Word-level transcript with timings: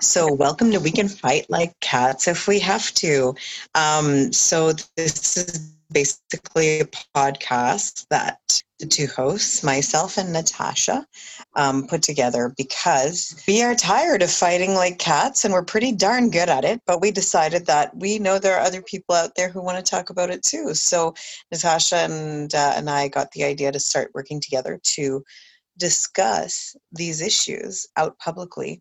So, 0.00 0.32
welcome 0.32 0.70
to 0.70 0.80
We 0.80 0.90
Can 0.90 1.08
Fight 1.08 1.46
Like 1.50 1.78
Cats 1.80 2.28
If 2.28 2.48
We 2.48 2.58
Have 2.60 2.92
to. 2.94 3.34
Um, 3.74 4.32
so, 4.32 4.72
this 4.96 5.36
is 5.36 5.74
basically 5.92 6.80
a 6.80 6.86
podcast 7.14 8.06
that 8.08 8.38
the 8.78 8.86
two 8.86 9.06
hosts, 9.06 9.62
myself 9.62 10.16
and 10.16 10.32
Natasha, 10.32 11.06
um, 11.56 11.86
put 11.86 12.02
together 12.02 12.52
because 12.56 13.42
we 13.46 13.62
are 13.62 13.74
tired 13.74 14.22
of 14.22 14.30
fighting 14.30 14.74
like 14.74 14.98
cats 14.98 15.44
and 15.44 15.52
we're 15.52 15.64
pretty 15.64 15.92
darn 15.92 16.30
good 16.30 16.48
at 16.48 16.64
it. 16.64 16.80
But 16.86 17.00
we 17.00 17.10
decided 17.10 17.66
that 17.66 17.96
we 17.96 18.18
know 18.18 18.38
there 18.38 18.56
are 18.56 18.66
other 18.66 18.82
people 18.82 19.14
out 19.14 19.34
there 19.36 19.48
who 19.48 19.62
want 19.62 19.84
to 19.84 19.90
talk 19.90 20.10
about 20.10 20.30
it 20.30 20.42
too. 20.42 20.74
So 20.74 21.14
Natasha 21.52 21.96
and, 21.96 22.52
uh, 22.54 22.72
and 22.76 22.88
I 22.88 23.08
got 23.08 23.30
the 23.32 23.44
idea 23.44 23.70
to 23.70 23.80
start 23.80 24.10
working 24.14 24.40
together 24.40 24.80
to 24.82 25.24
discuss 25.76 26.76
these 26.92 27.20
issues 27.20 27.86
out 27.96 28.18
publicly 28.18 28.80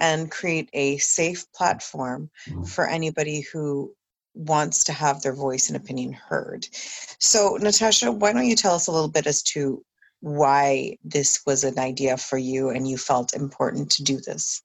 and 0.00 0.30
create 0.30 0.68
a 0.72 0.96
safe 0.98 1.44
platform 1.52 2.30
for 2.66 2.88
anybody 2.88 3.42
who 3.52 3.94
wants 4.34 4.84
to 4.84 4.92
have 4.92 5.22
their 5.22 5.34
voice 5.34 5.68
and 5.68 5.76
opinion 5.76 6.12
heard. 6.12 6.66
So, 6.72 7.58
Natasha, 7.60 8.10
why 8.10 8.32
don't 8.32 8.46
you 8.46 8.56
tell 8.56 8.74
us 8.74 8.86
a 8.86 8.92
little 8.92 9.08
bit 9.08 9.26
as 9.26 9.42
to 9.44 9.84
why 10.20 10.96
this 11.04 11.42
was 11.46 11.64
an 11.64 11.78
idea 11.78 12.16
for 12.16 12.38
you 12.38 12.70
and 12.70 12.88
you 12.88 12.96
felt 12.96 13.34
important 13.34 13.90
to 13.92 14.02
do 14.02 14.18
this? 14.18 14.62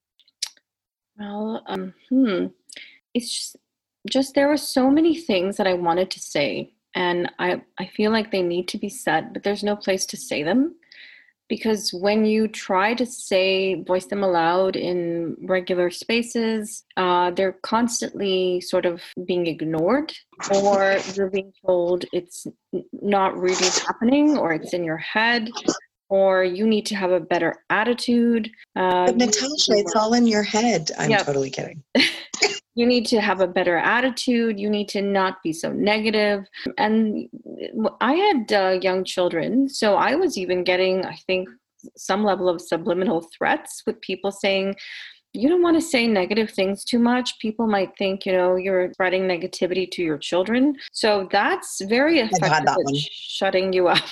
Well, 1.17 1.63
um, 1.67 1.93
hmm. 2.09 2.47
It's 3.13 3.31
just, 3.31 3.55
just 4.09 4.35
there 4.35 4.49
were 4.49 4.57
so 4.57 4.89
many 4.89 5.15
things 5.15 5.57
that 5.57 5.67
I 5.67 5.73
wanted 5.73 6.11
to 6.11 6.19
say, 6.19 6.73
and 6.93 7.31
I, 7.39 7.61
I 7.79 7.87
feel 7.87 8.11
like 8.11 8.31
they 8.31 8.41
need 8.41 8.67
to 8.69 8.77
be 8.77 8.89
said, 8.89 9.33
but 9.33 9.43
there's 9.43 9.63
no 9.63 9.75
place 9.75 10.05
to 10.07 10.17
say 10.17 10.43
them 10.43 10.75
because 11.47 11.93
when 11.93 12.25
you 12.25 12.47
try 12.47 12.93
to 12.93 13.05
say 13.05 13.83
voice 13.83 14.05
them 14.05 14.23
aloud 14.23 14.75
in 14.75 15.35
regular 15.41 15.89
spaces 15.89 16.83
uh, 16.97 17.31
they're 17.31 17.57
constantly 17.63 18.61
sort 18.61 18.85
of 18.85 19.01
being 19.25 19.47
ignored 19.47 20.13
or 20.55 20.97
you're 21.13 21.29
being 21.29 21.53
told 21.65 22.05
it's 22.13 22.47
not 23.01 23.37
really 23.37 23.69
happening 23.85 24.37
or 24.37 24.53
it's 24.53 24.73
in 24.73 24.83
your 24.83 24.97
head 24.97 25.49
or 26.09 26.43
you 26.43 26.67
need 26.67 26.85
to 26.85 26.95
have 26.95 27.11
a 27.11 27.19
better 27.19 27.55
attitude 27.69 28.49
uh, 28.75 29.05
but 29.05 29.17
natasha 29.17 29.73
it's 29.73 29.95
all 29.95 30.13
in 30.13 30.27
your 30.27 30.43
head 30.43 30.89
i'm 30.97 31.09
yep. 31.09 31.25
totally 31.25 31.49
kidding 31.49 31.83
you 32.75 32.85
need 32.85 33.05
to 33.07 33.21
have 33.21 33.39
a 33.39 33.47
better 33.47 33.77
attitude. 33.77 34.59
You 34.59 34.69
need 34.69 34.89
to 34.89 35.01
not 35.01 35.41
be 35.41 35.53
so 35.53 35.71
negative. 35.71 36.45
And 36.77 37.29
i 38.01 38.13
had 38.13 38.53
uh, 38.53 38.79
young 38.81 39.03
children 39.03 39.69
so 39.69 39.95
i 39.95 40.15
was 40.15 40.37
even 40.37 40.63
getting 40.63 41.05
i 41.05 41.15
think 41.27 41.47
some 41.95 42.23
level 42.23 42.49
of 42.49 42.61
subliminal 42.61 43.21
threats 43.37 43.83
with 43.85 43.99
people 44.01 44.31
saying 44.31 44.75
you 45.35 45.49
don't 45.49 45.61
want 45.61 45.75
to 45.75 45.81
say 45.81 46.07
negative 46.07 46.49
things 46.51 46.83
too 46.83 46.99
much. 46.99 47.37
People 47.39 47.67
might 47.67 47.95
think, 47.97 48.25
you 48.25 48.31
know, 48.31 48.55
you're 48.55 48.91
spreading 48.93 49.23
negativity 49.23 49.89
to 49.91 50.01
your 50.01 50.17
children. 50.17 50.75
So 50.91 51.27
that's 51.31 51.81
very 51.81 52.19
effective 52.19 52.51
at 52.51 52.95
shutting 53.11 53.73
you 53.73 53.87
up 53.95 54.03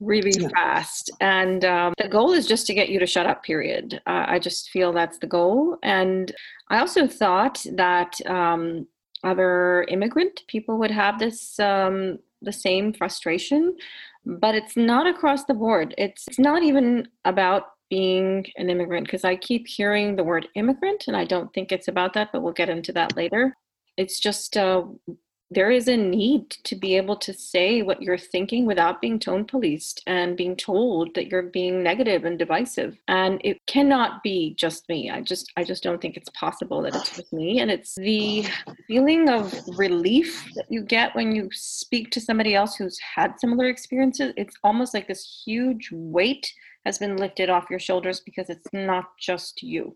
really 0.00 0.32
yeah. 0.38 0.48
fast. 0.48 1.10
And 1.20 1.64
um, 1.64 1.94
the 1.98 2.08
goal 2.08 2.32
is 2.32 2.46
just 2.46 2.66
to 2.68 2.74
get 2.74 2.88
you 2.88 2.98
to 2.98 3.06
shut 3.06 3.26
up, 3.26 3.42
period. 3.42 4.00
Uh, 4.06 4.24
I 4.26 4.38
just 4.38 4.70
feel 4.70 4.92
that's 4.92 5.18
the 5.18 5.26
goal. 5.26 5.78
And 5.82 6.32
I 6.68 6.78
also 6.78 7.06
thought 7.06 7.64
that 7.74 8.14
um, 8.26 8.86
other 9.24 9.84
immigrant 9.88 10.42
people 10.48 10.78
would 10.78 10.90
have 10.90 11.18
this 11.18 11.58
um, 11.58 12.18
the 12.42 12.52
same 12.52 12.92
frustration, 12.92 13.76
but 14.24 14.54
it's 14.54 14.76
not 14.76 15.06
across 15.06 15.44
the 15.44 15.54
board. 15.54 15.94
It's, 15.98 16.26
it's 16.28 16.38
not 16.38 16.62
even 16.62 17.08
about 17.24 17.64
being 17.90 18.46
an 18.56 18.70
immigrant 18.70 19.06
because 19.06 19.24
I 19.24 19.36
keep 19.36 19.66
hearing 19.66 20.16
the 20.16 20.24
word 20.24 20.48
immigrant, 20.54 21.04
and 21.08 21.16
I 21.16 21.24
don't 21.24 21.52
think 21.52 21.72
it's 21.72 21.88
about 21.88 22.14
that, 22.14 22.30
but 22.32 22.42
we'll 22.42 22.52
get 22.52 22.68
into 22.68 22.92
that 22.92 23.16
later. 23.16 23.56
It's 23.96 24.20
just 24.20 24.56
uh, 24.56 24.84
there 25.50 25.70
is 25.70 25.88
a 25.88 25.96
need 25.96 26.50
to 26.50 26.76
be 26.76 26.96
able 26.96 27.16
to 27.16 27.32
say 27.32 27.80
what 27.80 28.02
you're 28.02 28.18
thinking 28.18 28.66
without 28.66 29.00
being 29.00 29.18
tone 29.18 29.46
policed 29.46 30.02
and 30.06 30.36
being 30.36 30.54
told 30.54 31.14
that 31.14 31.28
you're 31.28 31.42
being 31.42 31.82
negative 31.82 32.24
and 32.26 32.38
divisive. 32.38 32.98
And 33.08 33.40
it 33.42 33.64
cannot 33.66 34.22
be 34.22 34.54
just 34.58 34.86
me. 34.90 35.10
I 35.10 35.22
just 35.22 35.50
i 35.56 35.64
just 35.64 35.82
don't 35.82 36.00
think 36.02 36.16
it's 36.16 36.28
possible 36.30 36.82
that 36.82 36.94
it's 36.94 37.16
just 37.16 37.32
me. 37.32 37.60
And 37.60 37.70
it's 37.70 37.94
the 37.94 38.44
feeling 38.86 39.30
of 39.30 39.54
relief 39.78 40.46
that 40.54 40.66
you 40.68 40.82
get 40.82 41.14
when 41.16 41.34
you 41.34 41.48
speak 41.52 42.10
to 42.10 42.20
somebody 42.20 42.54
else 42.54 42.76
who's 42.76 42.98
had 42.98 43.40
similar 43.40 43.68
experiences. 43.68 44.34
It's 44.36 44.56
almost 44.62 44.92
like 44.92 45.08
this 45.08 45.42
huge 45.46 45.88
weight 45.92 46.52
has 46.88 46.98
been 46.98 47.16
lifted 47.16 47.50
off 47.50 47.70
your 47.70 47.78
shoulders 47.78 48.20
because 48.20 48.50
it's 48.50 48.68
not 48.72 49.06
just 49.18 49.62
you 49.62 49.94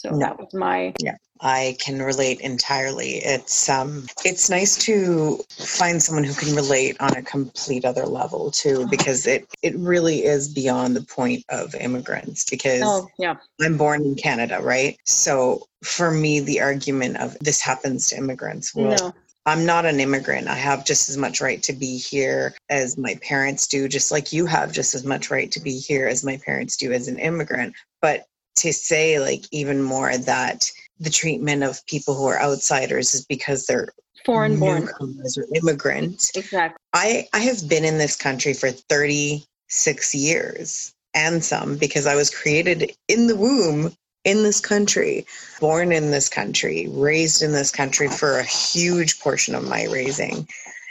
so 0.00 0.10
no. 0.10 0.18
that 0.18 0.38
was 0.38 0.54
my 0.54 0.94
yeah. 0.98 1.16
I 1.42 1.76
can 1.80 2.02
relate 2.02 2.40
entirely. 2.40 3.16
It's 3.16 3.68
um 3.68 4.06
it's 4.24 4.48
nice 4.48 4.76
to 4.84 5.38
find 5.50 6.02
someone 6.02 6.24
who 6.24 6.32
can 6.32 6.54
relate 6.54 6.96
on 7.00 7.14
a 7.16 7.22
complete 7.22 7.84
other 7.84 8.06
level 8.06 8.50
too 8.50 8.86
because 8.88 9.26
it 9.26 9.46
it 9.62 9.76
really 9.76 10.24
is 10.24 10.48
beyond 10.48 10.96
the 10.96 11.02
point 11.02 11.44
of 11.50 11.74
immigrants 11.74 12.48
because 12.48 12.82
oh, 12.82 13.08
yeah. 13.18 13.36
I'm 13.60 13.76
born 13.76 14.02
in 14.02 14.14
Canada, 14.14 14.58
right? 14.62 14.98
So 15.04 15.66
for 15.82 16.10
me 16.10 16.40
the 16.40 16.60
argument 16.62 17.18
of 17.18 17.36
this 17.40 17.60
happens 17.60 18.06
to 18.08 18.16
immigrants 18.16 18.74
well 18.74 18.96
no. 18.96 19.14
I'm 19.46 19.64
not 19.64 19.86
an 19.86 20.00
immigrant. 20.00 20.48
I 20.48 20.54
have 20.54 20.84
just 20.84 21.08
as 21.08 21.16
much 21.16 21.40
right 21.40 21.62
to 21.62 21.72
be 21.72 21.96
here 21.96 22.54
as 22.68 22.98
my 22.98 23.18
parents 23.22 23.66
do, 23.66 23.88
just 23.88 24.10
like 24.10 24.32
you 24.32 24.46
have 24.46 24.72
just 24.72 24.94
as 24.94 25.04
much 25.04 25.30
right 25.30 25.50
to 25.52 25.60
be 25.60 25.78
here 25.78 26.06
as 26.06 26.24
my 26.24 26.38
parents 26.44 26.76
do 26.76 26.92
as 26.92 27.08
an 27.08 27.18
immigrant. 27.18 27.74
But 28.02 28.26
to 28.56 28.72
say 28.72 29.18
like 29.18 29.44
even 29.50 29.82
more 29.82 30.16
that 30.16 30.70
the 30.98 31.10
treatment 31.10 31.62
of 31.62 31.84
people 31.86 32.14
who 32.14 32.26
are 32.26 32.40
outsiders 32.40 33.14
is 33.14 33.24
because 33.24 33.64
they're 33.66 33.88
foreign 34.24 34.58
born 34.58 34.88
or 35.00 35.46
immigrant. 35.54 36.30
Exactly. 36.34 36.78
I, 36.92 37.26
I 37.32 37.38
have 37.38 37.68
been 37.68 37.84
in 37.84 37.96
this 37.96 38.16
country 38.16 38.52
for 38.52 38.70
36 38.70 40.14
years 40.14 40.92
and 41.14 41.42
some 41.42 41.76
because 41.76 42.06
I 42.06 42.16
was 42.16 42.30
created 42.30 42.92
in 43.08 43.26
the 43.26 43.36
womb 43.36 43.94
in 44.24 44.42
this 44.42 44.60
country, 44.60 45.26
born 45.60 45.92
in 45.92 46.10
this 46.10 46.28
country, 46.28 46.88
raised 46.90 47.42
in 47.42 47.52
this 47.52 47.70
country 47.70 48.08
for 48.08 48.38
a 48.38 48.44
huge 48.44 49.20
portion 49.20 49.54
of 49.54 49.66
my 49.66 49.84
raising. 49.84 50.46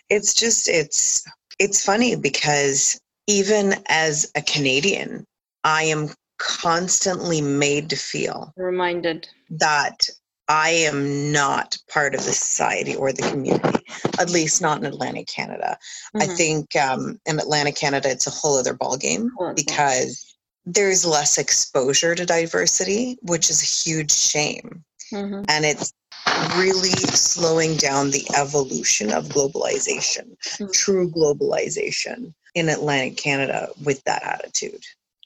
It's 0.10 0.34
just 0.34 0.68
it's 0.68 1.24
it's 1.60 1.84
funny 1.84 2.16
because 2.16 3.00
even 3.28 3.76
as 3.88 4.32
a 4.36 4.42
Canadian, 4.42 5.26
I 5.64 5.84
am 5.84 6.10
constantly 6.40 7.42
made 7.42 7.90
to 7.90 7.96
feel 7.96 8.54
reminded 8.56 9.28
that 9.52 9.98
I 10.48 10.70
am 10.70 11.32
not 11.32 11.78
part 11.92 12.16
of 12.16 12.26
the 12.26 12.32
society 12.32 12.96
or 12.96 13.14
the 13.14 13.22
community, 13.22 13.86
at 14.20 14.32
least 14.32 14.64
not 14.64 14.80
in 14.80 14.86
Atlantic 14.86 15.28
Canada. 15.28 15.78
Mm-hmm. 16.16 16.22
I 16.22 16.36
think 16.36 16.76
um, 16.76 17.20
in 17.28 17.40
Atlantic 17.40 17.76
Canada, 17.76 18.10
it's 18.10 18.26
a 18.26 18.32
whole 18.32 18.58
other 18.58 18.74
ballgame 18.74 19.28
oh, 19.40 19.54
because 19.54 20.29
there's 20.74 21.06
less 21.06 21.38
exposure 21.38 22.16
to 22.16 22.26
diversity, 22.26 23.18
which 23.22 23.50
is 23.50 23.62
a 23.62 23.90
huge 23.90 24.12
shame. 24.12 24.84
Mm-hmm. 25.12 25.44
And 25.48 25.66
it's 25.66 25.94
really 26.58 26.90
slowing 26.90 27.76
down 27.78 28.12
the 28.12 28.28
evolution 28.38 29.12
of 29.12 29.26
globalization, 29.30 30.38
mm-hmm. 30.38 30.66
true 30.74 31.10
globalization 31.10 32.34
in 32.54 32.70
Atlantic 32.70 33.18
Canada 33.18 33.70
with 33.84 34.04
that 34.04 34.24
attitude. 34.24 34.84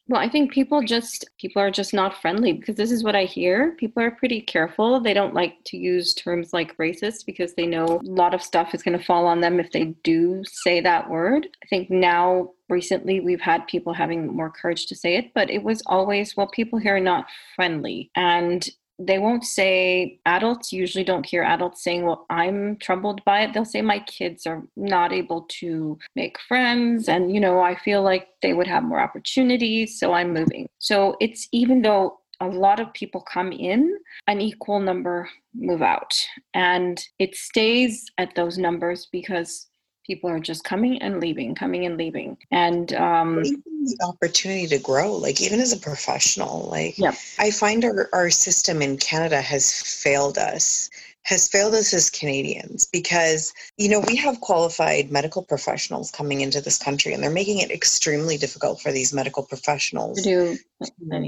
Well, 0.09 0.19
I 0.19 0.27
think 0.27 0.51
people 0.51 0.81
just 0.81 1.25
people 1.39 1.61
are 1.61 1.71
just 1.71 1.93
not 1.93 2.21
friendly 2.21 2.51
because 2.51 2.75
this 2.75 2.91
is 2.91 3.05
what 3.05 3.15
I 3.15 3.23
hear. 3.23 3.71
People 3.79 4.03
are 4.03 4.11
pretty 4.11 4.41
careful. 4.41 4.99
They 4.99 5.13
don't 5.13 5.33
like 5.33 5.55
to 5.67 5.77
use 5.77 6.13
terms 6.13 6.51
like 6.51 6.75
racist 6.75 7.25
because 7.25 7.53
they 7.53 7.65
know 7.65 8.01
a 8.05 8.09
lot 8.09 8.33
of 8.33 8.41
stuff 8.41 8.75
is 8.75 8.83
going 8.83 8.97
to 8.97 9.03
fall 9.03 9.25
on 9.25 9.39
them 9.39 9.61
if 9.61 9.71
they 9.71 9.95
do 10.03 10.43
say 10.45 10.81
that 10.81 11.09
word. 11.09 11.47
I 11.63 11.67
think 11.67 11.89
now 11.89 12.51
recently 12.67 13.21
we've 13.21 13.39
had 13.39 13.65
people 13.67 13.93
having 13.93 14.35
more 14.35 14.49
courage 14.49 14.87
to 14.87 14.95
say 14.95 15.15
it, 15.15 15.31
but 15.33 15.49
it 15.49 15.63
was 15.63 15.81
always 15.85 16.35
well 16.35 16.47
people 16.47 16.79
here 16.79 16.97
are 16.97 16.99
not 16.99 17.27
friendly 17.55 18.11
and 18.15 18.67
they 18.99 19.19
won't 19.19 19.43
say 19.43 20.19
adults 20.25 20.71
usually 20.71 21.03
don't 21.03 21.25
hear 21.25 21.43
adults 21.43 21.83
saying 21.83 22.05
well 22.05 22.25
i'm 22.29 22.77
troubled 22.77 23.23
by 23.25 23.41
it. 23.41 23.53
They'll 23.53 23.65
say 23.65 23.81
my 23.81 23.99
kids 23.99 24.45
are 24.45 24.63
not 24.75 25.11
able 25.11 25.45
to 25.59 25.97
make 26.15 26.39
friends 26.47 27.09
and 27.09 27.33
you 27.33 27.39
know 27.39 27.59
i 27.59 27.75
feel 27.75 28.03
like 28.03 28.27
they 28.41 28.53
would 28.53 28.67
have 28.67 28.83
more 28.83 28.99
opportunities 28.99 29.99
so 29.99 30.13
i'm 30.13 30.33
moving. 30.33 30.67
So 30.79 31.17
it's 31.19 31.47
even 31.51 31.81
though 31.81 32.19
a 32.39 32.47
lot 32.47 32.79
of 32.79 32.93
people 32.93 33.21
come 33.21 33.51
in 33.51 33.97
an 34.27 34.41
equal 34.41 34.79
number 34.79 35.29
move 35.55 35.81
out. 35.81 36.13
And 36.53 37.01
it 37.19 37.35
stays 37.35 38.05
at 38.17 38.35
those 38.35 38.57
numbers 38.57 39.07
because 39.11 39.67
people 40.05 40.29
are 40.29 40.39
just 40.39 40.63
coming 40.63 41.01
and 41.01 41.19
leaving 41.19 41.55
coming 41.55 41.85
and 41.85 41.97
leaving 41.97 42.37
and 42.51 42.93
um 42.93 43.41
the 43.43 43.97
opportunity 44.07 44.67
to 44.67 44.79
grow 44.79 45.13
like 45.13 45.41
even 45.41 45.59
as 45.59 45.73
a 45.73 45.77
professional 45.77 46.69
like 46.69 46.97
yeah. 46.97 47.13
i 47.39 47.51
find 47.51 47.83
our, 47.83 48.09
our 48.13 48.29
system 48.29 48.81
in 48.81 48.97
canada 48.97 49.41
has 49.41 49.71
failed 49.71 50.37
us 50.37 50.89
has 51.23 51.47
failed 51.47 51.73
us 51.73 51.93
as 51.93 52.09
Canadians 52.09 52.87
because, 52.91 53.53
you 53.77 53.87
know, 53.87 54.01
we 54.01 54.15
have 54.17 54.41
qualified 54.41 55.09
medical 55.09 55.41
professionals 55.41 56.11
coming 56.11 56.41
into 56.41 56.59
this 56.59 56.77
country 56.77 57.13
and 57.13 57.23
they're 57.23 57.31
making 57.31 57.59
it 57.59 57.71
extremely 57.71 58.37
difficult 58.37 58.81
for 58.81 58.91
these 58.91 59.13
medical 59.13 59.43
professionals 59.43 60.21
to 60.21 60.57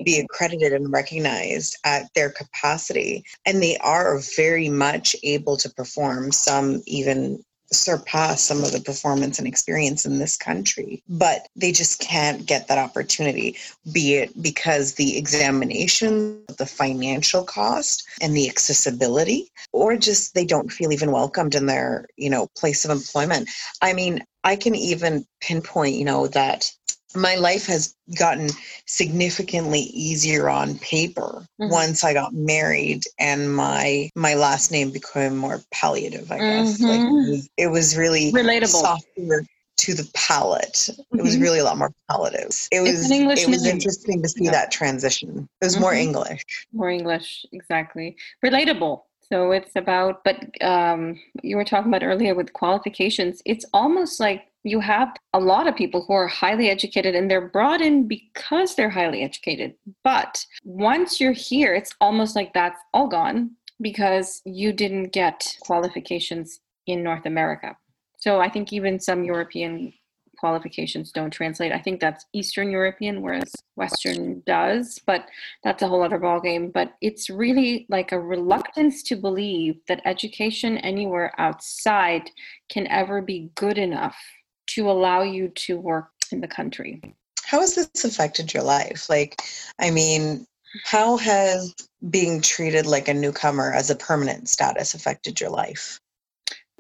be 0.04 0.19
accredited 0.19 0.74
and 0.74 0.92
recognized 0.92 1.78
at 1.86 2.13
their 2.13 2.30
capacity. 2.30 3.24
And 3.45 3.63
they 3.63 3.78
are 3.78 4.19
very 4.36 4.69
much 4.69 5.16
able 5.24 5.56
to 5.57 5.69
perform 5.69 6.31
some 6.33 6.83
even 6.86 7.44
surpass 7.71 8.41
some 8.41 8.63
of 8.63 8.71
the 8.71 8.79
performance 8.79 9.39
and 9.39 9.47
experience 9.47 10.06
in 10.06 10.19
this 10.19 10.38
country, 10.38 11.03
but 11.09 11.47
they 11.56 11.71
just 11.71 12.00
can't 12.00 12.45
get 12.45 12.67
that 12.67 12.77
opportunity, 12.77 13.57
be 13.91 14.15
it 14.15 14.41
because 14.41 14.94
the 14.94 15.17
examination, 15.17 16.44
the 16.57 16.65
financial 16.65 17.44
cost, 17.44 18.07
and 18.21 18.35
the 18.35 18.50
accessibility, 18.50 19.51
or 19.71 19.97
just 19.97 20.33
they 20.33 20.45
don't 20.45 20.71
feel 20.71 20.91
even 20.91 21.12
welcomed 21.12 21.56
in 21.56 21.65
their, 21.65 22.07
you 22.17 22.29
know, 22.29 22.47
place 22.57 22.85
of 22.85 22.91
employment. 22.91 23.50
I 23.81 23.94
mean, 23.94 24.23
I 24.44 24.56
can 24.56 24.75
even 24.75 25.25
pinpoint, 25.41 25.95
you 25.95 26.06
know, 26.06 26.27
that 26.27 26.71
my 27.15 27.35
life 27.35 27.65
has 27.67 27.95
gotten 28.17 28.50
significantly 28.85 29.79
easier 29.79 30.50
on 30.50 30.77
paper 30.79 31.45
mm-hmm. 31.59 31.71
once 31.71 32.03
I 32.03 32.13
got 32.13 32.33
married 32.33 33.03
and 33.19 33.56
my 33.56 34.09
my 34.15 34.35
last 34.35 34.71
name 34.71 34.91
became 34.91 35.35
more 35.35 35.62
palliative, 35.71 36.31
I 36.31 36.38
guess. 36.38 36.81
Mm-hmm. 36.81 36.85
Like 36.85 37.00
it 37.00 37.12
was, 37.12 37.50
it 37.57 37.67
was, 37.67 37.97
really 37.97 38.31
relatable 38.31 38.67
softer 38.67 39.45
to 39.77 39.94
the 39.94 40.09
palate. 40.13 40.73
Mm-hmm. 40.73 41.19
It 41.19 41.21
was 41.21 41.33
mm-hmm. 41.35 41.44
really 41.44 41.59
a 41.59 41.63
lot 41.63 41.77
more 41.77 41.91
palliative. 42.09 42.67
It 42.71 42.81
was 42.81 43.09
it 43.12 43.50
was 43.50 43.65
interesting 43.65 44.21
to 44.21 44.29
see 44.29 44.45
yeah. 44.45 44.51
that 44.51 44.71
transition. 44.71 45.47
It 45.61 45.65
was 45.65 45.79
more 45.79 45.91
mm-hmm. 45.91 46.01
English. 46.01 46.44
More 46.73 46.89
English, 46.89 47.45
exactly. 47.51 48.15
Relatable. 48.44 49.01
So 49.29 49.51
it's 49.51 49.75
about, 49.75 50.23
but 50.23 50.38
um, 50.61 51.19
you 51.41 51.57
were 51.57 51.65
talking 51.65 51.91
about 51.91 52.03
earlier 52.03 52.35
with 52.35 52.53
qualifications. 52.53 53.41
It's 53.45 53.65
almost 53.73 54.19
like 54.19 54.45
you 54.65 54.79
have 54.79 55.15
a 55.33 55.39
lot 55.39 55.67
of 55.67 55.75
people 55.75 56.03
who 56.06 56.13
are 56.13 56.27
highly 56.27 56.69
educated 56.69 57.13
and 57.13 57.29
they're 57.29 57.50
brought 57.50 57.81
in 57.81 58.07
because 58.07 58.73
they're 58.75 58.89
highly 58.89 59.21
educated. 59.21 59.75
But 60.03 60.44
once 60.63 61.19
you're 61.19 61.31
here, 61.31 61.75
it's 61.75 61.94
almost 62.01 62.35
like 62.35 62.51
that's 62.53 62.81
all 62.91 63.07
gone 63.07 63.51
because 63.79 64.41
you 64.44 64.73
didn't 64.73 65.13
get 65.13 65.56
qualifications 65.62 66.59
in 66.88 67.03
North 67.03 67.27
America. 67.27 67.77
So 68.17 68.39
I 68.39 68.50
think 68.50 68.73
even 68.73 69.00
some 69.00 69.23
European 69.23 69.94
qualifications 70.39 71.11
don't 71.11 71.31
translate. 71.31 71.71
I 71.71 71.79
think 71.79 72.00
that's 72.00 72.25
Eastern 72.33 72.71
European, 72.71 73.21
whereas 73.21 73.51
Western 73.75 74.41
does, 74.47 75.00
but 75.06 75.27
that's 75.63 75.83
a 75.83 75.88
whole 75.88 76.03
other 76.03 76.19
ballgame. 76.19 76.73
But 76.73 76.94
it's 77.01 77.29
really 77.29 77.85
like 77.89 78.11
a 78.11 78.19
reluctance 78.19 79.03
to 79.03 79.15
believe 79.15 79.75
that 79.88 80.01
education 80.06 80.79
anywhere 80.79 81.33
outside 81.38 82.31
can 82.69 82.88
ever 82.88 83.21
be 83.21 83.51
good 83.56 83.77
enough 83.77 84.18
to 84.67 84.89
allow 84.89 85.21
you 85.21 85.50
to 85.50 85.77
work 85.77 86.09
in 86.31 86.41
the 86.41 86.47
country. 86.47 87.01
How 87.44 87.59
has 87.62 87.75
this 87.75 88.03
affected 88.03 88.53
your 88.53 88.63
life? 88.63 89.09
Like, 89.09 89.41
I 89.79 89.91
mean, 89.91 90.45
how 90.83 91.17
has 91.17 91.73
being 92.09 92.41
treated 92.41 92.85
like 92.85 93.07
a 93.07 93.13
newcomer 93.13 93.71
as 93.71 93.89
a 93.89 93.95
permanent 93.95 94.50
status 94.50 94.94
affected 94.94 95.39
your 95.39 95.50
life? 95.50 96.00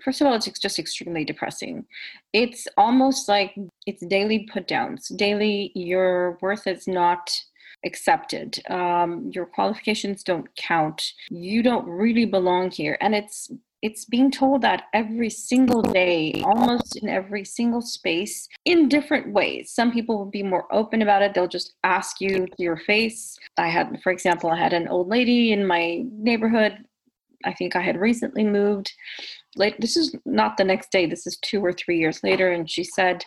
First 0.03 0.21
of 0.21 0.27
all, 0.27 0.35
it's 0.35 0.47
just 0.59 0.77
extremely 0.77 1.25
depressing. 1.25 1.85
It's 2.33 2.67
almost 2.77 3.27
like 3.27 3.55
it's 3.87 4.05
daily 4.05 4.47
put 4.51 4.67
downs. 4.67 5.07
Daily, 5.15 5.71
your 5.73 6.37
worth 6.41 6.67
is 6.67 6.87
not 6.87 7.35
accepted. 7.83 8.59
Um, 8.69 9.31
your 9.33 9.45
qualifications 9.45 10.23
don't 10.23 10.53
count. 10.55 11.13
You 11.29 11.63
don't 11.63 11.87
really 11.87 12.25
belong 12.25 12.71
here. 12.71 12.97
And 13.01 13.15
it's 13.15 13.49
it's 13.85 14.03
being 14.03 14.31
told 14.31 14.63
that 14.63 14.85
every 14.93 15.29
single 15.29 15.83
day, 15.83 16.41
almost 16.43 16.95
in 16.95 17.07
every 17.07 17.45
single 17.45 17.81
space, 17.81 18.49
in 18.65 18.89
different 18.89 19.31
ways. 19.31 19.71
Some 19.71 19.91
people 19.91 20.17
will 20.17 20.31
be 20.31 20.41
more 20.41 20.65
open 20.73 21.03
about 21.03 21.21
it. 21.21 21.35
They'll 21.35 21.47
just 21.47 21.75
ask 21.83 22.19
you 22.19 22.47
to 22.47 22.63
your 22.63 22.77
face. 22.77 23.37
I 23.57 23.67
had, 23.67 24.01
for 24.01 24.11
example, 24.11 24.49
I 24.49 24.57
had 24.57 24.73
an 24.73 24.87
old 24.87 25.07
lady 25.07 25.51
in 25.51 25.67
my 25.67 26.03
neighborhood. 26.11 26.79
I 27.45 27.53
think 27.53 27.75
I 27.75 27.81
had 27.81 27.99
recently 27.99 28.43
moved. 28.43 28.91
Like 29.55 29.77
this 29.77 29.95
is 29.95 30.15
not 30.25 30.57
the 30.57 30.63
next 30.63 30.91
day. 30.91 31.05
This 31.05 31.27
is 31.27 31.37
two 31.43 31.63
or 31.63 31.71
three 31.71 31.99
years 31.99 32.23
later, 32.23 32.51
and 32.53 32.67
she 32.67 32.83
said, 32.83 33.23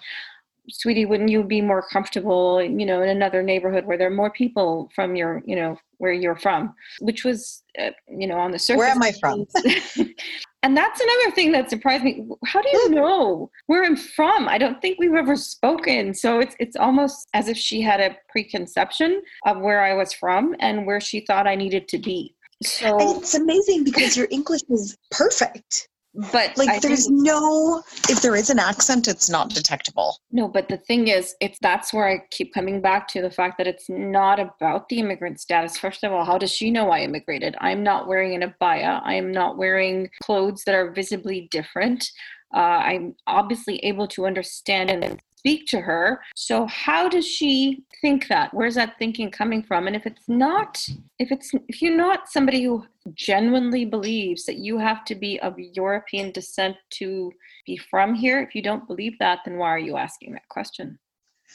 sweetie 0.71 1.07
wouldn't 1.07 1.31
you 1.31 1.43
be 1.43 1.61
more 1.61 1.83
comfortable 1.89 2.63
you 2.63 2.85
know 2.85 3.03
in 3.03 3.09
another 3.09 3.43
neighborhood 3.43 3.87
where 3.87 3.97
there 3.97 4.09
are 4.09 4.15
more 4.15 4.31
people 4.31 4.91
from 4.95 5.17
your 5.17 5.43
you 5.47 5.57
know 5.57 5.77
where 5.99 6.13
you're 6.13 6.37
from 6.37 6.75
which 7.01 7.25
was 7.25 7.63
uh, 7.79 7.91
you 8.07 8.27
know 8.27 8.37
on 8.37 8.51
the 8.51 8.59
surface 8.59 8.79
where 8.79 8.89
am 8.89 9.03
i 9.03 9.13
from 9.13 9.47
and 10.63 10.77
that's 10.77 11.01
another 11.01 11.35
thing 11.35 11.53
that 11.53 11.71
surprised 11.71 12.05
me. 12.05 12.27
How 12.45 12.61
do 12.61 12.69
you 12.69 12.89
hmm. 12.89 12.95
know 12.95 13.51
where 13.67 13.85
i'm 13.85 13.97
from? 13.97 14.49
I 14.49 14.59
don't 14.59 14.81
think 14.81 14.99
we've 14.99 15.15
ever 15.15 15.37
spoken. 15.37 16.15
So 16.15 16.41
it's 16.41 16.57
it's 16.59 16.77
almost 16.77 17.29
as 17.35 17.49
if 17.49 17.57
she 17.57 17.81
had 17.81 18.01
a 18.01 18.17
preconception 18.29 19.23
of 19.47 19.61
where 19.61 19.83
i 19.83 19.95
was 19.95 20.13
from 20.13 20.57
and 20.61 20.87
where 20.87 21.01
she 21.01 21.21
thought 21.21 21.47
i 21.47 21.55
needed 21.55 21.89
to 21.89 21.99
be. 21.99 22.35
So 22.65 22.99
and 22.99 23.23
it's 23.23 23.35
amazing 23.35 23.85
because 23.85 24.17
your 24.17 24.27
english 24.31 24.63
is 24.69 24.97
perfect 25.11 25.89
but 26.33 26.57
like 26.57 26.69
I 26.69 26.79
there's 26.81 27.07
think, 27.07 27.21
no 27.21 27.83
if 28.09 28.23
there 28.23 28.35
is 28.35 28.51
an 28.51 28.59
accent 28.59 29.07
it's 29.07 29.31
not 29.31 29.51
detectable. 29.51 30.19
No 30.33 30.49
but 30.49 30.69
the 30.69 30.77
thing 30.77 31.09
is 31.09 31.35
it's 31.41 31.59
that's 31.61 31.93
where 31.93 32.09
i 32.09 32.19
keep 32.31 32.53
coming 32.53 32.81
back 32.81 33.07
to 33.09 33.23
the 33.23 33.31
fact 33.31 33.57
that 33.59 33.67
it's 33.67 33.89
not 33.89 34.41
about 34.41 34.89
the 34.89 34.99
immigrant 34.99 35.41
status. 35.41 35.79
First 35.79 36.03
of 36.03 36.13
all 36.13 36.25
how 36.25 36.37
does 36.37 36.51
she 36.51 36.71
know 36.71 36.91
i 36.91 37.01
immigrated? 37.01 37.57
I'm 37.61 37.83
not 37.83 38.09
wearing 38.09 38.35
an 38.35 38.53
abaya. 38.53 39.01
I'm 39.05 39.31
not 39.31 39.59
wearing 39.59 40.11
clothes 40.23 40.65
that 40.65 40.75
are 40.75 40.91
visibly 40.91 41.49
different. 41.51 42.11
Uh, 42.55 42.81
i'm 42.91 43.15
obviously 43.27 43.77
able 43.81 44.09
to 44.09 44.25
understand 44.25 44.89
and 44.89 45.21
speak 45.39 45.67
to 45.69 45.81
her. 45.81 46.21
So 46.35 46.67
how 46.67 47.09
does 47.09 47.27
she 47.27 47.85
think 48.01 48.29
that? 48.29 48.53
Where's 48.53 48.75
that 48.75 48.99
thinking 48.99 49.31
coming 49.31 49.63
from? 49.63 49.87
And 49.87 49.95
if 49.95 50.05
it's 50.05 50.29
not, 50.29 50.85
if 51.19 51.31
it's 51.31 51.53
if 51.69 51.81
you're 51.81 51.97
not 51.97 52.29
somebody 52.29 52.65
who 52.65 52.85
genuinely 53.15 53.85
believes 53.85 54.45
that 54.47 54.59
you 54.59 54.79
have 54.79 55.05
to 55.07 55.15
be 55.15 55.39
of 55.41 55.59
European 55.59 56.33
descent 56.33 56.77
to 56.99 57.33
be 57.67 57.77
from 57.77 58.15
here, 58.15 58.41
if 58.41 58.55
you 58.55 58.63
don't 58.63 58.87
believe 58.89 59.19
that, 59.19 59.41
then 59.45 59.57
why 59.57 59.69
are 59.69 59.79
you 59.79 59.97
asking 59.97 60.33
that 60.33 60.49
question? 60.49 60.99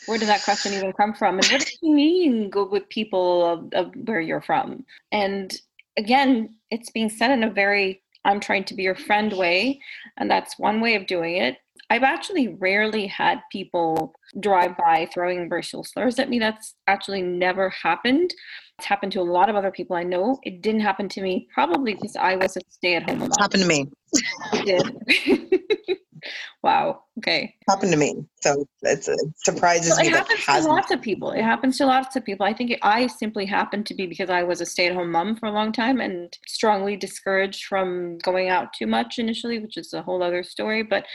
Where 0.06 0.18
did 0.18 0.30
that 0.30 0.44
question 0.44 0.74
even 0.74 0.94
come 0.94 1.14
from? 1.14 1.38
And 1.40 1.48
what 1.48 1.62
does 1.62 1.78
you 1.82 1.94
mean 1.94 2.50
go 2.50 2.66
with 2.66 2.90
people 2.90 3.46
of, 3.46 3.74
of 3.74 3.94
where 4.06 4.22
you're 4.22 4.42
from? 4.42 4.86
And 5.12 5.56
again, 5.98 6.56
it's 6.72 6.90
being 6.90 7.10
said 7.10 7.32
in 7.32 7.44
a 7.44 7.50
very 7.52 8.02
I'm 8.26 8.40
trying 8.40 8.64
to 8.66 8.74
be 8.74 8.84
your 8.84 8.96
friend 8.96 9.34
way. 9.34 9.82
And 10.18 10.30
that's 10.30 10.58
one 10.58 10.80
way 10.82 10.96
of 10.96 11.08
doing 11.08 11.38
it. 11.38 11.58
I've 11.90 12.04
actually 12.04 12.48
rarely 12.48 13.08
had 13.08 13.40
people 13.52 14.14
drive 14.40 14.76
by 14.78 15.08
throwing 15.14 15.50
racial 15.50 15.84
slurs 15.84 16.18
at 16.20 16.30
me. 16.30 16.40
That's 16.40 16.76
actually 16.88 17.22
never 17.22 17.70
happened. 17.70 18.34
It's 18.80 18.88
happened 18.88 19.12
to 19.14 19.22
a 19.22 19.24
lot 19.24 19.50
of 19.50 19.56
other 19.56 19.72
people 19.72 19.96
I 19.96 20.04
know. 20.04 20.40
It 20.44 20.62
didn't 20.62 20.82
happen 20.82 21.08
to 21.10 21.22
me, 21.22 21.48
probably 21.54 21.94
because 21.94 22.16
I 22.16 22.36
was 22.36 22.58
a 22.58 22.62
stay 22.70 22.96
at 22.96 23.10
home 23.10 23.20
mom. 23.20 23.30
happened 23.40 23.64
to 23.64 23.68
me. 23.68 23.90
It 24.54 24.66
did. 24.66 25.98
wow. 26.64 27.04
Okay. 27.20 27.56
Happened 27.68 27.92
to 27.92 27.98
me. 27.98 28.26
So 28.42 28.66
it's, 28.82 29.08
it 29.08 29.20
surprises 29.38 29.92
well, 29.92 30.02
me. 30.02 30.08
It 30.08 30.14
happens 30.14 30.46
to 30.46 30.70
lots 30.70 30.92
of 30.92 31.02
people. 31.02 31.32
It 31.32 31.44
happens 31.44 31.78
to 31.78 31.86
lots 31.86 32.16
of 32.16 32.24
people. 32.24 32.46
I 32.46 32.54
think 32.54 32.72
it, 32.72 32.80
I 32.82 33.08
simply 33.08 33.46
happened 33.46 33.86
to 33.88 33.94
be 33.94 34.08
because 34.08 34.30
I 34.30 34.44
was 34.44 34.62
a 34.62 34.66
stay 34.66 34.88
at 34.88 34.96
home 34.96 35.12
mom 35.12 35.36
for 35.36 35.48
a 35.48 35.52
long 35.52 35.72
time 35.72 36.00
and 36.00 36.36
strongly 36.48 36.96
discouraged 36.96 37.66
from 37.66 38.18
going 38.20 38.50
out 38.50 38.74
too 38.74 38.88
much 38.88 39.20
initially, 39.20 39.60
which 39.60 39.78
is 39.78 39.94
a 39.94 40.02
whole 40.02 40.24
other 40.24 40.44
story. 40.44 40.84
But 40.84 41.06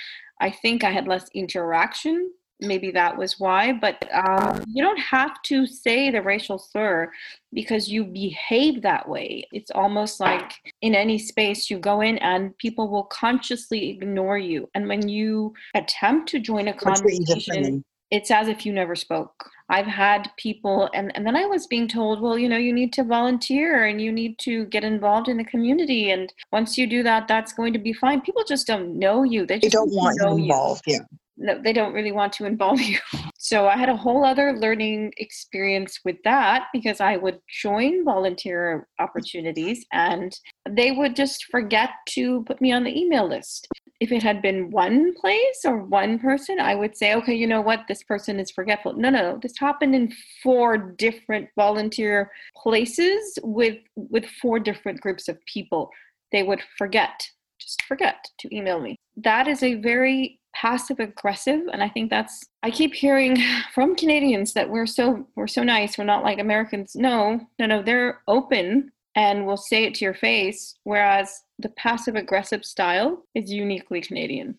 I 0.41 0.51
think 0.51 0.85
I 0.85 0.91
had 0.91 1.09
less 1.09 1.29
interaction. 1.35 2.33
Maybe 2.61 2.91
that 2.91 3.17
was 3.17 3.39
why, 3.39 3.73
but 3.73 4.05
um, 4.13 4.65
you 4.67 4.83
don't 4.83 4.99
have 4.99 5.41
to 5.45 5.65
say 5.65 6.11
the 6.11 6.21
racial 6.21 6.59
slur 6.59 7.13
because 7.53 7.89
you 7.89 8.05
behave 8.05 8.83
that 8.83 9.09
way. 9.09 9.45
It's 9.53 9.71
almost 9.71 10.19
like 10.19 10.55
in 10.83 10.93
any 10.97 11.19
space 11.19 11.71
you 11.71 11.79
go 11.79 12.01
in 12.01 12.19
and 12.19 12.59
people 12.59 12.89
will 12.89 13.05
consciously 13.05 13.91
ignore 13.91 14.39
you. 14.39 14.69
And 14.75 14.89
when 14.89 15.09
you 15.09 15.55
attempt 15.75 16.31
to 16.31 16.41
join 16.41 16.67
a 16.67 16.75
conversation, 16.75 17.85
it's 18.11 18.31
as 18.31 18.49
if 18.49 18.65
you 18.65 18.73
never 18.73 18.97
spoke. 18.97 19.51
I've 19.71 19.87
had 19.87 20.31
people, 20.39 20.89
and, 20.95 21.15
and 21.15 21.27
then 21.27 21.37
I 21.37 21.45
was 21.45 21.67
being 21.67 21.89
told, 21.89 22.23
well, 22.23 22.39
you 22.39 22.49
know, 22.49 22.57
you 22.57 22.73
need 22.73 22.93
to 22.95 23.05
volunteer 23.05 23.85
and 23.85 24.01
you 24.01 24.11
need 24.11 24.39
to 24.41 24.65
get 24.67 24.83
involved 24.83 25.29
in 25.29 25.37
the 25.37 25.45
community. 25.45 26.11
And 26.11 26.33
once 26.53 26.79
you 26.79 26.87
do 26.87 27.03
that, 27.03 27.29
that's 27.29 27.53
going 27.53 27.75
to 27.75 27.79
be 27.79 27.93
fine. 27.93 28.23
People 28.23 28.45
just 28.49 28.67
don't 28.67 28.99
know 28.99 29.25
you. 29.25 29.45
They, 29.45 29.59
they 29.59 29.69
don't 29.69 29.93
want 29.93 30.17
you 30.21 30.45
involved. 30.45 30.85
You. 30.87 30.95
Yeah. 30.95 31.01
No, 31.41 31.61
they 31.63 31.73
don't 31.73 31.93
really 31.93 32.13
want 32.13 32.33
to 32.35 32.47
involve 32.47 32.81
you. 32.81 32.99
So 33.39 33.69
I 33.69 33.77
had 33.77 33.89
a 33.89 33.97
whole 33.97 34.25
other 34.25 34.55
learning 34.55 35.13
experience 35.19 36.01
with 36.05 36.17
that 36.25 36.67
because 36.73 37.01
I 37.01 37.17
would 37.17 37.39
join 37.63 38.05
volunteer 38.05 38.89
opportunities 38.99 39.87
and 39.93 40.37
they 40.69 40.91
would 40.91 41.15
just 41.15 41.45
forget 41.45 41.91
to 42.11 42.43
put 42.45 42.61
me 42.61 42.73
on 42.73 42.85
the 42.85 42.99
email 42.99 43.29
list 43.29 43.69
if 44.01 44.13
it 44.13 44.23
had 44.23 44.41
been 44.41 44.71
one 44.71 45.13
place 45.15 45.63
or 45.65 45.79
one 45.79 46.19
person, 46.19 46.61
I 46.61 46.75
would 46.75 46.97
say, 46.97 47.15
okay, 47.15 47.35
you 47.35 47.47
know 47.47 47.61
what, 47.61 47.85
this 47.89 48.03
person 48.03 48.39
is 48.39 48.51
forgetful. 48.51 48.95
No, 48.95 49.11
no, 49.11 49.33
no. 49.33 49.39
this 49.43 49.59
happened 49.59 49.95
in 49.95 50.13
four 50.43 50.77
different 50.77 51.49
volunteer 51.57 52.31
places 52.57 53.39
with 53.43 53.79
with 53.97 54.25
four 54.41 54.59
different 54.61 55.01
groups 55.01 55.29
of 55.29 55.45
people. 55.47 55.91
They 56.31 56.43
would 56.43 56.63
forget, 56.77 57.29
just 57.61 57.83
forget 57.83 58.25
to 58.41 58.57
email 58.57 58.81
me. 58.81 58.97
That 59.17 59.49
is 59.49 59.63
a 59.63 59.75
very 59.75 60.39
passive 60.55 60.99
aggressive 60.99 61.61
and 61.73 61.83
i 61.83 61.89
think 61.89 62.11
that's 62.11 62.43
i 62.63 62.71
keep 62.71 62.93
hearing 62.95 63.37
from 63.75 63.95
canadians 63.95 64.55
that 64.55 64.69
we're 64.69 64.87
so 64.87 65.27
we're 65.37 65.47
so 65.47 65.63
nice 65.63 65.97
we're 65.97 66.05
not 66.05 66.25
like 66.25 66.39
americans 66.39 66.97
no 66.97 67.39
no 67.59 67.67
no 67.67 67.83
they're 67.83 68.23
open 68.27 68.91
and 69.19 69.45
will 69.45 69.57
say 69.57 69.85
it 69.85 69.95
to 69.95 70.05
your 70.05 70.15
face 70.15 70.77
whereas 70.85 71.43
the 71.59 71.69
passive 71.71 72.15
aggressive 72.15 72.65
style 72.65 73.25
is 73.35 73.51
uniquely 73.51 74.01
canadian 74.01 74.57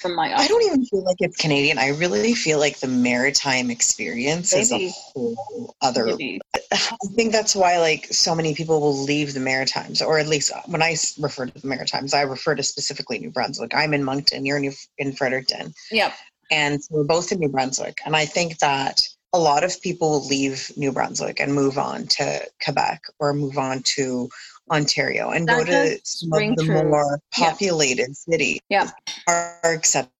from 0.00 0.16
my 0.16 0.34
I 0.34 0.48
don't 0.48 0.62
even 0.64 0.84
feel 0.84 1.04
like 1.04 1.18
it's 1.20 1.36
Canadian. 1.36 1.78
I 1.78 1.90
really 1.90 2.34
feel 2.34 2.58
like 2.58 2.80
the 2.80 2.88
maritime 2.88 3.70
experience 3.70 4.52
Maybe. 4.52 4.62
is 4.62 4.72
a 4.72 4.90
whole 4.90 5.76
other. 5.80 6.06
Maybe. 6.06 6.40
I 6.72 6.96
think 7.14 7.32
that's 7.32 7.54
why 7.54 7.78
like 7.78 8.06
so 8.06 8.34
many 8.34 8.54
people 8.54 8.80
will 8.80 8.96
leave 9.04 9.32
the 9.32 9.40
Maritimes, 9.40 10.02
or 10.02 10.18
at 10.18 10.26
least 10.26 10.50
uh, 10.52 10.60
when 10.66 10.82
I 10.82 10.96
refer 11.20 11.46
to 11.46 11.60
the 11.60 11.66
Maritimes, 11.66 12.14
I 12.14 12.22
refer 12.22 12.54
to 12.56 12.62
specifically 12.62 13.18
New 13.20 13.30
Brunswick. 13.30 13.74
I'm 13.74 13.94
in 13.94 14.02
Moncton. 14.02 14.44
You're 14.44 14.58
in, 14.58 14.72
in 14.98 15.12
Fredericton. 15.12 15.72
Yep. 15.90 16.12
And 16.50 16.80
we're 16.90 17.04
both 17.04 17.30
in 17.32 17.38
New 17.38 17.48
Brunswick, 17.48 18.00
and 18.04 18.16
I 18.16 18.26
think 18.26 18.58
that 18.58 19.06
a 19.32 19.38
lot 19.38 19.64
of 19.64 19.80
people 19.80 20.10
will 20.10 20.26
leave 20.26 20.70
New 20.76 20.92
Brunswick 20.92 21.40
and 21.40 21.54
move 21.54 21.78
on 21.78 22.06
to 22.06 22.46
Quebec 22.62 23.02
or 23.18 23.32
move 23.32 23.56
on 23.56 23.82
to 23.82 24.28
Ontario 24.70 25.30
and 25.30 25.48
that 25.48 25.58
go 25.58 25.64
to 25.64 25.98
some 26.04 26.32
of 26.32 26.56
the 26.56 26.64
true. 26.64 26.82
more 26.84 27.20
populated 27.32 28.08
yeah. 28.08 28.14
cities 28.14 28.60
yeah. 28.68 28.90
are 29.26 29.58
accepted 29.64 30.10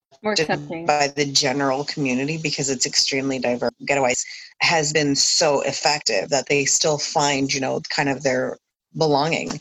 by 0.86 1.12
the 1.16 1.30
general 1.32 1.84
community 1.84 2.38
because 2.38 2.70
it's 2.70 2.86
extremely 2.86 3.38
diverse. 3.38 3.72
Getaways 3.82 4.24
has 4.60 4.92
been 4.92 5.16
so 5.16 5.60
effective 5.62 6.28
that 6.28 6.48
they 6.48 6.64
still 6.64 6.98
find, 6.98 7.52
you 7.52 7.60
know, 7.60 7.80
kind 7.90 8.08
of 8.08 8.22
their 8.22 8.58
belonging. 8.96 9.60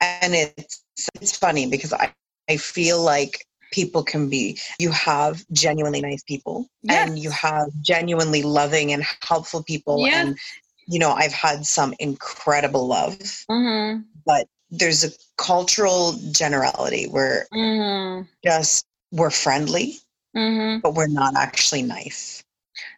And 0.00 0.34
it's 0.34 0.82
it's 1.20 1.36
funny 1.36 1.66
because 1.66 1.92
I, 1.92 2.12
I 2.48 2.58
feel 2.58 3.00
like 3.00 3.46
people 3.76 4.02
can 4.02 4.30
be 4.30 4.58
you 4.78 4.90
have 4.90 5.44
genuinely 5.52 6.00
nice 6.00 6.22
people 6.22 6.66
yes. 6.82 7.06
and 7.06 7.18
you 7.18 7.30
have 7.30 7.68
genuinely 7.82 8.42
loving 8.42 8.90
and 8.90 9.04
helpful 9.20 9.62
people 9.62 9.98
yes. 10.00 10.14
and 10.14 10.38
you 10.86 10.98
know 10.98 11.12
i've 11.12 11.32
had 11.32 11.66
some 11.66 11.92
incredible 11.98 12.86
love 12.86 13.18
mm-hmm. 13.50 14.00
but 14.24 14.48
there's 14.70 15.04
a 15.04 15.10
cultural 15.36 16.14
generality 16.32 17.04
where 17.10 17.46
mm-hmm. 17.52 18.22
just 18.42 18.86
we're 19.12 19.28
friendly 19.30 19.96
mm-hmm. 20.34 20.80
but 20.80 20.94
we're 20.94 21.06
not 21.06 21.36
actually 21.36 21.82
nice 21.82 22.42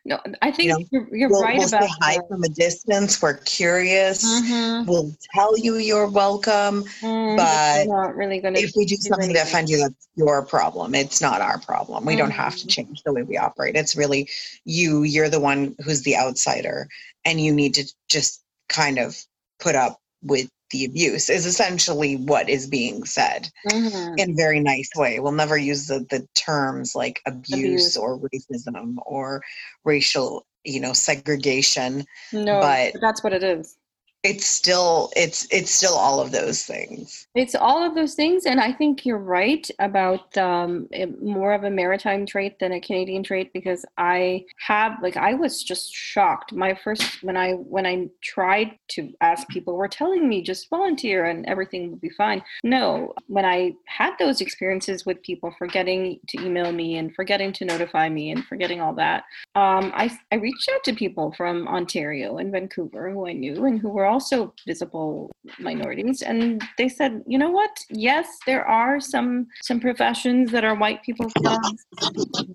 no, 0.04 0.18
I 0.42 0.50
think 0.50 0.68
you 0.68 0.72
know, 0.72 0.84
you're, 0.90 1.16
you're 1.16 1.28
we'll, 1.28 1.42
right 1.42 1.58
we'll 1.58 1.68
about 1.68 1.82
say 1.82 1.90
hi 2.00 2.18
from 2.28 2.42
a 2.44 2.48
distance. 2.48 3.20
We're 3.20 3.38
curious. 3.38 4.24
Mm-hmm. 4.24 4.88
We'll 4.88 5.14
tell 5.34 5.56
you 5.58 5.76
you're 5.76 6.08
welcome, 6.08 6.84
mm, 7.00 7.36
but 7.36 7.86
not 7.86 8.16
really 8.16 8.40
going 8.40 8.54
to. 8.54 8.60
If 8.60 8.72
we 8.76 8.84
do 8.84 8.96
something 8.96 9.32
to 9.32 9.42
offend 9.42 9.68
you, 9.68 9.78
that's 9.78 10.08
your 10.14 10.44
problem. 10.44 10.94
It's 10.94 11.20
not 11.20 11.40
our 11.40 11.58
problem. 11.60 12.04
We 12.04 12.12
mm-hmm. 12.12 12.20
don't 12.20 12.30
have 12.30 12.54
to 12.54 12.60
mm-hmm. 12.60 12.68
change 12.68 13.02
the 13.02 13.12
way 13.12 13.22
we 13.22 13.36
operate. 13.36 13.76
It's 13.76 13.96
really 13.96 14.28
you. 14.64 15.02
You're 15.02 15.28
the 15.28 15.40
one 15.40 15.76
who's 15.84 16.02
the 16.02 16.16
outsider, 16.16 16.88
and 17.24 17.40
you 17.40 17.52
need 17.52 17.74
to 17.74 17.84
just 18.08 18.42
kind 18.68 18.98
of 18.98 19.16
put 19.60 19.74
up 19.74 20.00
with 20.22 20.50
the 20.70 20.84
abuse 20.84 21.30
is 21.30 21.46
essentially 21.46 22.16
what 22.16 22.48
is 22.48 22.66
being 22.66 23.04
said 23.04 23.50
mm-hmm. 23.70 24.14
in 24.18 24.30
a 24.30 24.34
very 24.34 24.60
nice 24.60 24.90
way. 24.94 25.18
We'll 25.18 25.32
never 25.32 25.56
use 25.56 25.86
the, 25.86 26.06
the 26.10 26.26
terms 26.34 26.94
like 26.94 27.20
abuse, 27.26 27.96
abuse, 27.96 27.96
or 27.96 28.18
racism 28.18 28.96
or 29.06 29.42
racial, 29.84 30.46
you 30.64 30.80
know, 30.80 30.92
segregation. 30.92 32.04
No, 32.32 32.60
but 32.60 33.00
that's 33.00 33.24
what 33.24 33.32
it 33.32 33.42
is 33.42 33.77
it's 34.24 34.46
still 34.46 35.12
it's 35.14 35.46
it's 35.50 35.70
still 35.70 35.94
all 35.94 36.20
of 36.20 36.32
those 36.32 36.64
things. 36.64 37.28
It's 37.34 37.54
all 37.54 37.84
of 37.84 37.94
those 37.94 38.14
things 38.14 38.46
and 38.46 38.60
i 38.60 38.72
think 38.72 39.06
you're 39.06 39.18
right 39.18 39.70
about 39.78 40.36
um, 40.36 40.88
more 41.22 41.52
of 41.52 41.64
a 41.64 41.70
maritime 41.70 42.26
trait 42.26 42.58
than 42.58 42.72
a 42.72 42.80
canadian 42.80 43.22
trait 43.22 43.52
because 43.52 43.84
i 43.96 44.44
have 44.58 44.96
like 45.02 45.16
i 45.16 45.34
was 45.34 45.62
just 45.62 45.94
shocked. 45.94 46.52
My 46.52 46.74
first 46.74 47.22
when 47.22 47.36
i 47.36 47.52
when 47.52 47.86
i 47.86 48.08
tried 48.22 48.72
to 48.88 49.12
ask 49.20 49.46
people 49.48 49.76
were 49.76 49.88
telling 49.88 50.28
me 50.28 50.42
just 50.42 50.68
volunteer 50.68 51.26
and 51.26 51.46
everything 51.46 51.90
will 51.90 51.98
be 51.98 52.10
fine. 52.10 52.42
No 52.64 53.14
when 53.28 53.44
i 53.44 53.74
had 53.86 54.14
those 54.18 54.40
experiences 54.40 55.06
with 55.06 55.22
people 55.22 55.54
forgetting 55.58 56.18
to 56.28 56.44
email 56.44 56.72
me 56.72 56.96
and 56.96 57.14
forgetting 57.14 57.52
to 57.52 57.64
notify 57.64 58.08
me 58.08 58.32
and 58.32 58.44
forgetting 58.46 58.80
all 58.80 58.94
that 58.94 59.24
um, 59.54 59.92
I, 59.94 60.10
I 60.32 60.36
reached 60.36 60.68
out 60.74 60.82
to 60.84 60.92
people 60.94 61.32
from 61.36 61.68
ontario 61.68 62.38
and 62.38 62.50
vancouver 62.50 63.10
who 63.10 63.28
i 63.28 63.32
knew 63.32 63.64
and 63.64 63.78
who 63.78 63.90
were 63.90 64.07
also 64.08 64.54
visible 64.66 65.30
minorities 65.58 66.22
and 66.22 66.62
they 66.76 66.88
said 66.88 67.22
you 67.26 67.38
know 67.38 67.50
what? 67.50 67.70
Yes 67.90 68.26
there 68.46 68.64
are 68.66 69.00
some 69.00 69.46
some 69.62 69.80
professions 69.80 70.50
that 70.50 70.64
are 70.64 70.74
white 70.74 71.02
people's 71.02 71.32
jobs 71.42 71.86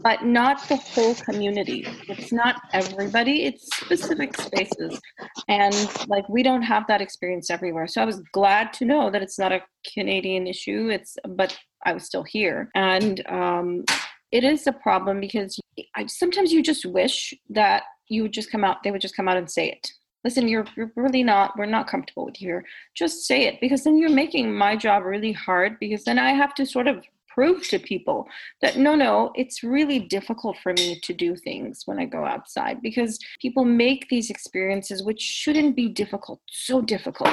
but 0.01 0.25
not 0.25 0.67
the 0.67 0.75
whole 0.75 1.15
community. 1.15 1.85
It's 2.07 2.31
not 2.31 2.61
everybody 2.73 3.45
it's 3.45 3.75
specific 3.77 4.35
spaces. 4.39 4.99
And 5.47 5.75
like 6.07 6.27
we 6.29 6.43
don't 6.43 6.63
have 6.63 6.87
that 6.87 7.01
experience 7.01 7.49
everywhere. 7.49 7.87
So 7.87 8.01
i 8.01 8.05
was 8.05 8.21
glad 8.31 8.73
to 8.73 8.85
know 8.85 9.09
that 9.09 9.21
it's 9.21 9.39
not 9.39 9.51
a 9.51 9.61
canadian 9.93 10.47
issue 10.47 10.89
it's 10.89 11.17
but 11.27 11.57
i 11.85 11.93
was 11.93 12.05
still 12.05 12.23
here. 12.23 12.69
And 12.75 13.25
um 13.27 13.83
it 14.31 14.43
is 14.43 14.65
a 14.65 14.73
problem 14.73 15.19
because 15.19 15.59
I, 15.95 16.07
sometimes 16.07 16.51
you 16.51 16.63
just 16.63 16.85
wish 16.85 17.33
that 17.51 17.83
you 18.09 18.23
would 18.23 18.33
just 18.33 18.51
come 18.51 18.63
out 18.63 18.83
they 18.83 18.91
would 18.91 19.01
just 19.01 19.15
come 19.15 19.27
out 19.27 19.37
and 19.37 19.49
say 19.49 19.69
it 19.69 19.91
listen 20.23 20.47
you're, 20.47 20.65
you're 20.75 20.91
really 20.95 21.23
not 21.23 21.57
we're 21.57 21.65
not 21.65 21.87
comfortable 21.87 22.25
with 22.25 22.41
you 22.41 22.47
here. 22.47 22.65
Just 22.95 23.25
say 23.25 23.43
it 23.43 23.59
because 23.61 23.83
then 23.83 23.97
you're 23.97 24.09
making 24.09 24.53
my 24.53 24.75
job 24.75 25.03
really 25.03 25.31
hard 25.31 25.77
because 25.79 26.03
then 26.03 26.19
i 26.19 26.31
have 26.31 26.53
to 26.55 26.65
sort 26.65 26.87
of 26.87 27.03
prove 27.33 27.67
to 27.69 27.79
people 27.79 28.27
that 28.61 28.77
no, 28.77 28.95
no, 28.95 29.31
it's 29.35 29.63
really 29.63 29.99
difficult 29.99 30.57
for 30.61 30.73
me 30.73 30.99
to 31.01 31.13
do 31.13 31.35
things 31.35 31.83
when 31.85 31.99
I 31.99 32.05
go 32.05 32.25
outside 32.25 32.81
because 32.81 33.19
people 33.41 33.65
make 33.65 34.07
these 34.09 34.29
experiences 34.29 35.03
which 35.03 35.21
shouldn't 35.21 35.75
be 35.75 35.87
difficult 35.89 36.39
so 36.49 36.81
difficult. 36.81 37.29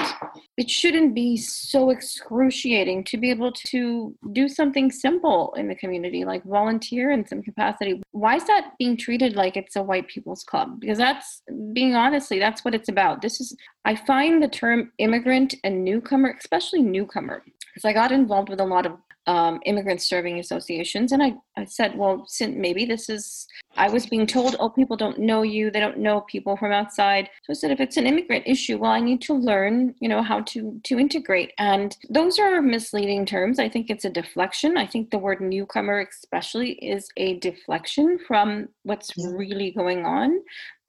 It 0.57 0.71
shouldn't 0.71 1.15
be 1.15 1.37
so 1.37 1.91
excruciating 1.91 3.05
to 3.05 3.17
be 3.17 3.31
able 3.31 3.53
to 3.53 4.15
do 4.33 4.49
something 4.49 4.91
simple 4.91 5.55
in 5.57 5.69
the 5.69 5.75
community, 5.75 6.25
like 6.25 6.45
volunteer 6.45 7.11
in 7.11 7.27
some 7.27 7.43
capacity. 7.43 8.03
Why 8.13 8.37
is 8.37 8.47
that 8.47 8.73
being 8.79 8.97
treated 8.97 9.37
like 9.37 9.57
it's 9.57 9.77
a 9.77 9.83
white 9.83 10.09
people's 10.09 10.45
club? 10.45 10.81
Because 10.81 10.99
that's 10.99 11.43
being 11.73 11.95
honestly, 11.95 12.39
that's 12.39 12.65
what 12.65 12.75
it's 12.75 12.89
about. 12.89 13.23
This 13.23 13.41
is, 13.41 13.57
I 13.85 13.95
find 13.95 14.43
the 14.43 14.49
term 14.49 14.93
immigrant 14.99 15.55
and 15.65 15.85
newcomer, 15.85 16.35
especially 16.39 16.83
newcomer, 16.83 17.45
because 17.73 17.85
I 17.85 17.93
got 17.93 18.13
involved 18.13 18.49
with 18.49 18.61
a 18.61 18.65
lot 18.65 18.87
of 18.87 18.93
um, 19.27 19.61
immigrant 19.67 20.03
serving 20.03 20.39
associations. 20.39 21.13
And 21.13 21.23
I, 21.23 21.35
I 21.57 21.65
said, 21.65 21.97
well, 21.97 22.25
since 22.27 22.57
maybe 22.57 22.85
this 22.85 23.09
is, 23.09 23.47
I 23.77 23.89
was 23.89 24.07
being 24.07 24.27
told, 24.27 24.57
oh, 24.59 24.71
people 24.71 24.97
don't 24.97 25.19
know 25.19 25.43
you, 25.43 25.71
they 25.71 25.81
don't 25.81 25.99
know 25.99 26.23
people 26.23 26.57
from 26.57 26.73
outside. 26.73 27.29
So 27.45 27.53
I 27.53 27.55
said, 27.55 27.71
if 27.71 27.81
it's 27.81 27.97
an 27.97 28.07
immigrant 28.07 28.45
issue, 28.47 28.79
well, 28.79 28.91
I 28.91 29.01
need 29.01 29.21
to 29.23 29.35
learn, 29.35 29.95
you 30.01 30.09
know, 30.09 30.23
how 30.23 30.41
to 30.41 30.81
to 30.85 30.99
integrate. 30.99 31.53
And 31.59 31.97
those 32.09 32.39
are 32.39 32.61
misleading 32.63 33.27
terms. 33.27 33.59
I 33.59 33.69
think 33.69 33.91
it's 33.91 34.05
a 34.05 34.11
deflection. 34.11 34.77
I 34.77 34.87
think 34.87 35.11
the 35.11 35.19
word 35.19 35.41
newcomer, 35.41 36.01
especially, 36.01 36.73
is 36.73 37.09
a 37.17 37.39
deflection 37.39 38.19
from 38.27 38.69
what's 38.83 39.13
really 39.17 39.71
going 39.71 40.05
on 40.05 40.41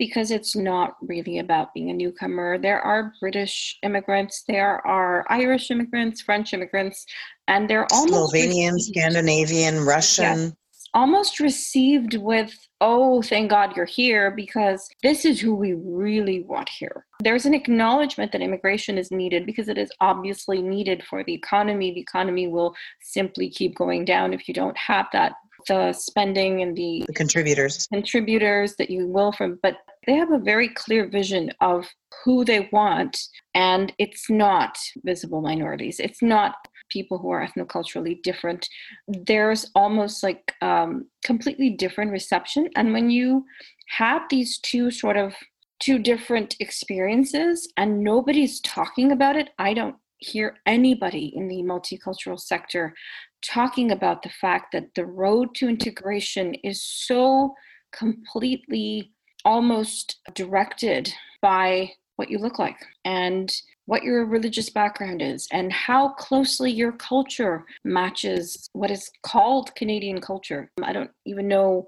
because 0.01 0.31
it's 0.31 0.55
not 0.55 0.95
really 1.03 1.38
about 1.38 1.75
being 1.75 1.91
a 1.91 1.93
newcomer. 1.93 2.57
There 2.57 2.81
are 2.81 3.13
British 3.19 3.77
immigrants, 3.83 4.43
there 4.47 4.83
are 4.85 5.23
Irish 5.29 5.69
immigrants, 5.69 6.21
French 6.21 6.55
immigrants, 6.55 7.05
and 7.51 7.70
they're 7.70 7.88
almost 7.91 8.34
Slovenian, 8.34 8.74
received, 8.74 8.96
Scandinavian, 8.98 9.86
Russian. 9.86 10.39
Yeah, 10.39 10.50
almost 10.93 11.39
received 11.39 12.15
with, 12.15 12.53
oh, 12.79 13.22
thank 13.22 13.50
God 13.50 13.75
you're 13.75 13.86
here 13.86 14.31
because 14.31 14.88
this 15.03 15.25
is 15.25 15.39
who 15.39 15.53
we 15.55 15.74
really 15.74 16.43
want 16.43 16.70
here. 16.70 17.05
There's 17.22 17.46
an 17.46 17.53
acknowledgement 17.53 18.31
that 18.31 18.41
immigration 18.41 18.98
is 18.98 19.12
needed 19.12 19.46
because 19.46 19.67
it 19.67 19.77
is 19.77 19.91
obviously 20.00 20.62
needed 20.62 21.03
for 21.03 21.24
the 21.24 21.34
economy. 21.34 21.93
The 21.93 22.01
economy 22.01 22.48
will 22.48 22.74
simply 23.01 23.50
keep 23.50 23.75
going 23.75 24.05
down 24.05 24.34
if 24.34 24.48
you 24.48 24.53
don't 24.53 24.77
have 24.77 25.08
that 25.13 25.34
the 25.67 25.93
spending 25.93 26.63
and 26.63 26.75
the, 26.75 27.03
the 27.05 27.13
contributors 27.13 27.88
contributors 27.93 28.75
that 28.77 28.89
you 28.89 29.08
will 29.08 29.31
from 29.31 29.60
but 29.62 29.75
they 30.08 30.13
have 30.13 30.31
a 30.31 30.39
very 30.39 30.67
clear 30.70 31.08
vision 31.08 31.51
of 31.62 31.88
who 32.24 32.43
they 32.43 32.67
want 32.72 33.15
and 33.53 33.93
it's 34.00 34.27
not 34.29 34.75
visible 35.03 35.41
minorities 35.41 36.00
it's 36.00 36.22
not 36.22 36.55
people 36.91 37.17
who 37.17 37.29
are 37.29 37.45
ethnoculturally 37.45 38.21
different 38.21 38.67
there's 39.07 39.69
almost 39.75 40.24
like 40.24 40.53
um, 40.62 41.07
completely 41.24 41.69
different 41.69 42.12
reception. 42.12 42.69
And 42.75 42.93
when 42.93 43.10
you 43.10 43.45
have 43.89 44.24
these 44.29 44.60
two 44.60 44.91
sort 44.91 45.17
of 45.17 45.33
two 45.79 45.98
different 45.98 46.55
experiences 46.60 47.71
and 47.75 48.03
nobody's 48.03 48.62
talking 48.62 49.12
about 49.12 49.36
it 49.36 49.50
i 49.57 49.74
don't 49.74 49.95
hear 50.19 50.55
anybody 50.67 51.33
in 51.36 51.48
the 51.48 51.63
multicultural 51.63 52.39
sector 52.39 52.93
talking 53.41 53.91
about 53.91 54.21
the 54.21 54.29
fact 54.29 54.71
that 54.71 54.93
the 54.95 55.05
road 55.05 55.55
to 55.55 55.67
integration 55.67 56.53
is 56.63 56.83
so 56.83 57.53
completely 57.91 59.12
almost 59.43 60.19
directed 60.33 61.12
by 61.41 61.91
what 62.15 62.29
you 62.29 62.38
look 62.38 62.60
like. 62.60 62.77
And 63.03 63.51
what 63.85 64.03
your 64.03 64.25
religious 64.25 64.69
background 64.69 65.21
is 65.21 65.47
and 65.51 65.71
how 65.71 66.09
closely 66.09 66.71
your 66.71 66.91
culture 66.93 67.65
matches 67.83 68.69
what 68.73 68.91
is 68.91 69.09
called 69.23 69.73
Canadian 69.75 70.21
culture. 70.21 70.71
Um, 70.77 70.83
I 70.85 70.93
don't 70.93 71.11
even 71.25 71.47
know 71.47 71.88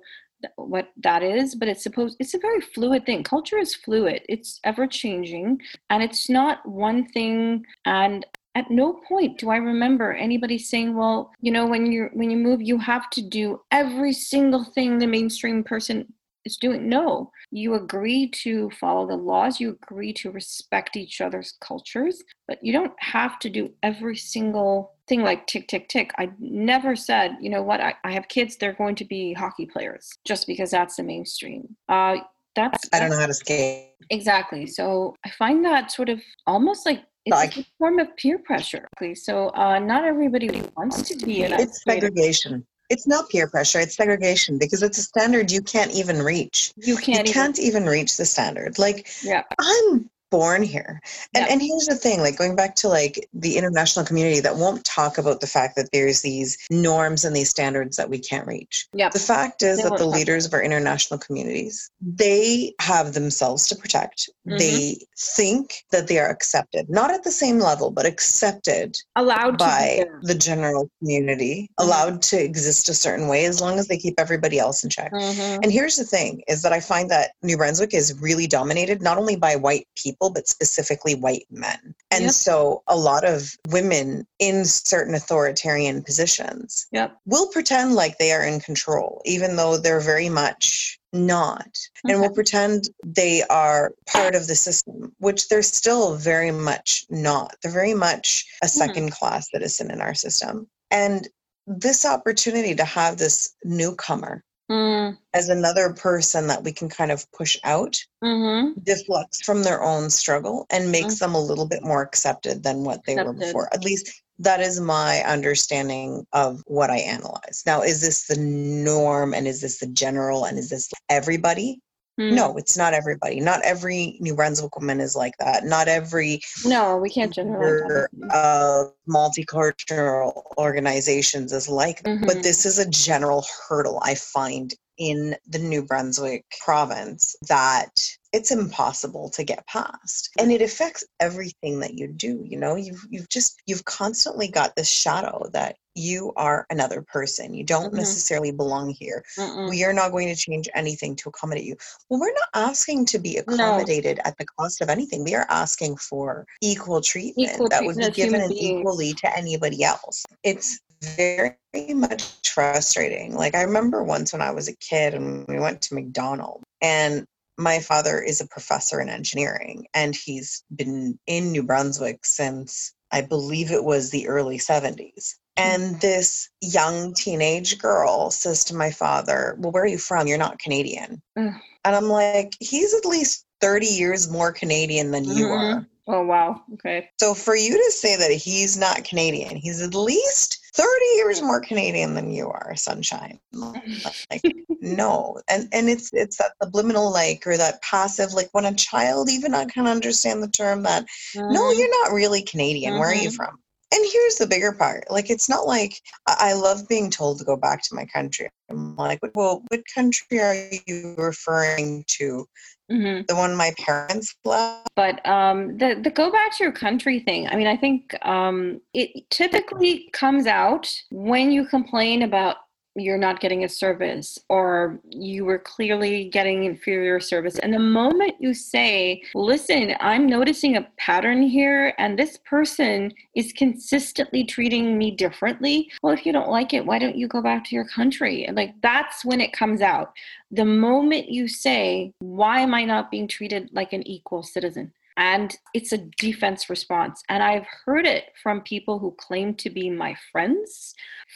what 0.58 0.90
that 1.02 1.24
is 1.24 1.56
but 1.56 1.68
it's 1.68 1.84
supposed 1.84 2.18
it's 2.20 2.34
a 2.34 2.40
very 2.40 2.60
fluid 2.60 3.06
thing 3.06 3.24
culture 3.24 3.58
is 3.58 3.76
fluid 3.76 4.22
it's 4.28 4.60
ever 4.64 4.86
changing 4.86 5.58
and 5.90 6.04
it's 6.04 6.30
not 6.30 6.68
one 6.68 7.08
thing 7.10 7.66
and 7.86 8.26
at 8.56 8.70
no 8.70 9.00
point 9.08 9.38
do 9.38 9.50
i 9.50 9.56
remember 9.56 10.14
anybody 10.14 10.58
saying 10.58 10.96
well 10.96 11.32
you 11.40 11.52
know 11.52 11.66
when 11.66 11.92
you 11.92 12.10
when 12.14 12.30
you 12.30 12.38
move 12.38 12.62
you 12.62 12.78
have 12.78 13.10
to 13.10 13.22
do 13.22 13.60
every 13.72 14.14
single 14.14 14.64
thing 14.64 14.98
the 14.98 15.08
mainstream 15.08 15.64
person 15.64 16.06
is 16.46 16.58
doing. 16.58 16.90
No, 16.90 17.32
you 17.52 17.76
agree 17.76 18.30
to 18.44 18.70
follow 18.80 19.08
the 19.08 19.16
laws, 19.16 19.60
you 19.60 19.78
agree 19.82 20.14
to 20.14 20.32
respect 20.32 20.96
each 20.96 21.22
other's 21.22 21.56
cultures, 21.62 22.22
but 22.48 22.60
you 22.62 22.74
don't 22.74 22.94
have 23.00 23.40
to 23.40 23.50
do 23.50 23.72
every 23.84 24.16
single 24.16 24.94
thing 25.08 25.22
like 25.22 25.48
tick, 25.48 25.68
tick, 25.68 25.88
tick. 25.90 26.12
I 26.18 26.30
never 26.40 26.96
said, 26.96 27.38
you 27.42 27.50
know 27.50 27.64
what, 27.64 27.82
I, 27.82 27.94
I 28.04 28.12
have 28.12 28.28
kids, 28.28 28.58
they're 28.58 28.74
going 28.74 28.96
to 28.96 29.06
be 29.06 29.34
hockey 29.34 29.66
players 29.66 30.10
just 30.26 30.48
because 30.48 30.72
that's 30.72 30.96
the 30.96 31.04
mainstream. 31.04 31.76
Uh, 31.90 32.18
that's, 32.56 32.88
I 32.94 33.00
don't 33.00 33.10
know 33.10 33.18
how 33.18 33.26
to 33.26 33.34
skate. 33.34 33.90
Exactly. 34.10 34.68
So 34.68 35.16
I 35.26 35.30
find 35.32 35.66
that 35.66 35.92
sort 35.92 36.10
of 36.10 36.22
almost 36.46 36.86
like 36.86 37.04
it's 37.26 37.34
like, 37.34 37.58
a 37.58 37.66
form 37.80 38.00
of 38.00 38.16
peer 38.18 38.38
pressure. 38.38 38.88
So 39.16 39.50
uh, 39.56 39.80
not 39.80 40.04
everybody 40.04 40.62
wants 40.76 41.02
to 41.10 41.26
be 41.26 41.44
in. 41.44 41.54
It's 41.54 41.84
segregation 41.84 42.66
it's 42.94 43.08
not 43.08 43.30
peer 43.30 43.48
pressure 43.48 43.80
it's 43.80 43.96
segregation 43.96 44.58
because 44.58 44.82
it's 44.82 44.98
a 44.98 45.04
standard 45.04 45.52
you 45.52 45.62
can't 45.62 45.92
even 45.92 46.22
reach 46.22 46.74
you 46.78 46.96
can't, 46.96 47.08
you 47.08 47.14
even. 47.14 47.34
can't 47.34 47.60
even 47.60 47.86
reach 47.86 48.18
the 48.18 48.26
standard 48.26 48.78
like 48.80 49.08
yeah. 49.24 49.44
i'm 49.60 50.10
born 50.34 50.64
here. 50.64 51.00
And, 51.36 51.48
and 51.48 51.62
here's 51.62 51.86
the 51.86 51.94
thing 51.94 52.20
like 52.20 52.40
going 52.40 52.56
back 52.56 52.74
to 52.78 52.88
like 52.88 53.30
the 53.36 53.56
international 53.56 54.04
community 54.04 54.40
that 54.40 54.56
won't 54.56 54.84
talk 54.84 55.20
about 55.20 55.42
the 55.42 55.48
fact 55.48 55.76
that 55.76 55.92
there's 55.94 56.24
these 56.24 56.58
norms 56.72 57.24
and 57.24 57.36
these 57.36 57.52
standards 57.52 57.98
that 57.98 58.10
we 58.10 58.18
can't 58.18 58.48
reach. 58.48 58.88
Yep. 58.94 59.12
The 59.12 59.20
fact 59.20 59.62
is 59.62 59.78
they 59.78 59.88
that 59.88 60.00
the 60.00 60.08
leaders 60.08 60.48
of 60.48 60.54
our 60.56 60.64
international 60.64 61.20
communities, 61.20 61.92
they 62.02 62.74
have 62.80 63.14
themselves 63.14 63.68
to 63.68 63.76
protect. 63.76 64.28
Mm-hmm. 64.48 64.58
They 64.58 64.98
think 65.18 65.86
that 65.92 66.08
they 66.08 66.20
are 66.20 66.30
accepted, 66.30 66.90
not 66.90 67.12
at 67.12 67.24
the 67.24 67.32
same 67.32 67.60
level, 67.60 67.92
but 67.92 68.06
accepted 68.06 68.98
allowed 69.16 69.58
by 69.58 70.04
the 70.22 70.36
general 70.36 70.90
community, 71.00 71.70
mm-hmm. 71.80 71.88
allowed 71.88 72.22
to 72.24 72.44
exist 72.44 72.90
a 72.90 72.94
certain 72.94 73.28
way 73.28 73.46
as 73.46 73.62
long 73.62 73.80
as 73.80 73.88
they 73.88 73.98
keep 73.98 74.16
everybody 74.18 74.60
else 74.60 74.84
in 74.84 74.90
check. 74.90 75.14
Mm-hmm. 75.14 75.64
And 75.64 75.72
here's 75.72 75.96
the 75.96 76.04
thing 76.04 76.42
is 76.48 76.62
that 76.64 76.74
I 76.74 76.82
find 76.82 77.10
that 77.10 77.32
New 77.42 77.56
Brunswick 77.56 77.94
is 77.94 78.20
really 78.22 78.48
dominated 78.48 79.02
not 79.02 79.18
only 79.18 79.38
by 79.38 79.56
white 79.56 79.88
people 79.96 80.30
but 80.30 80.48
specifically 80.48 81.16
white 81.16 81.46
men. 81.50 81.96
And 82.12 82.26
yep. 82.26 82.32
so 82.32 82.84
a 82.88 82.98
lot 82.98 83.24
of 83.24 83.56
women 83.70 84.28
in 84.40 84.66
certain 84.66 85.16
authoritarian 85.16 86.04
positions 86.04 86.88
yep. 86.92 87.18
will 87.26 87.48
pretend 87.48 87.96
like 87.96 88.18
they 88.18 88.34
are 88.34 88.44
in 88.44 88.60
control, 88.60 89.22
even 89.26 89.56
though 89.56 89.78
they're 89.78 90.02
very 90.02 90.30
much 90.30 91.00
not 91.14 91.68
okay. 92.06 92.14
and 92.14 92.22
will 92.22 92.34
pretend 92.34 92.90
they 93.06 93.44
are 93.50 93.94
part 94.12 94.36
of 94.36 94.48
the 94.48 94.56
system 94.56 95.14
which 95.20 95.48
they're 95.48 95.62
still 95.62 96.16
very 96.16 96.52
much 96.52 97.06
not 97.10 97.56
they're 97.62 97.72
very 97.72 97.94
much 97.94 98.46
a 98.64 98.66
2nd 98.66 98.96
mm 98.96 99.12
class 99.12 99.50
citizen 99.52 99.92
in 99.92 100.02
our 100.02 100.16
system 100.16 100.68
and 100.90 101.28
this 101.68 102.06
opportunity 102.06 102.76
to 102.76 102.84
have 102.84 103.18
this 103.18 103.56
newcomer 103.64 104.44
mm. 104.72 105.18
as 105.34 105.50
another 105.50 105.94
person 105.94 106.48
that 106.48 106.64
we 106.64 106.72
can 106.72 106.90
kind 106.90 107.12
of 107.12 107.30
push 107.32 107.58
out 107.64 107.98
mm-hmm. 108.24 108.80
deflects 108.82 109.42
from 109.44 109.64
their 109.64 109.82
own 109.84 110.10
struggle 110.10 110.66
and 110.70 110.92
makes 110.92 111.16
mm-hmm. 111.16 111.26
them 111.26 111.36
a 111.36 111.42
little 111.42 111.68
bit 111.68 111.84
more 111.84 112.02
accepted 112.02 112.64
than 112.64 112.84
what 112.84 113.02
they 113.06 113.14
accepted. 113.14 113.28
were 113.28 113.46
before 113.46 113.74
at 113.74 113.84
least 113.84 114.23
that 114.40 114.60
is 114.60 114.80
my 114.80 115.22
understanding 115.26 116.26
of 116.34 116.62
what 116.68 116.90
i 116.90 116.98
analyze 116.98 117.64
now 117.66 117.82
is 117.82 118.02
this 118.02 118.28
the 118.28 118.38
norm 118.38 119.34
and 119.34 119.48
is 119.48 119.62
this 119.62 119.80
the 119.80 119.88
general 119.88 120.46
and 120.46 120.58
is 120.58 120.70
this 120.70 120.92
everybody 121.10 121.80
Mm. 122.20 122.34
No, 122.34 122.58
it's 122.58 122.78
not 122.78 122.94
everybody. 122.94 123.40
Not 123.40 123.62
every 123.64 124.18
New 124.20 124.36
Brunswick 124.36 124.76
woman 124.76 125.00
is 125.00 125.16
like 125.16 125.34
that. 125.40 125.66
Not 125.66 125.88
every 125.88 126.42
no, 126.64 126.98
we 126.98 127.10
can't 127.10 127.34
generalize. 127.34 128.08
Uh, 128.32 128.86
multicultural 129.10 130.44
organizations 130.58 131.52
is 131.52 131.68
like, 131.68 132.04
mm-hmm. 132.04 132.26
but 132.26 132.44
this 132.44 132.66
is 132.66 132.78
a 132.78 132.90
general 132.90 133.46
hurdle 133.68 134.00
I 134.04 134.14
find 134.14 134.74
in 135.00 135.36
the 135.48 135.58
New 135.58 135.82
Brunswick 135.82 136.46
province 136.64 137.36
that 137.48 137.90
it's 138.34 138.52
impossible 138.52 139.30
to 139.30 139.44
get 139.44 139.66
past 139.68 140.32
and 140.40 140.52
it 140.52 140.62
affects 140.62 141.04
everything 141.20 141.80
that 141.80 141.94
you 141.94 142.08
do 142.08 142.44
you 142.44 142.58
know? 142.58 142.76
You've 142.76 143.06
you've 143.10 143.30
just 143.30 143.62
you've 143.68 143.86
constantly 143.86 144.48
got 144.48 144.76
this 144.76 144.90
shadow 144.90 145.46
that 145.54 145.78
you 145.96 146.34
are 146.36 146.66
another 146.72 147.04
person. 147.04 147.54
You 147.54 147.64
don't 147.64 147.88
mm-hmm. 147.88 147.98
necessarily 147.98 148.52
belong 148.52 148.90
here. 148.90 149.24
Mm-mm. 149.38 149.70
we 149.70 149.84
are 149.84 149.94
not 149.94 150.12
going 150.12 150.28
to 150.28 150.36
change 150.36 150.68
anything 150.74 151.16
to 151.18 151.30
accommodate 151.30 151.66
you. 151.66 151.76
Well 152.10 152.20
we're 152.20 152.34
not 152.34 152.70
asking 152.70 153.06
to 153.08 153.20
be 153.20 153.38
accommodated 153.38 154.18
no. 154.18 154.24
at 154.26 154.38
the 154.38 154.46
cost 154.46 154.82
of 154.82 154.90
anything. 154.90 155.24
We 155.24 155.36
are 155.36 155.46
asking 155.50 155.98
for 155.98 156.46
equal 156.62 157.02
treatment 157.02 157.52
equal 157.54 157.70
that 157.70 157.80
treatment 157.84 157.98
would 158.06 158.16
be 158.16 158.22
given 158.22 158.52
equally 158.52 159.14
to 159.14 159.38
anybody 159.38 159.84
else. 159.84 160.26
It's 160.44 160.80
very 161.02 161.58
much 161.94 162.24
frustrating. 162.48 163.36
Like 163.36 163.56
i 163.56 163.62
remember 163.62 164.04
once 164.04 164.34
when 164.34 164.42
i 164.42 164.52
was 164.52 164.68
a 164.68 164.76
kid 164.78 165.14
and 165.14 165.46
we 165.48 165.60
went 165.60 165.82
to 165.82 165.96
mcdonald's 165.96 166.64
and 166.82 167.26
my 167.58 167.80
father 167.80 168.22
is 168.22 168.42
a 168.42 168.48
professor 168.48 169.00
in 169.00 169.10
engineering 169.10 169.86
and 169.94 170.16
he's 170.16 170.64
been 170.76 171.20
in 171.28 171.52
New 171.52 171.64
Brunswick 171.64 172.26
since 172.26 172.94
I 173.12 173.22
believe 173.22 173.72
it 173.72 173.84
was 173.84 174.10
the 174.10 174.28
early 174.28 174.58
70s. 174.58 175.36
And 175.56 176.02
this 176.02 176.50
young 176.62 177.14
teenage 177.14 177.78
girl 177.78 178.32
says 178.32 178.64
to 178.66 178.76
my 178.76 178.90
father, 178.90 179.56
Well, 179.60 179.72
where 179.72 179.84
are 179.84 179.88
you 179.88 180.00
from? 180.00 180.26
You're 180.26 180.40
not 180.40 180.58
Canadian. 180.58 181.22
Mm. 181.38 181.60
And 181.86 181.96
I'm 181.96 182.08
like, 182.10 182.56
He's 182.60 182.94
at 182.96 183.06
least 183.06 183.46
30 183.62 183.86
years 183.86 184.32
more 184.32 184.52
Canadian 184.52 185.12
than 185.12 185.26
you 185.26 185.46
mm-hmm. 185.46 185.78
are. 185.78 185.88
Oh, 186.08 186.24
wow. 186.24 186.62
Okay. 186.74 187.10
So 187.20 187.34
for 187.34 187.56
you 187.56 187.78
to 187.78 187.92
say 187.92 188.18
that 188.18 188.32
he's 188.32 188.78
not 188.78 189.06
Canadian, 189.06 189.56
he's 189.56 189.82
at 189.82 189.96
least 189.96 190.60
30 190.76 190.90
years 191.16 191.42
more 191.42 191.62
Canadian 191.62 192.14
than 192.14 192.32
you 192.32 192.50
are, 192.50 192.76
sunshine. 192.76 193.40
Like, 193.54 194.44
no. 194.82 195.40
And 195.50 195.70
and 195.72 195.88
it's 195.88 196.10
it's 196.14 196.38
that 196.38 196.54
subliminal 196.62 197.12
like 197.12 197.48
or 197.48 197.56
that 197.58 197.82
passive, 197.82 198.34
like 198.34 198.50
when 198.52 198.66
a 198.66 198.74
child 198.74 199.30
even 199.30 199.52
not 199.52 199.70
can 199.70 199.88
understand 199.88 200.44
the 200.44 200.50
term 200.50 200.84
that 200.84 201.06
mm-hmm. 201.36 201.54
no, 201.54 201.72
you're 201.72 202.04
not 202.04 202.14
really 202.14 202.42
Canadian. 202.42 202.94
Mm-hmm. 202.94 203.00
Where 203.00 203.10
are 203.10 203.16
you 203.16 203.30
mm-hmm. 203.30 203.36
from? 203.36 203.60
And 203.94 204.04
here's 204.12 204.36
the 204.36 204.48
bigger 204.48 204.72
part. 204.72 205.06
Like 205.12 205.30
it's 205.30 205.48
not 205.48 205.68
like 205.68 206.02
I 206.26 206.54
love 206.54 206.90
being 206.90 207.12
told 207.12 207.38
to 207.38 207.46
go 207.46 207.56
back 207.56 207.84
to 207.84 207.96
my 207.96 208.06
country. 208.06 208.50
I'm 208.70 208.96
like, 208.96 209.20
well, 209.36 209.64
what 209.68 209.84
country 209.94 210.40
are 210.40 210.56
you 210.88 211.14
referring 211.18 212.04
to? 212.08 212.48
Mm-hmm. 212.92 213.24
The 213.28 213.36
one 213.36 213.56
my 213.56 213.74
parents 213.78 214.36
left. 214.44 214.90
But 214.96 215.26
um, 215.26 215.78
the 215.78 216.00
the 216.02 216.10
go 216.10 216.32
back 216.32 216.56
to 216.58 216.64
your 216.64 216.74
country 216.74 217.20
thing. 217.20 217.48
I 217.48 217.56
mean, 217.56 217.68
I 217.68 217.78
think 217.78 218.16
um, 218.26 218.82
it 218.94 219.30
typically 219.30 220.10
comes 220.12 220.48
out 220.48 220.94
when 221.10 221.52
you 221.52 221.66
complain 221.66 222.24
about 222.24 222.58
you're 222.96 223.18
not 223.18 223.40
getting 223.40 223.64
a 223.64 223.70
service 223.70 224.38
or 224.50 225.00
you 225.10 225.46
were 225.46 225.58
clearly 225.58 226.26
getting 226.26 226.66
inferior 226.66 227.20
service. 227.20 227.58
And 227.60 227.74
the 227.74 227.80
moment 227.80 228.36
you 228.40 228.54
say, 228.54 229.24
listen, 229.34 229.96
I'm 230.00 230.28
noticing 230.28 230.78
a 230.78 230.88
pattern 230.98 231.42
here 231.42 231.94
and 231.98 232.18
this 232.18 232.38
person 232.46 233.12
is 233.36 233.54
consistently 233.54 234.44
treating 234.44 234.98
me 234.98 235.12
differently, 235.12 235.92
well, 236.04 236.14
if 236.14 236.26
you 236.26 236.32
don't 236.32 236.50
like 236.50 236.74
it, 236.74 236.86
why 236.86 237.00
don't 237.00 237.18
you 237.18 237.28
go 237.28 237.42
back 237.42 237.64
to 237.66 237.76
your 237.76 237.86
country? 237.86 238.48
Like 238.54 238.76
that's 238.82 239.26
when 239.26 239.42
it 239.42 239.54
comes 239.54 239.82
out. 239.82 240.14
The 240.52 240.66
moment 240.66 241.30
you 241.30 241.48
say, 241.48 242.14
why 242.20 242.60
am 242.60 242.74
I 242.76 242.84
not 242.84 243.10
being 243.10 243.28
treated 243.28 243.70
like 243.74 243.94
an 243.94 244.08
equal 244.08 244.44
citizen? 244.44 244.94
And 245.18 245.56
it's 245.74 245.92
a 245.92 246.06
defense 246.18 246.70
response. 246.70 247.24
And 247.30 247.44
I've 247.44 247.68
heard 247.86 248.06
it 248.06 248.26
from 248.42 248.62
people 248.62 249.00
who 249.00 249.16
claim 249.20 249.56
to 249.56 249.70
be 249.70 249.90
my 249.90 250.16
friends, 250.32 250.96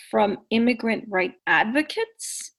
from 0.09 0.39
immigrant 0.49 1.05
right 1.07 1.33
advocates, 1.45 2.51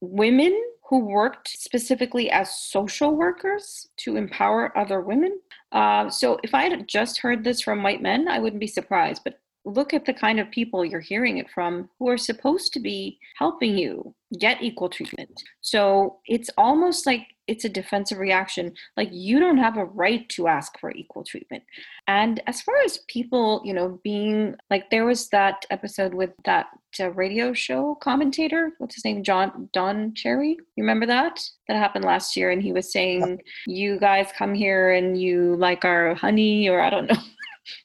women 0.00 0.54
who 0.88 0.98
worked 0.98 1.48
specifically 1.48 2.30
as 2.30 2.54
social 2.54 3.16
workers 3.16 3.88
to 3.96 4.16
empower 4.16 4.76
other 4.76 5.00
women. 5.00 5.40
Uh, 5.72 6.10
so 6.10 6.38
if 6.42 6.54
I 6.54 6.64
had 6.64 6.86
just 6.86 7.18
heard 7.18 7.42
this 7.42 7.62
from 7.62 7.82
white 7.82 8.02
men, 8.02 8.28
I 8.28 8.38
wouldn't 8.38 8.60
be 8.60 8.66
surprised. 8.66 9.22
But 9.24 9.38
look 9.64 9.94
at 9.94 10.04
the 10.04 10.12
kind 10.12 10.38
of 10.38 10.50
people 10.50 10.84
you're 10.84 11.00
hearing 11.00 11.38
it 11.38 11.50
from 11.50 11.88
who 11.98 12.08
are 12.08 12.18
supposed 12.18 12.72
to 12.72 12.80
be 12.80 13.18
helping 13.38 13.76
you 13.76 14.14
get 14.38 14.62
equal 14.62 14.88
treatment. 14.88 15.42
So 15.60 16.18
it's 16.26 16.50
almost 16.58 17.06
like 17.06 17.26
it's 17.46 17.64
a 17.64 17.68
defensive 17.68 18.18
reaction. 18.18 18.72
Like 18.96 19.08
you 19.12 19.38
don't 19.38 19.58
have 19.58 19.76
a 19.76 19.84
right 19.84 20.28
to 20.30 20.48
ask 20.48 20.78
for 20.78 20.90
equal 20.90 21.24
treatment. 21.24 21.62
And 22.06 22.42
as 22.46 22.62
far 22.62 22.74
as 22.84 22.98
people, 23.08 23.60
you 23.64 23.74
know, 23.74 24.00
being 24.02 24.56
like 24.70 24.90
there 24.90 25.04
was 25.04 25.28
that 25.28 25.66
episode 25.70 26.14
with 26.14 26.30
that 26.44 26.66
uh, 27.00 27.10
radio 27.10 27.52
show 27.52 27.96
commentator, 27.96 28.72
what's 28.78 28.94
his 28.94 29.04
name, 29.04 29.22
John 29.22 29.68
Don 29.72 30.14
Cherry. 30.14 30.50
You 30.50 30.84
remember 30.84 31.06
that? 31.06 31.40
That 31.68 31.76
happened 31.76 32.04
last 32.04 32.36
year, 32.36 32.50
and 32.50 32.62
he 32.62 32.72
was 32.72 32.92
saying, 32.92 33.40
"You 33.66 33.98
guys 33.98 34.28
come 34.36 34.54
here 34.54 34.92
and 34.92 35.20
you 35.20 35.56
like 35.56 35.84
our 35.84 36.14
honey," 36.14 36.68
or 36.68 36.80
I 36.80 36.90
don't 36.90 37.10
know 37.10 37.16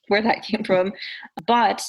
where 0.07 0.21
that 0.21 0.43
came 0.43 0.63
from, 0.63 0.93
but 1.45 1.81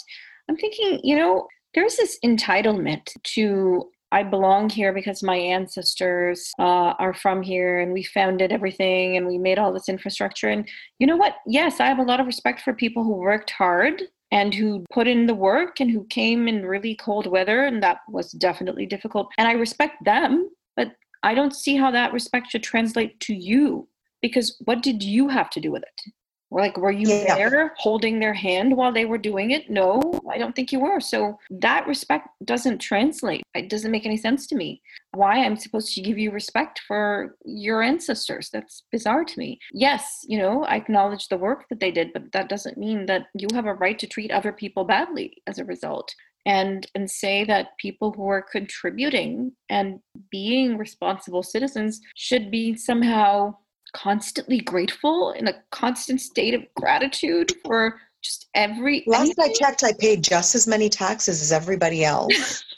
I'm 0.48 0.56
thinking, 0.56 1.00
you 1.04 1.16
know, 1.16 1.46
there's 1.74 1.96
this 1.96 2.18
entitlement 2.24 3.10
to 3.22 3.88
I 4.12 4.24
belong 4.24 4.68
here 4.68 4.92
because 4.92 5.22
my 5.22 5.36
ancestors 5.36 6.52
uh, 6.58 6.94
are 6.98 7.14
from 7.14 7.42
here 7.42 7.78
and 7.80 7.92
we 7.92 8.02
founded 8.02 8.50
everything 8.50 9.16
and 9.16 9.26
we 9.26 9.38
made 9.38 9.58
all 9.58 9.72
this 9.72 9.88
infrastructure. 9.88 10.48
And 10.48 10.68
you 10.98 11.06
know 11.06 11.16
what? 11.16 11.36
Yes, 11.46 11.78
I 11.78 11.86
have 11.86 12.00
a 12.00 12.04
lot 12.04 12.18
of 12.18 12.26
respect 12.26 12.62
for 12.62 12.72
people 12.74 13.04
who 13.04 13.12
worked 13.12 13.50
hard 13.50 14.02
and 14.32 14.52
who 14.52 14.84
put 14.92 15.06
in 15.06 15.26
the 15.26 15.34
work 15.34 15.80
and 15.80 15.90
who 15.90 16.04
came 16.06 16.48
in 16.48 16.66
really 16.66 16.96
cold 16.96 17.26
weather. 17.26 17.62
And 17.62 17.82
that 17.82 17.98
was 18.08 18.32
definitely 18.32 18.86
difficult. 18.86 19.30
And 19.38 19.46
I 19.46 19.52
respect 19.52 20.04
them, 20.04 20.50
but 20.76 20.92
I 21.22 21.34
don't 21.34 21.54
see 21.54 21.76
how 21.76 21.92
that 21.92 22.12
respect 22.12 22.50
should 22.50 22.64
translate 22.64 23.20
to 23.20 23.34
you 23.34 23.88
because 24.22 24.56
what 24.64 24.82
did 24.82 25.02
you 25.02 25.28
have 25.28 25.50
to 25.50 25.60
do 25.60 25.70
with 25.70 25.82
it? 25.82 26.12
Like, 26.50 26.76
were 26.76 26.90
you 26.90 27.08
yeah. 27.08 27.36
there 27.36 27.74
holding 27.76 28.18
their 28.18 28.34
hand 28.34 28.76
while 28.76 28.92
they 28.92 29.04
were 29.04 29.18
doing 29.18 29.52
it? 29.52 29.70
No, 29.70 30.20
I 30.30 30.38
don't 30.38 30.54
think 30.54 30.72
you 30.72 30.80
were. 30.80 31.00
So 31.00 31.38
that 31.50 31.86
respect 31.86 32.28
doesn't 32.44 32.78
translate. 32.78 33.42
It 33.54 33.68
doesn't 33.68 33.90
make 33.90 34.04
any 34.04 34.16
sense 34.16 34.46
to 34.48 34.56
me. 34.56 34.82
Why 35.12 35.44
I'm 35.44 35.56
supposed 35.56 35.94
to 35.94 36.02
give 36.02 36.18
you 36.18 36.32
respect 36.32 36.80
for 36.86 37.36
your 37.44 37.82
ancestors? 37.82 38.50
That's 38.52 38.82
bizarre 38.90 39.24
to 39.24 39.38
me. 39.38 39.60
Yes, 39.72 40.24
you 40.26 40.38
know, 40.38 40.64
I 40.64 40.76
acknowledge 40.76 41.28
the 41.28 41.38
work 41.38 41.68
that 41.68 41.78
they 41.78 41.92
did, 41.92 42.12
but 42.12 42.32
that 42.32 42.48
doesn't 42.48 42.78
mean 42.78 43.06
that 43.06 43.26
you 43.34 43.48
have 43.54 43.66
a 43.66 43.74
right 43.74 43.98
to 43.98 44.06
treat 44.06 44.32
other 44.32 44.52
people 44.52 44.84
badly 44.84 45.42
as 45.46 45.58
a 45.58 45.64
result. 45.64 46.12
And, 46.46 46.86
and 46.94 47.08
say 47.10 47.44
that 47.44 47.76
people 47.78 48.12
who 48.12 48.26
are 48.28 48.40
contributing 48.40 49.52
and 49.68 50.00
being 50.30 50.78
responsible 50.78 51.42
citizens 51.42 52.00
should 52.16 52.50
be 52.50 52.74
somehow 52.76 53.56
constantly 53.92 54.60
grateful 54.60 55.32
in 55.32 55.48
a 55.48 55.54
constant 55.70 56.20
state 56.20 56.54
of 56.54 56.62
gratitude 56.74 57.52
for 57.64 58.00
just 58.22 58.48
every 58.54 59.02
last 59.06 59.20
anything. 59.20 59.44
i 59.44 59.52
checked 59.52 59.82
i 59.84 59.92
paid 59.98 60.22
just 60.22 60.54
as 60.54 60.66
many 60.66 60.88
taxes 60.88 61.40
as 61.42 61.52
everybody 61.52 62.04
else. 62.04 62.64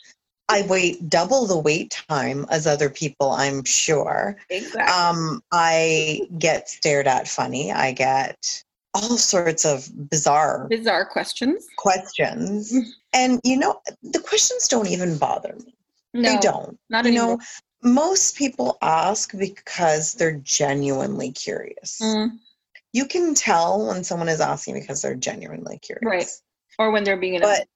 I 0.49 0.67
wait 0.67 1.09
double 1.09 1.47
the 1.47 1.57
wait 1.59 1.91
time 2.09 2.45
as 2.51 2.67
other 2.67 2.91
people 2.91 3.31
i'm 3.31 3.65
sure. 3.65 4.37
Exactly. 4.51 4.83
um 4.83 5.43
i 5.53 6.21
get 6.39 6.69
stared 6.69 7.07
at 7.07 7.27
funny 7.27 7.73
i 7.73 7.93
get 7.93 8.63
all 8.95 9.17
sorts 9.17 9.65
of 9.65 9.89
bizarre 10.11 10.67
bizarre 10.69 11.07
questions. 11.07 11.67
questions. 11.79 12.75
And 13.15 13.41
you 13.45 13.57
know 13.57 13.81
the 14.03 14.21
questions 14.21 14.69
don't 14.69 14.89
even 14.89 15.17
bother 15.19 15.55
me. 15.65 15.75
No, 16.15 16.33
they 16.33 16.39
don't. 16.39 16.79
not 16.91 17.05
you 17.05 17.13
anymore. 17.13 17.37
know 17.39 17.41
most 17.83 18.37
people 18.37 18.79
ask 18.81 19.37
because 19.37 20.15
they're 20.15 20.39
genuinely 20.43 21.33
curious. 21.33 21.99
Mm. 22.01 22.39
You 22.93 23.07
can 23.07 23.35
tell 23.35 23.87
when 23.87 24.05
someone 24.05 24.29
is 24.29 24.41
asking 24.41 24.75
because 24.75 25.03
they're 25.03 25.15
genuinely 25.15 25.79
curious. 25.79 26.05
Right. 26.05 26.29
Or 26.79 26.91
when 26.91 27.05
they're 27.05 27.17
being 27.17 27.37
an 27.37 27.43
But 27.43 27.67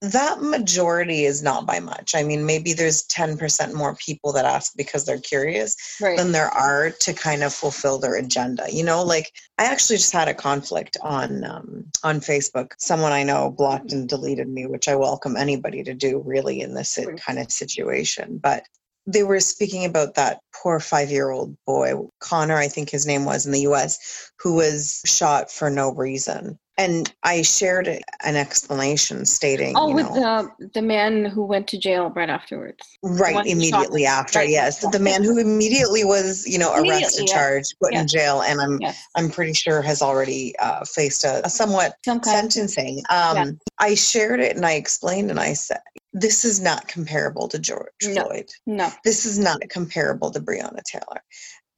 that 0.00 0.40
majority 0.40 1.24
is 1.24 1.42
not 1.42 1.66
by 1.66 1.80
much. 1.80 2.14
I 2.14 2.22
mean, 2.22 2.46
maybe 2.46 2.72
there's 2.72 3.06
10% 3.08 3.74
more 3.74 3.94
people 3.96 4.32
that 4.32 4.44
ask 4.44 4.72
because 4.76 5.04
they're 5.04 5.18
curious 5.18 5.76
right. 6.00 6.16
than 6.16 6.32
there 6.32 6.48
are 6.48 6.90
to 6.90 7.12
kind 7.12 7.42
of 7.42 7.52
fulfill 7.52 7.98
their 7.98 8.16
agenda. 8.16 8.66
You 8.70 8.84
know, 8.84 9.02
like 9.02 9.32
I 9.58 9.64
actually 9.64 9.96
just 9.96 10.12
had 10.12 10.28
a 10.28 10.34
conflict 10.34 10.96
on 11.02 11.44
um, 11.44 11.84
on 12.02 12.20
Facebook. 12.20 12.72
Someone 12.78 13.12
I 13.12 13.22
know 13.22 13.50
blocked 13.50 13.92
and 13.92 14.08
deleted 14.08 14.48
me, 14.48 14.66
which 14.66 14.88
I 14.88 14.96
welcome 14.96 15.36
anybody 15.36 15.82
to 15.84 15.94
do 15.94 16.22
really 16.24 16.60
in 16.60 16.74
this 16.74 16.98
kind 17.18 17.38
of 17.38 17.50
situation. 17.50 18.38
But 18.42 18.64
they 19.12 19.22
were 19.22 19.40
speaking 19.40 19.84
about 19.84 20.14
that 20.14 20.40
poor 20.62 20.80
five 20.80 21.10
year 21.10 21.30
old 21.30 21.56
boy, 21.66 21.94
Connor, 22.20 22.56
I 22.56 22.68
think 22.68 22.90
his 22.90 23.06
name 23.06 23.24
was 23.24 23.46
in 23.46 23.52
the 23.52 23.60
US, 23.60 24.30
who 24.38 24.54
was 24.54 25.02
shot 25.06 25.50
for 25.50 25.70
no 25.70 25.92
reason. 25.92 26.58
And 26.78 27.12
I 27.24 27.42
shared 27.42 27.88
an 27.88 28.36
explanation 28.36 29.26
stating, 29.26 29.76
"Oh, 29.76 29.92
with 29.92 30.10
know, 30.14 30.50
the 30.58 30.70
the 30.72 30.82
man 30.82 31.26
who 31.26 31.44
went 31.44 31.68
to 31.68 31.78
jail 31.78 32.10
right 32.16 32.30
afterwards." 32.30 32.82
Right, 33.02 33.44
immediately 33.46 34.06
after, 34.06 34.38
right. 34.38 34.48
yes, 34.48 34.80
the 34.90 34.98
man 34.98 35.22
who 35.22 35.36
immediately 35.36 36.04
was, 36.04 36.46
you 36.46 36.58
know, 36.58 36.72
arrested, 36.72 37.24
yes. 37.26 37.32
charged, 37.32 37.74
put 37.82 37.92
yes. 37.92 38.00
in 38.00 38.08
jail, 38.08 38.40
and 38.40 38.62
I'm 38.62 38.80
yes. 38.80 38.98
I'm 39.14 39.28
pretty 39.28 39.52
sure 39.52 39.82
has 39.82 40.00
already 40.00 40.54
uh, 40.58 40.86
faced 40.86 41.22
a, 41.24 41.44
a 41.44 41.50
somewhat 41.50 41.96
sentencing. 42.02 43.02
Um, 43.10 43.36
yeah. 43.36 43.50
I 43.78 43.94
shared 43.94 44.40
it 44.40 44.56
and 44.56 44.64
I 44.64 44.72
explained, 44.72 45.30
and 45.30 45.38
I 45.38 45.52
said, 45.52 45.80
this 46.12 46.44
is 46.44 46.60
not 46.60 46.88
comparable 46.88 47.48
to 47.48 47.58
George 47.58 47.88
no, 48.04 48.24
Floyd. 48.24 48.48
No. 48.66 48.90
This 49.04 49.26
is 49.26 49.38
not 49.38 49.60
comparable 49.68 50.30
to 50.30 50.40
Breonna 50.40 50.82
Taylor. 50.82 51.22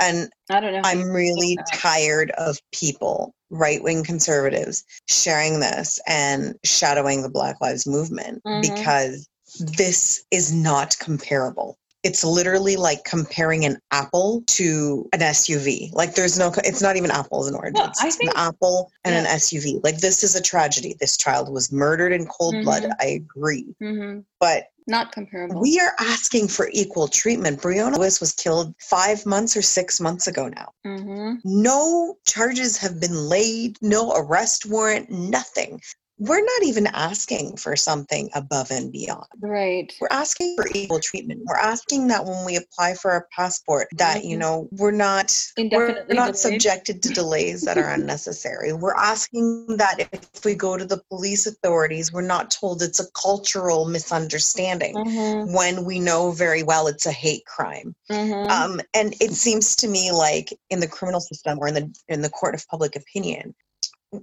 And 0.01 0.31
I 0.51 0.61
don't 0.61 0.73
know. 0.73 0.83
I'm 0.85 1.11
really 1.11 1.59
tired 1.73 2.33
of 2.33 2.59
people, 2.73 3.35
right 3.51 3.83
wing 3.83 4.05
conservatives, 4.05 4.85
sharing 5.09 5.61
this 5.61 6.01
and 6.09 6.57
shadowing 6.65 7.23
the 7.23 7.31
Black 7.31 7.61
Lives 7.61 7.87
Movement 7.87 8.43
mm-hmm. 8.45 8.61
because 8.63 9.29
this 9.61 10.25
is 10.31 10.53
not 10.53 10.97
comparable 10.99 11.79
it's 12.03 12.25
literally 12.25 12.77
like 12.77 13.05
comparing 13.05 13.65
an 13.65 13.79
apple 13.91 14.43
to 14.49 15.09
an 15.13 15.21
SUV. 15.21 15.93
Like 15.93 16.15
there's 16.15 16.39
no, 16.39 16.53
it's 16.65 16.83
not 16.83 16.97
even 16.97 17.11
apples 17.11 17.47
and 17.47 17.57
oranges. 17.57 17.81
Well, 17.81 17.93
it's 18.05 18.17
think, 18.17 18.31
an 18.31 18.37
apple 18.37 18.91
and 19.05 19.15
yeah. 19.15 19.21
an 19.21 19.27
SUV. 19.27 19.83
Like 19.85 19.99
this 19.99 20.25
is 20.25 20.35
a 20.35 20.43
tragedy. 20.43 20.97
This 20.99 21.17
child 21.17 21.53
was 21.53 21.71
murdered 21.73 22.13
in 22.13 22.27
cold 22.27 22.55
mm-hmm. 22.55 22.65
blood. 22.65 22.91
I 23.01 23.07
agree. 23.07 23.75
Mm-hmm. 23.81 24.21
But 24.41 24.65
not 24.89 25.13
comparable. 25.13 25.61
We 25.61 25.79
are 25.79 25.95
asking 26.01 26.49
for 26.49 26.69
equal 26.73 27.07
treatment. 27.07 27.61
Breonna 27.61 27.97
Lewis 27.97 28.21
was 28.21 28.33
killed 28.33 28.75
five 28.81 29.25
months 29.25 29.57
or 29.57 29.63
six 29.63 30.01
months 30.01 30.27
ago 30.27 30.49
now. 30.49 30.73
Mm-hmm. 30.85 31.35
No 31.45 32.17
charges 32.27 32.79
have 32.79 33.01
been 33.01 33.15
laid, 33.15 33.79
no 33.81 34.13
arrest 34.17 34.67
warrant, 34.67 35.09
nothing 35.09 35.81
we're 36.19 36.45
not 36.45 36.63
even 36.63 36.87
asking 36.89 37.57
for 37.57 37.75
something 37.75 38.31
above 38.35 38.71
and 38.71 38.93
beyond. 38.93 39.27
Right. 39.41 39.93
We're 40.01 40.09
asking 40.11 40.57
for 40.57 40.67
equal 40.75 41.01
treatment. 41.01 41.43
We're 41.45 41.57
asking 41.57 42.09
that 42.09 42.25
when 42.25 42.45
we 42.45 42.57
apply 42.57 42.95
for 42.95 43.17
a 43.17 43.25
passport 43.35 43.89
that, 43.97 44.19
mm-hmm. 44.19 44.29
you 44.29 44.37
know, 44.37 44.69
we're 44.73 44.91
not 44.91 45.35
we're 45.59 46.05
not 46.09 46.37
subjected 46.37 47.03
to 47.03 47.09
delays 47.09 47.63
that 47.63 47.79
are 47.79 47.91
unnecessary. 47.91 48.73
We're 48.83 48.95
asking 48.95 49.77
that 49.77 50.09
if 50.13 50.45
we 50.45 50.55
go 50.55 50.77
to 50.77 50.85
the 50.85 51.03
police 51.11 51.47
authorities, 51.47 52.13
we're 52.13 52.23
not 52.23 52.51
told 52.51 52.83
it's 52.83 53.01
a 53.01 53.11
cultural 53.13 53.87
misunderstanding 53.87 54.95
mm-hmm. 54.95 55.53
when 55.53 55.85
we 55.85 55.99
know 55.99 56.33
very 56.33 56.63
well 56.63 56.87
it's 56.87 57.07
a 57.07 57.13
hate 57.13 57.45
crime. 57.47 57.95
Mm-hmm. 58.11 58.51
Um, 58.51 58.81
and 58.95 59.15
it 59.21 59.33
seems 59.33 59.77
to 59.77 59.89
me 59.89 60.11
like 60.13 60.53
in 60.71 60.81
the 60.81 60.89
criminal 60.89 61.21
system 61.21 61.59
or 61.59 61.69
in 61.69 61.75
the 61.75 61.95
in 62.09 62.23
the 62.23 62.31
court 62.31 62.55
of 62.55 62.67
public 62.69 62.97
opinion, 62.97 63.55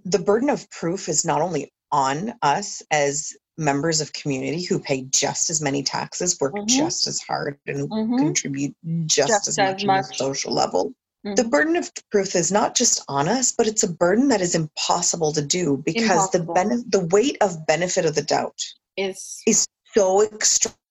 the 0.06 0.20
burden 0.20 0.50
of 0.50 0.70
proof 0.70 1.10
is 1.10 1.26
not 1.26 1.42
only 1.42 1.72
on 1.92 2.34
us 2.42 2.82
as 2.92 3.34
members 3.58 4.00
of 4.02 4.14
community 4.14 4.64
who 4.64 4.80
pay 4.80 5.04
just 5.10 5.50
as 5.50 5.62
many 5.62 5.84
taxes, 5.84 6.40
work 6.40 6.54
mm-hmm. 6.54 6.66
just 6.66 7.08
as 7.08 7.20
hard, 7.20 7.60
and 7.68 7.90
mm-hmm. 7.90 8.18
contribute 8.18 8.76
just, 9.06 9.28
just, 9.28 9.48
as, 9.50 9.58
much, 9.58 9.86
much. 9.86 10.06
on 10.06 10.08
the 10.08 10.16
social 10.16 10.54
level. 10.54 10.94
Mm-hmm. 11.26 11.36
The 11.36 11.44
burden 11.44 11.76
of 11.76 11.92
proof 12.12 12.36
is 12.36 12.52
not 12.52 12.76
just 12.76 13.04
on 13.10 13.28
us, 13.28 13.52
but 13.52 13.68
it's 13.68 13.84
a 13.84 13.92
burden 13.92 14.30
that 14.30 14.40
is 14.40 14.56
impossible 14.56 15.34
to 15.34 15.42
do 15.42 15.82
because 15.86 16.04
impossible. 16.04 16.46
the 16.46 16.54
benefit, 16.54 16.92
the 16.92 17.06
weight 17.08 17.38
of 17.42 17.68
benefit 17.68 18.06
of 18.06 18.16
the 18.16 18.22
doubt 18.22 18.62
is 18.96 19.42
is 19.46 19.68
so 19.94 20.22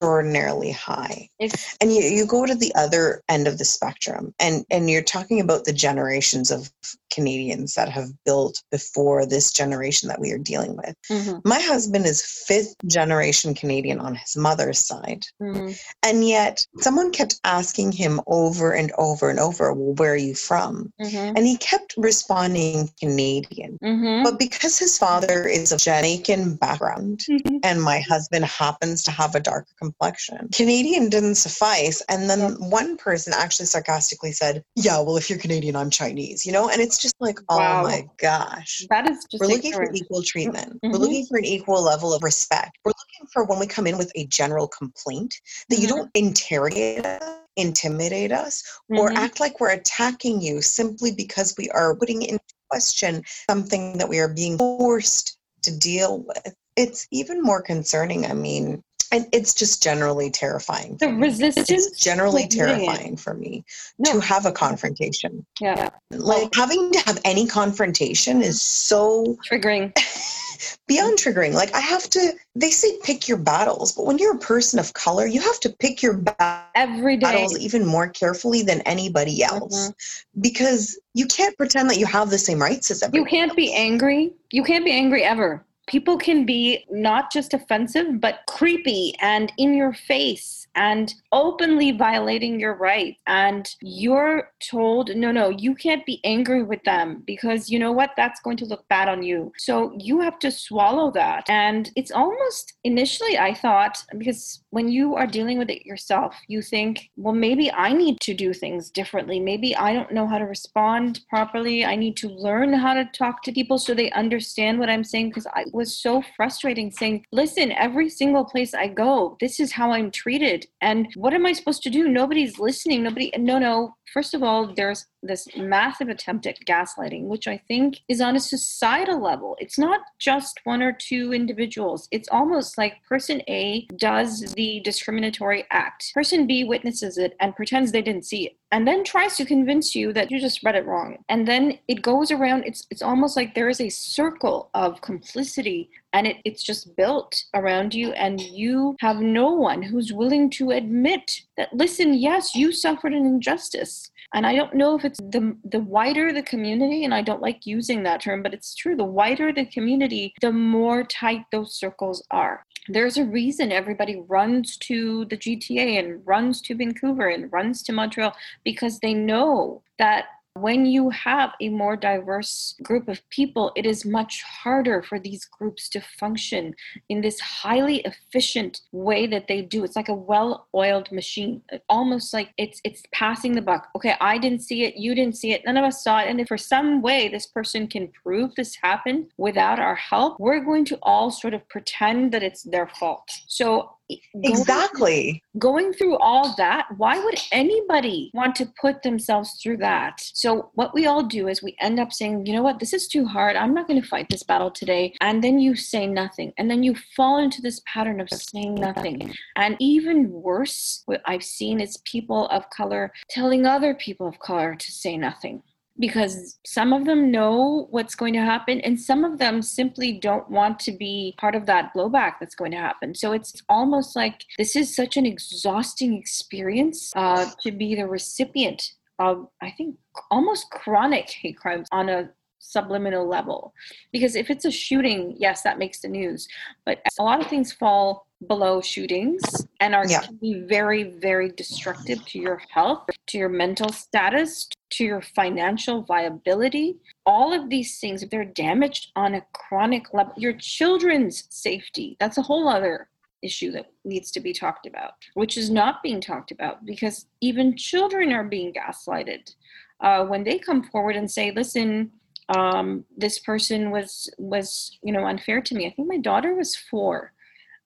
extraordinarily 0.00 0.70
high. 0.70 1.28
It's, 1.40 1.76
and 1.80 1.92
you, 1.92 2.02
you 2.02 2.26
go 2.26 2.46
to 2.46 2.54
the 2.54 2.72
other 2.76 3.22
end 3.28 3.48
of 3.48 3.58
the 3.58 3.64
spectrum 3.64 4.32
and, 4.38 4.64
and 4.70 4.88
you're 4.88 5.02
talking 5.02 5.40
about 5.40 5.64
the 5.64 5.72
generations 5.72 6.50
of 6.50 6.70
Canadians 7.12 7.74
that 7.74 7.88
have 7.88 8.10
built 8.24 8.62
before 8.70 9.26
this 9.26 9.52
generation 9.52 10.08
that 10.08 10.20
we 10.20 10.30
are 10.30 10.38
dealing 10.38 10.76
with. 10.76 10.94
Mm-hmm. 11.10 11.38
My 11.44 11.58
husband 11.60 12.06
is 12.06 12.22
fifth 12.22 12.76
generation 12.86 13.54
Canadian 13.54 13.98
on 13.98 14.14
his 14.14 14.36
mother's 14.36 14.78
side. 14.78 15.24
Mm-hmm. 15.42 15.72
And 16.04 16.28
yet 16.28 16.64
someone 16.78 17.10
kept 17.10 17.40
asking 17.42 17.92
him 17.92 18.20
over 18.28 18.72
and 18.72 18.92
over 18.98 19.30
and 19.30 19.40
over, 19.40 19.72
well, 19.72 19.94
where 19.94 20.12
are 20.12 20.16
you 20.16 20.34
from? 20.34 20.92
Mm-hmm. 21.00 21.36
And 21.36 21.46
he 21.46 21.56
kept 21.56 21.94
responding 21.96 22.90
Canadian. 23.00 23.78
Mm-hmm. 23.82 24.22
But 24.22 24.38
because 24.38 24.78
his 24.78 24.96
father 24.96 25.46
is 25.46 25.72
of 25.72 25.80
Jamaican 25.80 26.56
background 26.56 27.24
mm-hmm. 27.28 27.58
and 27.64 27.82
my 27.82 28.00
husband 28.00 28.44
happens 28.44 29.02
to 29.04 29.10
have 29.10 29.34
a 29.34 29.40
darker 29.40 29.87
complexion. 29.88 30.48
Canadian 30.52 31.08
didn't 31.08 31.36
suffice. 31.36 32.02
And 32.08 32.28
then 32.28 32.52
one 32.70 32.96
person 32.96 33.32
actually 33.36 33.66
sarcastically 33.66 34.32
said, 34.32 34.62
Yeah, 34.76 35.00
well, 35.00 35.16
if 35.16 35.30
you're 35.30 35.38
Canadian, 35.38 35.76
I'm 35.76 35.90
Chinese, 35.90 36.44
you 36.44 36.52
know? 36.52 36.68
And 36.68 36.80
it's 36.80 36.98
just 36.98 37.14
like, 37.20 37.38
oh 37.48 37.58
my 37.58 38.06
gosh. 38.18 38.84
That 38.90 39.08
is 39.08 39.24
just 39.30 39.40
We're 39.40 39.48
looking 39.48 39.72
for 39.72 39.90
equal 39.92 40.22
treatment. 40.22 40.74
Mm-hmm. 40.74 40.92
We're 40.92 40.98
looking 40.98 41.26
for 41.26 41.38
an 41.38 41.44
equal 41.44 41.82
level 41.82 42.12
of 42.12 42.22
respect. 42.22 42.78
We're 42.84 42.90
looking 42.90 43.28
for 43.32 43.44
when 43.44 43.58
we 43.58 43.66
come 43.66 43.86
in 43.86 43.98
with 43.98 44.12
a 44.14 44.26
general 44.26 44.68
complaint 44.68 45.34
that 45.68 45.76
mm-hmm. 45.76 45.82
you 45.82 45.88
don't 45.88 46.10
interrogate 46.14 47.06
us 47.06 47.34
intimidate 47.56 48.30
us 48.30 48.62
mm-hmm. 48.90 48.98
or 48.98 49.10
act 49.12 49.40
like 49.40 49.58
we're 49.58 49.72
attacking 49.72 50.40
you 50.40 50.62
simply 50.62 51.10
because 51.12 51.56
we 51.58 51.68
are 51.70 51.96
putting 51.96 52.22
in 52.22 52.38
question 52.70 53.22
something 53.50 53.98
that 53.98 54.08
we 54.08 54.20
are 54.20 54.32
being 54.32 54.56
forced 54.56 55.38
to 55.62 55.76
deal 55.76 56.24
with. 56.26 56.54
It's 56.76 57.06
even 57.10 57.42
more 57.42 57.60
concerning. 57.60 58.26
I 58.26 58.34
mean, 58.34 58.82
and 59.12 59.26
it's 59.32 59.54
just 59.54 59.82
generally 59.82 60.30
terrifying. 60.30 60.96
The 60.98 61.08
resistance. 61.08 61.70
It's 61.70 61.98
generally 61.98 62.46
terrifying 62.46 63.16
for 63.16 63.34
me 63.34 63.64
no. 63.98 64.12
to 64.12 64.20
have 64.20 64.46
a 64.46 64.52
confrontation. 64.52 65.46
Yeah. 65.60 65.90
Like 66.10 66.54
having 66.54 66.92
to 66.92 67.00
have 67.00 67.18
any 67.24 67.46
confrontation 67.46 68.42
is 68.42 68.60
so 68.60 69.36
triggering. 69.48 69.96
beyond 70.86 71.18
triggering. 71.18 71.52
Like 71.54 71.74
I 71.74 71.80
have 71.80 72.08
to. 72.10 72.32
They 72.54 72.70
say 72.70 72.98
pick 73.04 73.28
your 73.28 73.38
battles, 73.38 73.92
but 73.92 74.04
when 74.04 74.18
you're 74.18 74.34
a 74.34 74.38
person 74.38 74.78
of 74.78 74.92
color, 74.94 75.26
you 75.26 75.40
have 75.40 75.60
to 75.60 75.70
pick 75.70 76.02
your 76.02 76.14
ba- 76.14 76.66
every 76.74 77.16
day 77.16 77.20
battles 77.20 77.58
even 77.58 77.86
more 77.86 78.08
carefully 78.08 78.62
than 78.62 78.80
anybody 78.80 79.42
else, 79.42 79.90
mm-hmm. 79.90 80.40
because 80.40 80.98
you 81.14 81.26
can't 81.26 81.56
pretend 81.56 81.88
that 81.90 81.98
you 81.98 82.06
have 82.06 82.30
the 82.30 82.38
same 82.38 82.60
rights 82.60 82.90
as 82.90 83.02
everyone. 83.02 83.26
You 83.26 83.30
can't 83.30 83.50
else. 83.50 83.56
be 83.56 83.72
angry. 83.72 84.32
You 84.50 84.64
can't 84.64 84.84
be 84.84 84.92
angry 84.92 85.22
ever 85.22 85.64
people 85.88 86.16
can 86.16 86.44
be 86.44 86.84
not 86.90 87.32
just 87.32 87.54
offensive, 87.54 88.20
but 88.20 88.40
creepy 88.46 89.14
and 89.20 89.52
in 89.58 89.74
your 89.74 89.92
face 89.92 90.66
and 90.74 91.14
openly 91.32 91.90
violating 91.90 92.60
your 92.60 92.74
rights. 92.74 93.18
And 93.26 93.68
you're 93.80 94.52
told, 94.60 95.16
no, 95.16 95.32
no, 95.32 95.48
you 95.48 95.74
can't 95.74 96.06
be 96.06 96.20
angry 96.24 96.62
with 96.62 96.84
them 96.84 97.22
because 97.26 97.68
you 97.70 97.78
know 97.78 97.90
what? 97.90 98.10
That's 98.16 98.40
going 98.40 98.58
to 98.58 98.66
look 98.66 98.86
bad 98.88 99.08
on 99.08 99.22
you. 99.22 99.52
So 99.56 99.92
you 99.98 100.20
have 100.20 100.38
to 100.40 100.50
swallow 100.52 101.10
that. 101.12 101.48
And 101.48 101.90
it's 101.96 102.12
almost 102.12 102.74
initially, 102.84 103.38
I 103.38 103.54
thought, 103.54 104.02
because 104.16 104.62
when 104.70 104.88
you 104.88 105.14
are 105.14 105.26
dealing 105.26 105.58
with 105.58 105.70
it 105.70 105.86
yourself, 105.86 106.34
you 106.46 106.60
think, 106.62 107.10
well, 107.16 107.34
maybe 107.34 107.72
I 107.72 107.92
need 107.92 108.20
to 108.20 108.34
do 108.34 108.52
things 108.52 108.90
differently. 108.90 109.40
Maybe 109.40 109.74
I 109.74 109.92
don't 109.92 110.12
know 110.12 110.26
how 110.26 110.38
to 110.38 110.44
respond 110.44 111.20
properly. 111.28 111.84
I 111.84 111.96
need 111.96 112.16
to 112.18 112.28
learn 112.28 112.72
how 112.72 112.94
to 112.94 113.04
talk 113.06 113.42
to 113.44 113.52
people 113.52 113.78
so 113.78 113.94
they 113.94 114.10
understand 114.10 114.78
what 114.78 114.90
I'm 114.90 115.04
saying 115.04 115.30
because 115.30 115.46
I 115.46 115.64
was 115.72 115.96
so 115.96 116.22
frustrating 116.36 116.90
saying, 116.90 117.24
listen, 117.32 117.72
every 117.72 118.08
single 118.10 118.44
place 118.44 118.74
I 118.74 118.88
go, 118.88 119.36
this 119.40 119.58
is 119.60 119.72
how 119.72 119.92
I'm 119.92 120.10
treated. 120.10 120.66
And 120.80 121.08
what 121.14 121.34
am 121.34 121.46
I 121.46 121.52
supposed 121.52 121.82
to 121.84 121.90
do? 121.90 122.08
Nobody's 122.08 122.58
listening. 122.58 123.02
Nobody, 123.02 123.32
no, 123.38 123.58
no, 123.58 123.94
First 124.12 124.34
of 124.34 124.42
all, 124.42 124.72
there's 124.74 125.06
this 125.22 125.48
massive 125.56 126.08
attempt 126.08 126.46
at 126.46 126.58
gaslighting, 126.66 127.24
which 127.24 127.46
I 127.46 127.58
think 127.68 127.98
is 128.08 128.20
on 128.20 128.36
a 128.36 128.40
societal 128.40 129.20
level. 129.20 129.56
It's 129.58 129.78
not 129.78 130.00
just 130.18 130.60
one 130.64 130.82
or 130.82 130.92
two 130.92 131.34
individuals. 131.34 132.08
It's 132.10 132.28
almost 132.28 132.78
like 132.78 133.04
person 133.06 133.42
A 133.48 133.86
does 133.96 134.54
the 134.58 134.80
discriminatory 134.80 135.64
act, 135.70 136.10
person 136.12 136.44
B 136.44 136.64
witnesses 136.64 137.16
it 137.16 137.36
and 137.38 137.54
pretends 137.54 137.92
they 137.92 138.02
didn't 138.02 138.26
see 138.26 138.46
it, 138.46 138.56
and 138.72 138.88
then 138.88 139.04
tries 139.04 139.36
to 139.36 139.44
convince 139.44 139.94
you 139.94 140.12
that 140.12 140.32
you 140.32 140.40
just 140.40 140.64
read 140.64 140.74
it 140.74 140.84
wrong. 140.84 141.18
And 141.28 141.46
then 141.46 141.78
it 141.86 142.02
goes 142.02 142.32
around, 142.32 142.64
it's, 142.66 142.84
it's 142.90 143.00
almost 143.00 143.36
like 143.36 143.54
there 143.54 143.68
is 143.68 143.80
a 143.80 143.88
circle 143.88 144.68
of 144.74 145.00
complicity 145.00 145.90
and 146.12 146.26
it, 146.26 146.36
it's 146.44 146.62
just 146.62 146.96
built 146.96 147.44
around 147.54 147.94
you 147.94 148.12
and 148.12 148.40
you 148.40 148.96
have 149.00 149.18
no 149.20 149.52
one 149.52 149.82
who's 149.82 150.12
willing 150.12 150.48
to 150.50 150.70
admit 150.70 151.40
that 151.56 151.72
listen 151.72 152.14
yes 152.14 152.54
you 152.54 152.72
suffered 152.72 153.12
an 153.12 153.26
injustice 153.26 154.10
and 154.34 154.46
i 154.46 154.54
don't 154.54 154.74
know 154.74 154.96
if 154.96 155.04
it's 155.04 155.18
the 155.18 155.56
the 155.64 155.80
wider 155.80 156.32
the 156.32 156.42
community 156.42 157.04
and 157.04 157.14
i 157.14 157.20
don't 157.20 157.42
like 157.42 157.66
using 157.66 158.02
that 158.02 158.22
term 158.22 158.42
but 158.42 158.54
it's 158.54 158.74
true 158.74 158.96
the 158.96 159.04
wider 159.04 159.52
the 159.52 159.66
community 159.66 160.32
the 160.40 160.52
more 160.52 161.04
tight 161.04 161.44
those 161.52 161.74
circles 161.74 162.24
are 162.30 162.64
there's 162.88 163.16
a 163.16 163.24
reason 163.24 163.70
everybody 163.70 164.22
runs 164.28 164.76
to 164.78 165.24
the 165.26 165.36
gta 165.36 165.98
and 165.98 166.26
runs 166.26 166.60
to 166.62 166.74
vancouver 166.74 167.28
and 167.28 167.52
runs 167.52 167.82
to 167.82 167.92
montreal 167.92 168.34
because 168.64 168.98
they 169.00 169.14
know 169.14 169.82
that 169.98 170.26
when 170.60 170.86
you 170.86 171.10
have 171.10 171.52
a 171.60 171.68
more 171.68 171.96
diverse 171.96 172.74
group 172.82 173.08
of 173.08 173.20
people, 173.30 173.72
it 173.76 173.86
is 173.86 174.04
much 174.04 174.42
harder 174.42 175.02
for 175.02 175.18
these 175.18 175.44
groups 175.44 175.88
to 175.90 176.00
function 176.00 176.74
in 177.08 177.20
this 177.20 177.40
highly 177.40 177.98
efficient 178.00 178.80
way 178.92 179.26
that 179.26 179.48
they 179.48 179.62
do. 179.62 179.84
It's 179.84 179.96
like 179.96 180.08
a 180.08 180.14
well-oiled 180.14 181.10
machine, 181.12 181.62
almost 181.88 182.32
like 182.32 182.50
it's 182.56 182.80
it's 182.84 183.02
passing 183.12 183.54
the 183.54 183.62
buck. 183.62 183.88
Okay, 183.96 184.14
I 184.20 184.38
didn't 184.38 184.62
see 184.62 184.84
it, 184.84 184.96
you 184.96 185.14
didn't 185.14 185.36
see 185.36 185.52
it, 185.52 185.62
none 185.64 185.76
of 185.76 185.84
us 185.84 186.02
saw 186.02 186.20
it, 186.20 186.28
and 186.28 186.40
if 186.40 186.48
for 186.48 186.58
some 186.58 187.02
way 187.02 187.28
this 187.28 187.46
person 187.46 187.86
can 187.86 188.08
prove 188.08 188.54
this 188.54 188.74
happened 188.76 189.26
without 189.36 189.78
our 189.78 189.94
help, 189.94 190.38
we're 190.40 190.60
going 190.60 190.84
to 190.86 190.98
all 191.02 191.30
sort 191.30 191.54
of 191.54 191.68
pretend 191.68 192.32
that 192.32 192.42
it's 192.42 192.62
their 192.62 192.88
fault. 192.88 193.28
So 193.46 193.97
exactly. 194.42 195.42
going, 195.58 195.84
going 195.84 195.92
through 195.92 196.18
all 196.18 196.54
that 196.56 196.86
why 196.96 197.22
would 197.22 197.38
anybody 197.52 198.30
want 198.34 198.54
to 198.56 198.72
put 198.80 199.02
themselves 199.02 199.58
through 199.62 199.78
that? 199.78 200.20
So 200.34 200.70
what 200.74 200.94
we 200.94 201.06
all 201.06 201.22
do 201.22 201.48
is 201.48 201.62
we 201.62 201.76
end 201.80 202.00
up 202.00 202.12
saying 202.12 202.46
you 202.46 202.52
know 202.52 202.62
what? 202.62 202.78
This 202.78 202.92
is 202.92 203.08
too 203.08 203.26
hard. 203.26 203.56
I'm 203.56 203.74
not 203.74 203.88
going 203.88 204.00
to 204.00 204.08
fight 204.08 204.28
this 204.30 204.42
battle 204.42 204.70
today. 204.70 205.14
And 205.20 205.42
then 205.42 205.58
you 205.58 205.74
say 205.74 206.06
nothing. 206.06 206.52
And 206.58 206.70
then 206.70 206.82
you 206.82 206.94
fall 207.16 207.38
into 207.38 207.60
this 207.60 207.80
pattern 207.86 208.20
of 208.20 208.28
saying 208.30 208.74
nothing. 208.74 209.32
And 209.56 209.76
even 209.78 210.30
worse 210.30 211.02
what 211.06 211.22
i've 211.26 211.42
seen 211.42 211.80
is 211.80 211.96
people 212.04 212.46
of 212.48 212.68
color 212.70 213.12
telling 213.28 213.66
other 213.66 213.94
people 213.94 214.26
of 214.26 214.38
color 214.38 214.74
to 214.74 214.92
say 214.92 215.16
nothing 215.16 215.62
because 215.98 216.58
some 216.64 216.92
of 216.92 217.04
them 217.04 217.30
know 217.30 217.88
what's 217.90 218.14
going 218.14 218.34
to 218.34 218.40
happen 218.40 218.80
and 218.80 218.98
some 219.00 219.24
of 219.24 219.38
them 219.38 219.62
simply 219.62 220.12
don't 220.12 220.48
want 220.50 220.78
to 220.80 220.92
be 220.92 221.34
part 221.38 221.54
of 221.54 221.66
that 221.66 221.92
blowback 221.94 222.34
that's 222.40 222.54
going 222.54 222.70
to 222.70 222.76
happen. 222.76 223.14
So 223.14 223.32
it's 223.32 223.54
almost 223.68 224.14
like 224.14 224.42
this 224.58 224.76
is 224.76 224.94
such 224.94 225.16
an 225.16 225.26
exhausting 225.26 226.14
experience 226.14 227.12
uh, 227.16 227.50
to 227.62 227.72
be 227.72 227.94
the 227.94 228.06
recipient 228.06 228.92
of 229.18 229.48
i 229.60 229.70
think 229.70 229.96
almost 230.30 230.70
chronic 230.70 231.28
hate 231.30 231.56
crimes 231.56 231.88
on 231.92 232.08
a 232.08 232.28
subliminal 232.58 233.26
level. 233.26 233.72
Because 234.12 234.36
if 234.36 234.50
it's 234.50 234.64
a 234.64 234.70
shooting 234.70 235.34
yes 235.38 235.62
that 235.62 235.78
makes 235.78 236.00
the 236.00 236.08
news. 236.08 236.48
But 236.84 237.00
a 237.18 237.22
lot 237.22 237.40
of 237.40 237.48
things 237.48 237.72
fall 237.72 238.26
below 238.46 238.80
shootings 238.80 239.42
and 239.80 239.94
are 239.94 240.06
yeah. 240.06 240.20
can 240.20 240.36
be 240.36 240.60
very 240.68 241.02
very 241.02 241.50
destructive 241.50 242.24
to 242.24 242.38
your 242.38 242.62
health 242.70 243.04
to 243.26 243.36
your 243.36 243.48
mental 243.48 243.88
status 243.88 244.68
to 244.90 245.04
your 245.04 245.20
financial 245.20 246.02
viability. 246.02 246.96
All 247.26 247.52
of 247.52 247.68
these 247.68 247.98
things 247.98 248.22
if 248.22 248.30
they're 248.30 248.44
damaged 248.44 249.10
on 249.16 249.34
a 249.34 249.42
chronic 249.52 250.14
level 250.14 250.32
your 250.36 250.52
children's 250.52 251.44
safety 251.50 252.16
that's 252.20 252.38
a 252.38 252.42
whole 252.42 252.68
other 252.68 253.08
issue 253.42 253.70
that 253.72 253.90
needs 254.04 254.30
to 254.32 254.40
be 254.40 254.52
talked 254.52 254.86
about 254.86 255.12
which 255.34 255.56
is 255.56 255.70
not 255.70 256.02
being 256.02 256.20
talked 256.20 256.50
about 256.50 256.84
because 256.84 257.26
even 257.40 257.76
children 257.76 258.32
are 258.32 258.44
being 258.44 258.72
gaslighted 258.72 259.54
uh, 260.00 260.24
when 260.24 260.44
they 260.44 260.58
come 260.58 260.82
forward 260.82 261.16
and 261.16 261.30
say 261.30 261.50
listen 261.52 262.10
um, 262.56 263.04
this 263.16 263.38
person 263.38 263.90
was 263.90 264.30
was 264.38 264.98
you 265.02 265.12
know 265.12 265.26
unfair 265.26 265.60
to 265.60 265.74
me. 265.74 265.86
I 265.86 265.90
think 265.90 266.08
my 266.08 266.18
daughter 266.18 266.54
was 266.54 266.74
four 266.74 267.32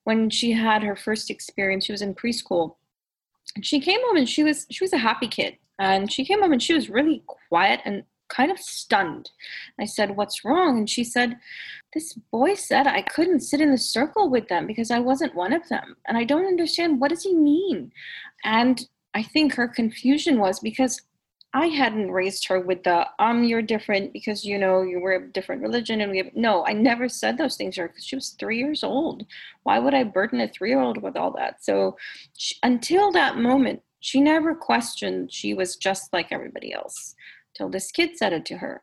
when 0.03 0.29
she 0.29 0.51
had 0.51 0.83
her 0.83 0.95
first 0.95 1.29
experience. 1.29 1.85
She 1.85 1.91
was 1.91 2.01
in 2.01 2.15
preschool. 2.15 2.75
She 3.61 3.79
came 3.79 3.99
home 4.05 4.17
and 4.17 4.29
she 4.29 4.43
was 4.43 4.65
she 4.69 4.83
was 4.83 4.93
a 4.93 4.97
happy 4.97 5.27
kid. 5.27 5.57
And 5.79 6.11
she 6.11 6.23
came 6.23 6.41
home 6.41 6.53
and 6.53 6.63
she 6.63 6.73
was 6.73 6.89
really 6.89 7.23
quiet 7.27 7.81
and 7.83 8.03
kind 8.29 8.51
of 8.51 8.59
stunned. 8.59 9.31
I 9.79 9.85
said 9.85 10.15
what's 10.15 10.45
wrong? 10.45 10.77
And 10.77 10.89
she 10.89 11.03
said 11.03 11.37
this 11.93 12.13
boy 12.31 12.55
said 12.55 12.87
i 12.87 13.01
couldn't 13.01 13.41
sit 13.41 13.61
in 13.61 13.69
the 13.69 13.77
circle 13.77 14.29
with 14.29 14.47
them 14.47 14.65
because 14.65 14.89
i 14.89 14.99
wasn't 14.99 15.35
one 15.35 15.53
of 15.53 15.67
them 15.69 15.95
and 16.07 16.17
i 16.17 16.23
don't 16.23 16.47
understand 16.47 16.99
what 16.99 17.09
does 17.09 17.23
he 17.23 17.35
mean? 17.35 17.91
And 18.43 18.87
i 19.13 19.21
think 19.21 19.53
her 19.53 19.67
confusion 19.67 20.39
was 20.39 20.59
because 20.59 21.01
I 21.55 21.67
hadn't 21.67 22.09
raised 22.11 22.47
her 22.47 22.59
with 22.59 22.83
the 22.83 23.07
um 23.19 23.43
you're 23.43 23.61
different 23.61 24.11
because 24.11 24.43
you 24.43 24.57
know 24.57 24.81
you 24.81 24.99
were 24.99 25.13
a 25.13 25.27
different 25.27 25.61
religion 25.61 26.01
and 26.01 26.11
we 26.11 26.17
have 26.17 26.35
no 26.35 26.65
I 26.65 26.73
never 26.73 27.07
said 27.07 27.37
those 27.37 27.55
things 27.55 27.75
to 27.75 27.81
her 27.81 27.87
because 27.89 28.05
she 28.05 28.15
was 28.15 28.29
three 28.29 28.57
years 28.57 28.83
old. 28.83 29.25
Why 29.63 29.79
would 29.79 29.93
I 29.93 30.03
burden 30.03 30.41
a 30.41 30.47
three 30.47 30.69
year 30.69 30.81
old 30.81 31.01
with 31.01 31.15
all 31.15 31.31
that? 31.37 31.63
So 31.63 31.97
she, 32.35 32.55
until 32.63 33.11
that 33.11 33.37
moment, 33.37 33.81
she 33.99 34.19
never 34.19 34.55
questioned. 34.55 35.31
She 35.31 35.53
was 35.53 35.75
just 35.75 36.11
like 36.11 36.31
everybody 36.31 36.73
else. 36.73 37.15
Till 37.55 37.69
this 37.69 37.91
kid 37.91 38.17
said 38.17 38.33
it 38.33 38.45
to 38.47 38.57
her, 38.57 38.81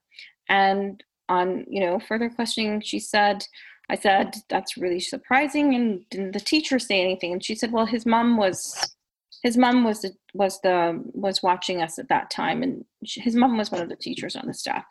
and 0.49 1.03
on 1.29 1.65
you 1.69 1.81
know 1.81 1.99
further 1.99 2.31
questioning, 2.31 2.81
she 2.81 3.01
said. 3.01 3.45
I 3.91 3.97
said, 3.97 4.37
that's 4.49 4.77
really 4.77 5.01
surprising. 5.01 5.75
And 5.75 6.09
didn't 6.11 6.31
the 6.31 6.39
teacher 6.39 6.79
say 6.79 7.01
anything? 7.01 7.33
And 7.33 7.45
she 7.45 7.57
said, 7.57 7.73
well, 7.73 7.87
his 7.87 8.07
mom 8.07 8.37
was 8.37 8.95
his 9.43 9.57
mom 9.57 9.85
was 9.85 10.03
the 10.03 10.13
was 10.35 10.61
the 10.61 11.03
was 11.13 11.43
watching 11.43 11.83
us 11.83 11.99
at 11.99 12.09
that 12.09 12.31
time 12.31 12.63
and 12.63 12.85
she, 13.05 13.21
his 13.21 13.35
mom 13.35 13.57
was 13.57 13.71
one 13.71 13.83
of 13.83 13.89
the 13.89 13.97
teachers 13.97 14.37
on 14.37 14.47
the 14.47 14.55
staff 14.55 14.85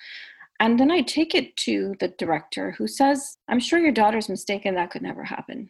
and 0.59 0.79
then 0.79 0.91
i 0.91 1.01
take 1.01 1.35
it 1.35 1.55
to 1.55 1.95
the 1.99 2.09
director 2.17 2.71
who 2.71 2.87
says 2.87 3.37
i'm 3.47 3.59
sure 3.59 3.79
your 3.79 3.91
daughter's 3.91 4.29
mistaken 4.29 4.75
that 4.75 4.91
could 4.91 5.01
never 5.01 5.23
happen 5.23 5.67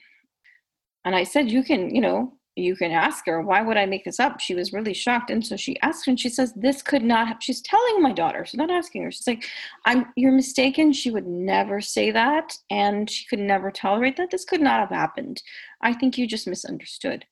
and 1.06 1.16
i 1.16 1.24
said 1.24 1.52
you 1.52 1.64
can 1.64 1.94
you 1.94 2.02
know 2.02 2.34
you 2.60 2.76
can 2.76 2.92
ask 2.92 3.26
her, 3.26 3.42
why 3.42 3.62
would 3.62 3.78
I 3.78 3.86
make 3.86 4.06
this 4.06 4.20
up? 4.20 4.40
She 4.40 4.54
was 4.54 4.74
really 4.74 4.94
shocked. 4.94 5.32
And 5.32 5.46
so 5.46 5.56
she 5.56 5.80
asked 5.82 6.08
and 6.08 6.20
she 6.20 6.30
says, 6.30 6.54
this 6.56 6.82
could 6.82 7.04
not 7.04 7.28
have, 7.28 7.38
she's 7.40 7.62
telling 7.62 8.02
my 8.02 8.12
daughter, 8.12 8.46
she's 8.46 8.58
not 8.58 8.70
asking 8.70 9.04
her. 9.04 9.12
She's 9.12 9.28
like, 9.28 9.46
I'm, 9.86 10.08
you're 10.16 10.32
mistaken. 10.32 10.94
She 10.94 11.12
would 11.12 11.28
never 11.28 11.82
say 11.82 12.12
that. 12.12 12.54
And 12.70 13.10
she 13.10 13.26
could 13.26 13.40
never 13.40 13.72
tolerate 13.72 14.18
that. 14.18 14.32
This 14.32 14.46
could 14.46 14.62
not 14.62 14.80
have 14.80 14.90
happened. 14.90 15.42
I 15.82 15.94
think 15.94 16.18
you 16.18 16.28
just 16.28 16.48
misunderstood. 16.48 17.26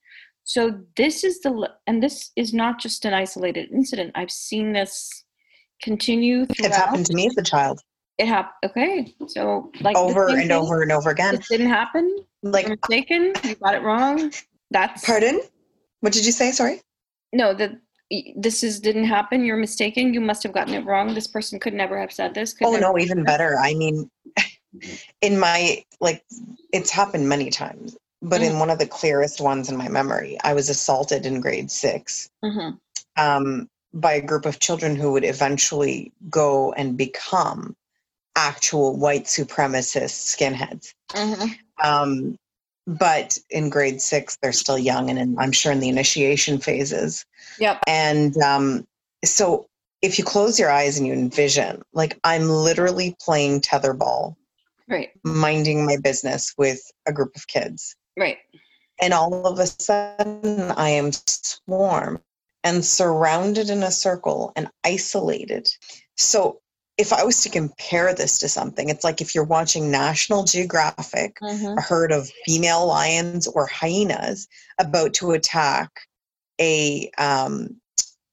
So 0.48 0.80
this 0.96 1.26
is 1.26 1.42
the, 1.42 1.70
and 1.88 2.02
this 2.02 2.32
is 2.38 2.54
not 2.54 2.80
just 2.80 3.04
an 3.04 3.14
isolated 3.14 3.70
incident. 3.70 4.14
I've 4.16 4.32
seen 4.32 4.72
this 4.72 5.26
continue 5.82 6.46
throughout. 6.46 6.68
It's 6.70 6.78
happened 6.78 7.06
to 7.08 7.14
me 7.14 7.28
as 7.28 7.38
a 7.38 7.44
child. 7.44 7.82
It 8.18 8.30
happened. 8.30 8.72
Okay. 8.72 9.14
So 9.28 9.70
like 9.82 9.98
over 9.98 10.30
and 10.30 10.38
thing, 10.38 10.52
over 10.54 10.84
and 10.84 10.94
over 10.94 11.10
again. 11.10 11.36
It 11.36 11.46
didn't 11.50 11.68
happen. 11.68 12.20
Like 12.44 12.66
you're 12.66 12.78
mistaken. 12.82 13.34
You 13.44 13.56
got 13.56 13.76
it 13.76 13.84
wrong. 13.84 14.32
That's 14.72 15.06
pardon. 15.06 15.42
What 16.00 16.14
did 16.14 16.26
you 16.26 16.32
say? 16.32 16.52
Sorry. 16.52 16.82
No, 17.34 17.54
that 17.54 17.74
this 18.38 18.64
is 18.64 18.80
didn't 18.80 19.04
happen. 19.04 19.44
You're 19.44 19.58
mistaken. 19.58 20.14
You 20.14 20.22
must 20.22 20.44
have 20.44 20.54
gotten 20.54 20.74
it 20.76 20.86
wrong. 20.86 21.14
This 21.14 21.28
person 21.28 21.60
could 21.60 21.74
never 21.74 22.00
have 22.00 22.14
said 22.14 22.34
this. 22.34 22.56
oh 22.64 22.78
no, 22.78 22.98
even 22.98 23.26
better. 23.26 23.58
I 23.60 23.74
mean, 23.74 24.10
in 25.22 25.38
my 25.38 25.84
like, 26.00 26.24
it's 26.72 26.90
happened 26.90 27.28
many 27.28 27.50
times, 27.50 27.98
but 28.22 28.42
mm-hmm. 28.42 28.52
in 28.52 28.60
one 28.60 28.70
of 28.70 28.80
the 28.80 28.88
clearest 28.88 29.42
ones 29.42 29.70
in 29.70 29.78
my 29.78 29.88
memory, 29.88 30.38
I 30.44 30.54
was 30.54 30.70
assaulted 30.70 31.26
in 31.26 31.42
grade 31.42 31.72
6 31.72 32.30
mm-hmm. 32.44 32.70
um, 33.24 33.70
by 33.94 34.14
a 34.14 34.22
group 34.22 34.46
of 34.46 34.60
children 34.60 34.96
who 34.96 35.12
would 35.14 35.26
eventually 35.26 36.12
go 36.30 36.74
and 36.74 36.98
become 36.98 37.76
actual 38.36 38.96
white 38.96 39.26
supremacist 39.26 40.36
skinheads. 40.36 40.94
Mm-hmm. 41.14 41.54
Um, 41.84 42.38
but 42.88 43.38
in 43.50 43.70
grade 43.70 44.02
six 44.02 44.38
they're 44.42 44.54
still 44.54 44.80
young 44.80 45.10
and 45.10 45.20
in, 45.20 45.38
i'm 45.38 45.52
sure 45.52 45.72
in 45.72 45.82
the 45.82 45.90
initiation 45.90 46.58
phases 46.58 47.26
yep 47.60 47.80
and 47.86 48.38
um, 48.38 48.88
so 49.26 49.68
if 50.02 50.18
you 50.18 50.24
close 50.24 50.58
your 50.58 50.72
eyes 50.72 50.98
and 50.98 51.06
you 51.06 51.14
envision 51.14 51.82
like 51.94 52.18
i'm 52.24 52.48
literally 52.50 53.16
playing 53.22 53.60
tetherball 53.60 54.36
right 54.88 55.10
minding 55.24 55.86
my 55.86 55.98
business 55.98 56.54
with 56.58 56.80
a 57.06 57.12
group 57.12 57.36
of 57.36 57.46
kids 57.48 57.96
right 58.18 58.38
and 59.00 59.14
all 59.14 59.46
of 59.46 59.60
a 59.60 59.66
sudden 59.66 60.72
i 60.72 60.90
am 60.90 61.12
swarmed 61.12 62.20
and 62.64 62.84
surrounded 62.84 63.70
in 63.70 63.84
a 63.84 63.92
circle 63.92 64.52
and 64.56 64.70
isolated 64.84 65.70
so 66.16 66.60
if 66.98 67.14
I 67.14 67.24
was 67.24 67.44
to 67.44 67.50
compare 67.50 68.14
this 68.14 68.40
to 68.40 68.50
something, 68.50 68.90
it's 68.90 69.04
like 69.04 69.22
if 69.22 69.36
you're 69.36 69.44
watching 69.44 69.92
National 69.92 70.44
Geographic, 70.44 71.38
mm-hmm. 71.40 71.78
a 71.78 71.82
herd 71.82 72.12
of 72.12 72.30
female 72.46 72.88
lions 72.88 73.48
or 73.48 73.68
hyenas 73.68 74.48
about 74.80 75.14
to 75.16 75.32
attack 75.32 75.92
a 76.60 77.12
um, 77.20 77.80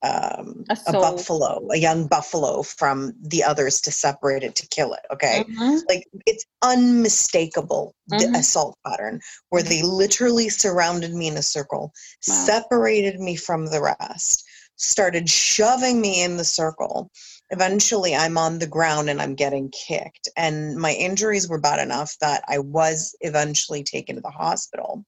um, 0.05 0.65
a, 0.69 0.77
a, 0.89 0.93
buffalo, 0.93 1.67
a 1.73 1.77
young 1.77 2.07
buffalo 2.07 2.63
from 2.63 3.13
the 3.21 3.43
others 3.43 3.81
to 3.83 3.91
separate 3.91 4.43
it 4.43 4.55
to 4.57 4.69
kill 4.69 4.93
it. 4.93 5.01
Okay, 5.13 5.45
mm-hmm. 5.49 5.79
like 5.89 6.07
it's 6.27 6.45
unmistakable 6.63 7.95
mm-hmm. 8.13 8.35
assault 8.35 8.77
pattern 8.87 9.21
where 9.49 9.63
they 9.63 9.83
literally 9.83 10.49
surrounded 10.49 11.13
me 11.13 11.29
in 11.29 11.37
a 11.37 11.43
circle, 11.43 11.93
wow. 12.29 12.35
separated 12.35 13.19
me 13.19 13.35
from 13.37 13.67
the 13.67 13.81
rest, 13.81 14.45
started 14.77 15.29
shoving 15.29 16.01
me 16.01 16.23
in 16.23 16.37
the 16.37 16.45
circle 16.45 17.11
eventually 17.51 18.15
I'm 18.15 18.39
on 18.39 18.59
the 18.59 18.67
ground 18.67 19.09
and 19.09 19.21
I'm 19.21 19.35
getting 19.35 19.71
kicked. 19.71 20.29
And 20.37 20.77
my 20.77 20.93
injuries 20.93 21.49
were 21.49 21.61
bad 21.61 21.79
enough 21.79 22.17
that 22.21 22.43
I 22.49 22.59
was 22.59 23.15
eventually 23.21 23.85
taken 23.85 24.17
to 24.17 24.23
the 24.23 24.31
hospital 24.31 25.05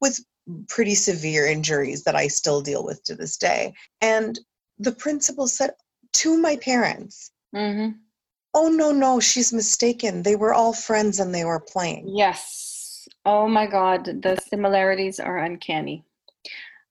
with 0.00 0.20
pretty 0.68 0.94
severe 0.94 1.46
injuries 1.46 2.04
that 2.04 2.16
I 2.16 2.28
still 2.28 2.60
deal 2.60 2.84
with 2.84 3.02
to 3.04 3.14
this 3.14 3.36
day. 3.36 3.74
And 4.00 4.38
the 4.78 4.92
principal 4.92 5.48
said 5.48 5.72
to 6.14 6.36
my 6.36 6.56
parents, 6.56 7.30
mm-hmm. 7.54 7.96
Oh, 8.52 8.68
no, 8.68 8.90
no, 8.90 9.20
she's 9.20 9.52
mistaken. 9.52 10.24
They 10.24 10.34
were 10.34 10.52
all 10.52 10.72
friends 10.72 11.20
and 11.20 11.32
they 11.32 11.44
were 11.44 11.60
playing. 11.60 12.08
Yes. 12.08 13.06
Oh 13.24 13.46
my 13.46 13.66
God. 13.66 14.04
The 14.04 14.38
similarities 14.48 15.20
are 15.20 15.38
uncanny. 15.38 16.04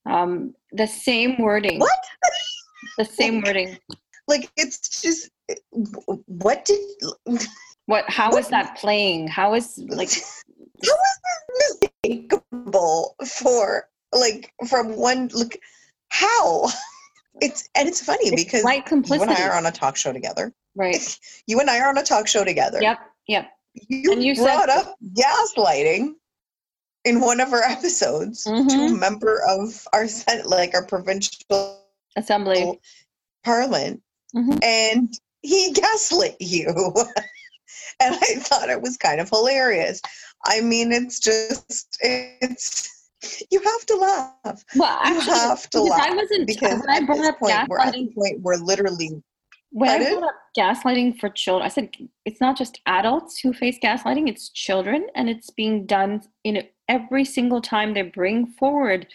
Um, 0.06 0.56
the 0.72 0.88
same 0.88 1.38
wording. 1.38 1.80
What? 1.80 2.00
the 2.98 3.06
same 3.06 3.42
wording. 3.42 3.78
Like 4.28 4.52
it's 4.58 5.02
just 5.02 5.30
what 6.26 6.66
did 6.66 6.80
what 7.86 8.06
how 8.08 8.32
what, 8.32 8.40
is 8.40 8.50
that 8.50 8.78
playing? 8.78 9.28
How 9.28 9.56
is 9.56 9.78
like 9.88 10.10
how 10.86 10.94
is 10.94 11.80
this 11.82 11.89
mistakable 12.06 13.14
for 13.28 13.90
like 14.14 14.54
from 14.68 14.96
one 14.96 15.30
look 15.34 15.56
how 16.10 16.68
it's 17.42 17.70
and 17.76 17.88
it's 17.88 18.04
funny 18.04 18.32
because 18.36 18.64
right 18.64 18.84
you 18.90 19.22
and 19.22 19.32
I 19.32 19.48
are 19.48 19.56
on 19.56 19.66
a 19.66 19.72
talk 19.72 19.96
show 19.96 20.14
together. 20.14 20.54
Right. 20.76 21.18
You 21.48 21.60
and 21.60 21.70
I 21.70 21.80
are 21.80 21.90
on 21.90 21.98
a 21.98 22.04
talk 22.04 22.28
show 22.28 22.44
together. 22.44 22.80
Yep. 22.82 23.00
Yep. 23.28 23.50
You, 23.88 24.12
and 24.14 24.24
you 24.24 24.36
brought 24.36 24.70
said, 24.70 24.78
up 24.78 24.96
gaslighting 25.14 26.14
in 27.06 27.22
one 27.22 27.40
of 27.40 27.54
our 27.54 27.64
episodes 27.64 28.46
mm-hmm. 28.46 28.68
to 28.68 28.76
a 28.94 28.98
member 28.98 29.42
of 29.48 29.88
our 29.94 30.08
Senate, 30.08 30.46
like 30.46 30.76
our 30.76 30.86
provincial 30.86 31.82
assembly 32.16 32.80
parliament 33.44 34.02
mm-hmm. 34.36 34.58
and 34.62 35.14
he 35.42 35.72
gaslit 35.74 36.36
you. 36.40 36.68
and 38.00 38.16
I 38.16 38.36
thought 38.38 38.70
it 38.70 38.82
was 38.82 38.98
kind 38.98 39.20
of 39.20 39.30
hilarious. 39.30 40.02
I 40.46 40.62
mean, 40.62 40.92
it's 40.92 41.20
just, 41.20 41.98
it's, 42.02 42.90
you 43.52 43.62
have 43.62 43.86
to 43.88 43.96
laugh. 43.96 44.64
Well, 44.76 45.00
actually, 45.04 45.26
you 45.26 45.40
have 45.40 45.70
to 45.72 45.82
laugh. 45.82 46.02
I 46.02 46.16
wasn't, 46.16 46.48
because 46.48 46.80
when 46.80 46.90
I 46.90 47.06
brought 47.06 47.26
up 47.26 47.40
point, 47.40 47.68
we're 47.68 47.80
at 47.80 47.94
the 47.94 48.08
point 48.16 48.40
where 48.42 48.58
literally 48.58 49.22
when? 49.72 50.02
I 50.02 50.14
brought 50.14 50.30
up 50.30 50.36
gaslighting 50.58 51.20
for 51.20 51.30
children, 51.30 51.66
I 51.66 51.70
said 51.70 51.90
it's 52.26 52.42
not 52.42 52.58
just 52.58 52.80
adults 52.86 53.40
who 53.40 53.54
face 53.54 53.78
gaslighting, 53.84 54.28
it's 54.28 54.50
children, 54.50 55.08
and 55.16 55.30
it's 55.30 55.50
being 55.50 55.86
done 55.86 56.22
in 56.44 56.64
every 56.88 57.24
single 57.24 57.62
time 57.62 57.94
they 57.94 58.02
bring 58.02 58.48
forward 58.54 59.06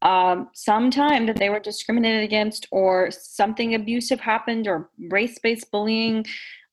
um, 0.00 0.48
some 0.54 0.90
time 0.90 1.26
that 1.26 1.36
they 1.36 1.50
were 1.50 1.60
discriminated 1.60 2.24
against 2.24 2.66
or 2.70 3.10
something 3.10 3.74
abusive 3.74 4.18
happened 4.18 4.66
or 4.66 4.88
race-based 5.10 5.70
bullying 5.70 6.24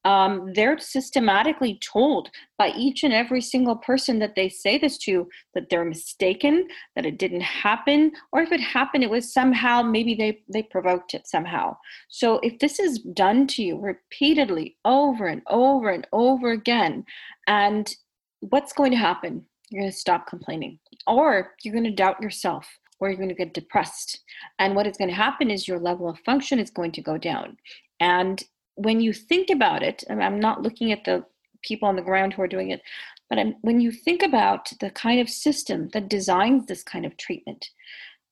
um, 0.05 0.53
they're 0.53 0.77
systematically 0.77 1.79
told 1.81 2.29
by 2.57 2.69
each 2.77 3.03
and 3.03 3.11
every 3.11 3.41
single 3.41 3.75
person 3.75 4.19
that 4.19 4.35
they 4.35 4.47
say 4.47 4.77
this 4.77 4.97
to 4.99 5.27
that 5.55 5.69
they're 5.69 5.83
mistaken 5.83 6.67
that 6.95 7.07
it 7.07 7.17
didn't 7.17 7.41
happen 7.41 8.11
or 8.31 8.41
if 8.41 8.51
it 8.51 8.61
happened 8.61 9.03
it 9.03 9.09
was 9.09 9.33
somehow 9.33 9.81
maybe 9.81 10.13
they 10.13 10.41
they 10.47 10.61
provoked 10.63 11.15
it 11.15 11.27
somehow. 11.27 11.75
So 12.07 12.39
if 12.43 12.59
this 12.59 12.79
is 12.79 12.99
done 12.99 13.47
to 13.47 13.63
you 13.63 13.79
repeatedly 13.79 14.77
over 14.85 15.25
and 15.25 15.41
over 15.49 15.89
and 15.89 16.07
over 16.13 16.51
again 16.51 17.03
and 17.47 17.93
what's 18.41 18.73
going 18.73 18.91
to 18.91 18.97
happen? 18.97 19.45
You're 19.71 19.81
going 19.81 19.91
to 19.91 19.97
stop 19.97 20.27
complaining 20.27 20.77
or 21.07 21.55
you're 21.63 21.73
going 21.73 21.85
to 21.85 21.91
doubt 21.91 22.21
yourself 22.21 22.67
or 22.99 23.09
you're 23.09 23.17
going 23.17 23.29
to 23.29 23.35
get 23.35 23.55
depressed. 23.55 24.19
And 24.59 24.75
what 24.75 24.87
is 24.87 24.97
going 24.97 25.09
to 25.09 25.15
happen 25.15 25.49
is 25.49 25.67
your 25.67 25.79
level 25.79 26.07
of 26.07 26.19
function 26.19 26.59
is 26.59 26.69
going 26.69 26.91
to 26.93 27.01
go 27.01 27.17
down. 27.17 27.57
And 27.99 28.43
when 28.75 28.99
you 28.99 29.13
think 29.13 29.49
about 29.49 29.83
it 29.83 30.03
i'm 30.09 30.39
not 30.39 30.61
looking 30.61 30.91
at 30.91 31.03
the 31.05 31.23
people 31.63 31.87
on 31.87 31.95
the 31.95 32.01
ground 32.01 32.33
who 32.33 32.41
are 32.41 32.47
doing 32.47 32.71
it 32.71 32.81
but 33.27 33.39
I'm, 33.39 33.55
when 33.61 33.79
you 33.79 33.91
think 33.91 34.21
about 34.21 34.69
the 34.79 34.91
kind 34.91 35.19
of 35.19 35.29
system 35.29 35.89
that 35.93 36.09
designs 36.09 36.67
this 36.67 36.83
kind 36.83 37.05
of 37.05 37.17
treatment 37.17 37.69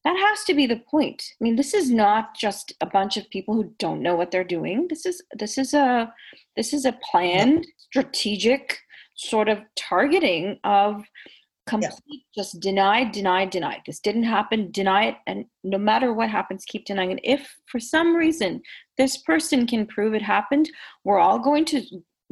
that 0.03 0.17
has 0.17 0.43
to 0.45 0.53
be 0.53 0.67
the 0.67 0.81
point. 0.91 1.23
I 1.39 1.43
mean 1.43 1.55
this 1.55 1.73
is 1.73 1.89
not 1.89 2.35
just 2.35 2.73
a 2.81 2.85
bunch 2.85 3.17
of 3.17 3.29
people 3.29 3.55
who 3.55 3.73
don't 3.79 4.01
know 4.01 4.15
what 4.15 4.31
they're 4.31 4.43
doing. 4.43 4.87
This 4.89 5.05
is 5.05 5.21
this 5.37 5.57
is 5.57 5.73
a 5.73 6.13
this 6.55 6.73
is 6.73 6.85
a 6.85 6.97
planned 7.09 7.65
strategic 7.77 8.79
sort 9.15 9.47
of 9.47 9.59
targeting 9.75 10.59
of 10.63 11.05
complete 11.67 12.01
yeah. 12.07 12.19
just 12.35 12.59
deny 12.59 13.03
deny 13.03 13.45
deny 13.45 13.81
this 13.85 13.99
didn't 13.99 14.23
happen 14.23 14.69
deny 14.71 15.05
it 15.05 15.15
and 15.27 15.45
no 15.63 15.77
matter 15.77 16.13
what 16.13 16.29
happens 16.29 16.65
keep 16.65 16.85
denying 16.85 17.11
it 17.11 17.19
if 17.23 17.55
for 17.67 17.79
some 17.79 18.15
reason 18.15 18.61
this 18.97 19.17
person 19.17 19.65
can 19.65 19.85
prove 19.85 20.13
it 20.13 20.21
happened 20.21 20.69
we're 21.03 21.19
all 21.19 21.39
going 21.39 21.63
to 21.63 21.81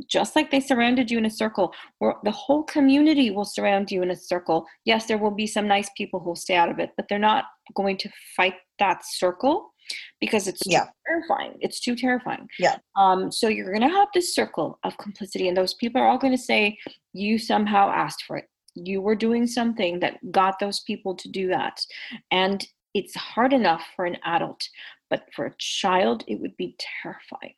just 0.09 0.35
like 0.35 0.49
they 0.49 0.59
surrounded 0.59 1.11
you 1.11 1.17
in 1.17 1.25
a 1.25 1.29
circle 1.29 1.73
where 1.99 2.15
the 2.23 2.31
whole 2.31 2.63
community 2.63 3.29
will 3.29 3.45
surround 3.45 3.91
you 3.91 4.01
in 4.01 4.11
a 4.11 4.15
circle 4.15 4.65
yes 4.85 5.05
there 5.05 5.17
will 5.17 5.31
be 5.31 5.47
some 5.47 5.67
nice 5.67 5.89
people 5.95 6.19
who'll 6.19 6.35
stay 6.35 6.55
out 6.55 6.69
of 6.69 6.79
it 6.79 6.91
but 6.97 7.05
they're 7.07 7.19
not 7.19 7.45
going 7.75 7.95
to 7.97 8.09
fight 8.35 8.55
that 8.79 9.01
circle 9.05 9.71
because 10.19 10.47
it's 10.47 10.61
yeah. 10.65 10.85
terrifying. 11.07 11.57
It's 11.59 11.79
too 11.79 11.95
terrifying. 11.95 12.47
Yeah. 12.59 12.77
Um, 12.95 13.31
so 13.31 13.47
you're 13.47 13.71
going 13.71 13.87
to 13.87 13.95
have 13.95 14.07
this 14.13 14.33
circle 14.33 14.79
of 14.83 14.97
complicity, 14.97 15.47
and 15.47 15.57
those 15.57 15.73
people 15.75 16.01
are 16.01 16.07
all 16.07 16.17
going 16.17 16.35
to 16.35 16.41
say 16.41 16.77
you 17.13 17.37
somehow 17.37 17.89
asked 17.89 18.23
for 18.27 18.37
it. 18.37 18.45
You 18.75 19.01
were 19.01 19.15
doing 19.15 19.47
something 19.47 19.99
that 19.99 20.31
got 20.31 20.59
those 20.59 20.79
people 20.81 21.15
to 21.15 21.29
do 21.29 21.47
that, 21.49 21.85
and 22.31 22.65
it's 22.93 23.15
hard 23.15 23.53
enough 23.53 23.83
for 23.95 24.05
an 24.05 24.17
adult, 24.23 24.67
but 25.09 25.27
for 25.33 25.45
a 25.45 25.55
child, 25.57 26.23
it 26.27 26.39
would 26.39 26.55
be 26.57 26.75
terrifying. 27.03 27.55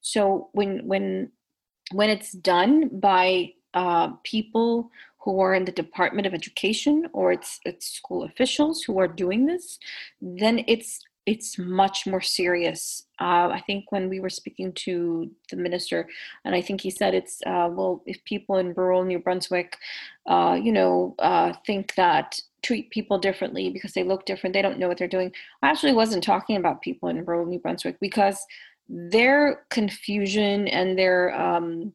So 0.00 0.50
when 0.52 0.86
when 0.86 1.30
when 1.92 2.10
it's 2.10 2.32
done 2.32 2.88
by 3.00 3.52
uh, 3.74 4.08
people 4.24 4.90
who 5.18 5.40
are 5.40 5.54
in 5.54 5.64
the 5.64 5.72
Department 5.72 6.26
of 6.26 6.34
Education 6.34 7.06
or 7.12 7.32
it's 7.32 7.60
it's 7.64 7.86
school 7.86 8.24
officials 8.24 8.82
who 8.82 8.98
are 8.98 9.08
doing 9.08 9.46
this, 9.46 9.78
then 10.20 10.64
it's 10.66 11.00
it's 11.24 11.58
much 11.58 12.06
more 12.06 12.20
serious. 12.20 13.06
Uh, 13.20 13.48
I 13.48 13.62
think 13.66 13.92
when 13.92 14.08
we 14.08 14.20
were 14.20 14.30
speaking 14.30 14.72
to 14.72 15.30
the 15.50 15.56
minister, 15.56 16.08
and 16.44 16.54
I 16.54 16.60
think 16.60 16.80
he 16.80 16.90
said 16.90 17.14
it's 17.14 17.40
uh, 17.46 17.68
well, 17.70 18.02
if 18.06 18.22
people 18.24 18.56
in 18.56 18.74
rural 18.74 19.04
New 19.04 19.18
Brunswick, 19.18 19.76
uh, 20.26 20.58
you 20.60 20.72
know, 20.72 21.14
uh, 21.18 21.52
think 21.64 21.94
that 21.94 22.40
treat 22.62 22.90
people 22.90 23.18
differently 23.18 23.70
because 23.70 23.92
they 23.92 24.04
look 24.04 24.24
different, 24.26 24.54
they 24.54 24.62
don't 24.62 24.78
know 24.78 24.88
what 24.88 24.98
they're 24.98 25.08
doing. 25.08 25.32
I 25.62 25.68
actually 25.68 25.92
wasn't 25.92 26.24
talking 26.24 26.56
about 26.56 26.82
people 26.82 27.08
in 27.08 27.24
rural 27.24 27.46
New 27.46 27.58
Brunswick 27.58 27.98
because 28.00 28.44
their 28.88 29.64
confusion 29.70 30.66
and 30.68 30.98
their 30.98 31.38
um, 31.40 31.92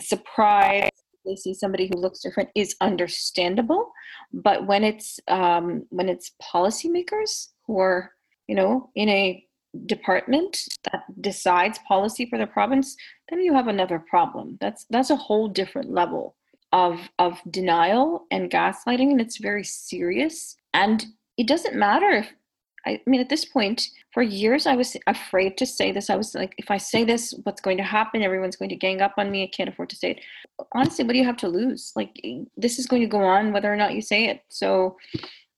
surprise 0.00 0.90
they 1.24 1.36
see 1.36 1.54
somebody 1.54 1.86
who 1.86 1.98
looks 1.98 2.20
different 2.20 2.50
is 2.54 2.76
understandable 2.82 3.90
but 4.32 4.66
when 4.66 4.84
it's 4.84 5.20
um, 5.28 5.86
when 5.90 6.08
it's 6.08 6.32
policymakers 6.42 7.48
who 7.66 7.78
are 7.78 8.13
you 8.48 8.54
know 8.54 8.90
in 8.94 9.08
a 9.08 9.44
department 9.86 10.68
that 10.84 11.02
decides 11.20 11.78
policy 11.88 12.26
for 12.26 12.38
the 12.38 12.46
province 12.46 12.96
then 13.28 13.40
you 13.40 13.52
have 13.52 13.66
another 13.66 13.98
problem 13.98 14.56
that's 14.60 14.86
that's 14.90 15.10
a 15.10 15.16
whole 15.16 15.48
different 15.48 15.90
level 15.90 16.36
of 16.72 17.00
of 17.18 17.40
denial 17.50 18.26
and 18.30 18.50
gaslighting 18.50 19.10
and 19.10 19.20
it's 19.20 19.38
very 19.38 19.64
serious 19.64 20.56
and 20.74 21.06
it 21.36 21.48
doesn't 21.48 21.74
matter 21.74 22.10
if 22.10 22.32
I 22.86 23.00
mean, 23.06 23.20
at 23.20 23.28
this 23.28 23.44
point, 23.44 23.88
for 24.12 24.22
years, 24.22 24.66
I 24.66 24.76
was 24.76 24.96
afraid 25.06 25.56
to 25.58 25.66
say 25.66 25.90
this. 25.90 26.10
I 26.10 26.16
was 26.16 26.34
like, 26.34 26.54
if 26.58 26.70
I 26.70 26.76
say 26.76 27.04
this, 27.04 27.32
what's 27.44 27.60
going 27.60 27.78
to 27.78 27.82
happen? 27.82 28.22
Everyone's 28.22 28.56
going 28.56 28.68
to 28.68 28.76
gang 28.76 29.00
up 29.00 29.14
on 29.16 29.30
me. 29.30 29.42
I 29.42 29.46
can't 29.46 29.70
afford 29.70 29.88
to 29.90 29.96
say 29.96 30.12
it. 30.12 30.20
Honestly, 30.72 31.04
what 31.04 31.12
do 31.12 31.18
you 31.18 31.24
have 31.24 31.38
to 31.38 31.48
lose? 31.48 31.92
Like, 31.96 32.20
this 32.56 32.78
is 32.78 32.86
going 32.86 33.02
to 33.02 33.08
go 33.08 33.22
on 33.22 33.52
whether 33.52 33.72
or 33.72 33.76
not 33.76 33.94
you 33.94 34.02
say 34.02 34.26
it. 34.26 34.42
So, 34.50 34.96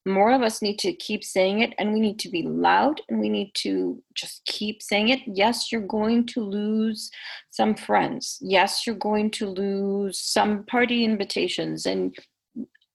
more 0.06 0.32
of 0.32 0.42
us 0.42 0.62
need 0.62 0.78
to 0.80 0.92
keep 0.92 1.24
saying 1.24 1.60
it, 1.60 1.74
and 1.78 1.92
we 1.92 2.00
need 2.00 2.18
to 2.20 2.28
be 2.28 2.42
loud, 2.42 3.00
and 3.08 3.20
we 3.20 3.28
need 3.28 3.50
to 3.54 4.02
just 4.14 4.44
keep 4.46 4.82
saying 4.82 5.08
it. 5.08 5.20
Yes, 5.26 5.70
you're 5.70 5.80
going 5.80 6.26
to 6.26 6.40
lose 6.40 7.10
some 7.50 7.74
friends. 7.74 8.38
Yes, 8.40 8.86
you're 8.86 8.96
going 8.96 9.30
to 9.32 9.48
lose 9.48 10.18
some 10.18 10.64
party 10.64 11.04
invitations, 11.04 11.86
and 11.86 12.16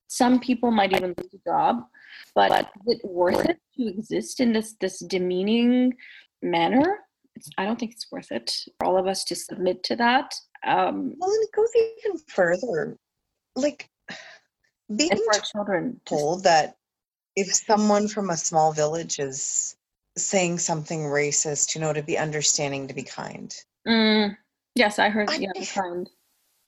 some 0.08 0.40
people 0.40 0.72
might 0.72 0.92
even 0.94 1.14
lose 1.18 1.34
a 1.34 1.50
job 1.50 1.84
but 2.36 2.52
is 2.52 2.98
it 2.98 3.02
worth 3.04 3.46
it 3.46 3.60
to 3.76 3.88
exist 3.88 4.40
in 4.40 4.54
this 4.54 4.76
this 4.80 5.00
demeaning 5.00 5.94
manner 6.42 7.00
it's, 7.36 7.50
i 7.58 7.66
don't 7.66 7.80
think 7.80 7.92
it's 7.92 8.12
worth 8.12 8.32
it 8.32 8.66
for 8.78 8.88
all 8.88 8.98
of 8.98 9.08
us 9.08 9.24
to 9.24 9.36
submit 9.36 9.84
to 9.84 9.96
that 9.96 10.34
um 10.66 11.14
well 11.18 11.32
and 11.32 11.44
it 11.44 11.52
goes 11.56 11.70
even 12.06 12.18
further 12.28 12.98
like 13.56 13.90
being 14.96 15.10
for 15.32 15.40
children 15.54 16.00
told 16.06 16.44
that 16.44 16.76
if 17.36 17.54
someone 17.54 18.08
from 18.08 18.30
a 18.30 18.38
small 18.38 18.74
village 18.74 19.20
is 19.20 19.76
saying 20.18 20.60
something 20.60 21.02
racist 21.02 21.74
you 21.74 21.82
know 21.82 21.94
to 21.94 22.04
be 22.04 22.18
understanding 22.18 22.88
to 22.88 22.94
be 22.94 23.04
kind 23.04 23.56
mm, 23.88 24.36
yes 24.76 25.00
i 25.00 25.10
heard 25.10 25.30
I, 25.30 25.36
yeah 25.36 25.52
kind 25.74 26.10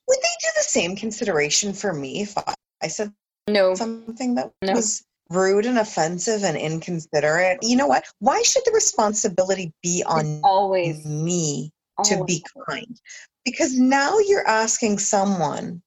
would 0.08 0.18
they 0.22 0.36
do 0.42 0.50
the 0.56 0.64
same 0.64 0.96
consideration 0.96 1.74
for 1.74 1.94
me 1.94 2.22
if 2.22 2.38
i, 2.38 2.54
I 2.82 2.88
said 2.88 3.14
no 3.50 3.76
something 3.76 4.36
that 4.36 4.52
no. 4.62 4.74
was 4.74 5.04
rude 5.34 5.66
and 5.66 5.80
offensive 5.80 6.44
and 6.44 6.58
inconsiderate, 6.58 7.60
you 7.62 7.76
know 7.76 7.88
what? 7.88 8.06
Why 8.20 8.42
should 8.44 8.64
the 8.66 8.72
responsibility 8.72 9.74
be 9.82 10.04
on 10.06 10.40
always 10.44 11.06
me 11.06 11.72
always. 11.98 12.18
to 12.18 12.26
be 12.26 12.46
kind? 12.68 13.00
Because 13.46 13.78
now 13.78 14.20
you're 14.20 14.48
asking 14.48 15.00
someone 15.00 15.82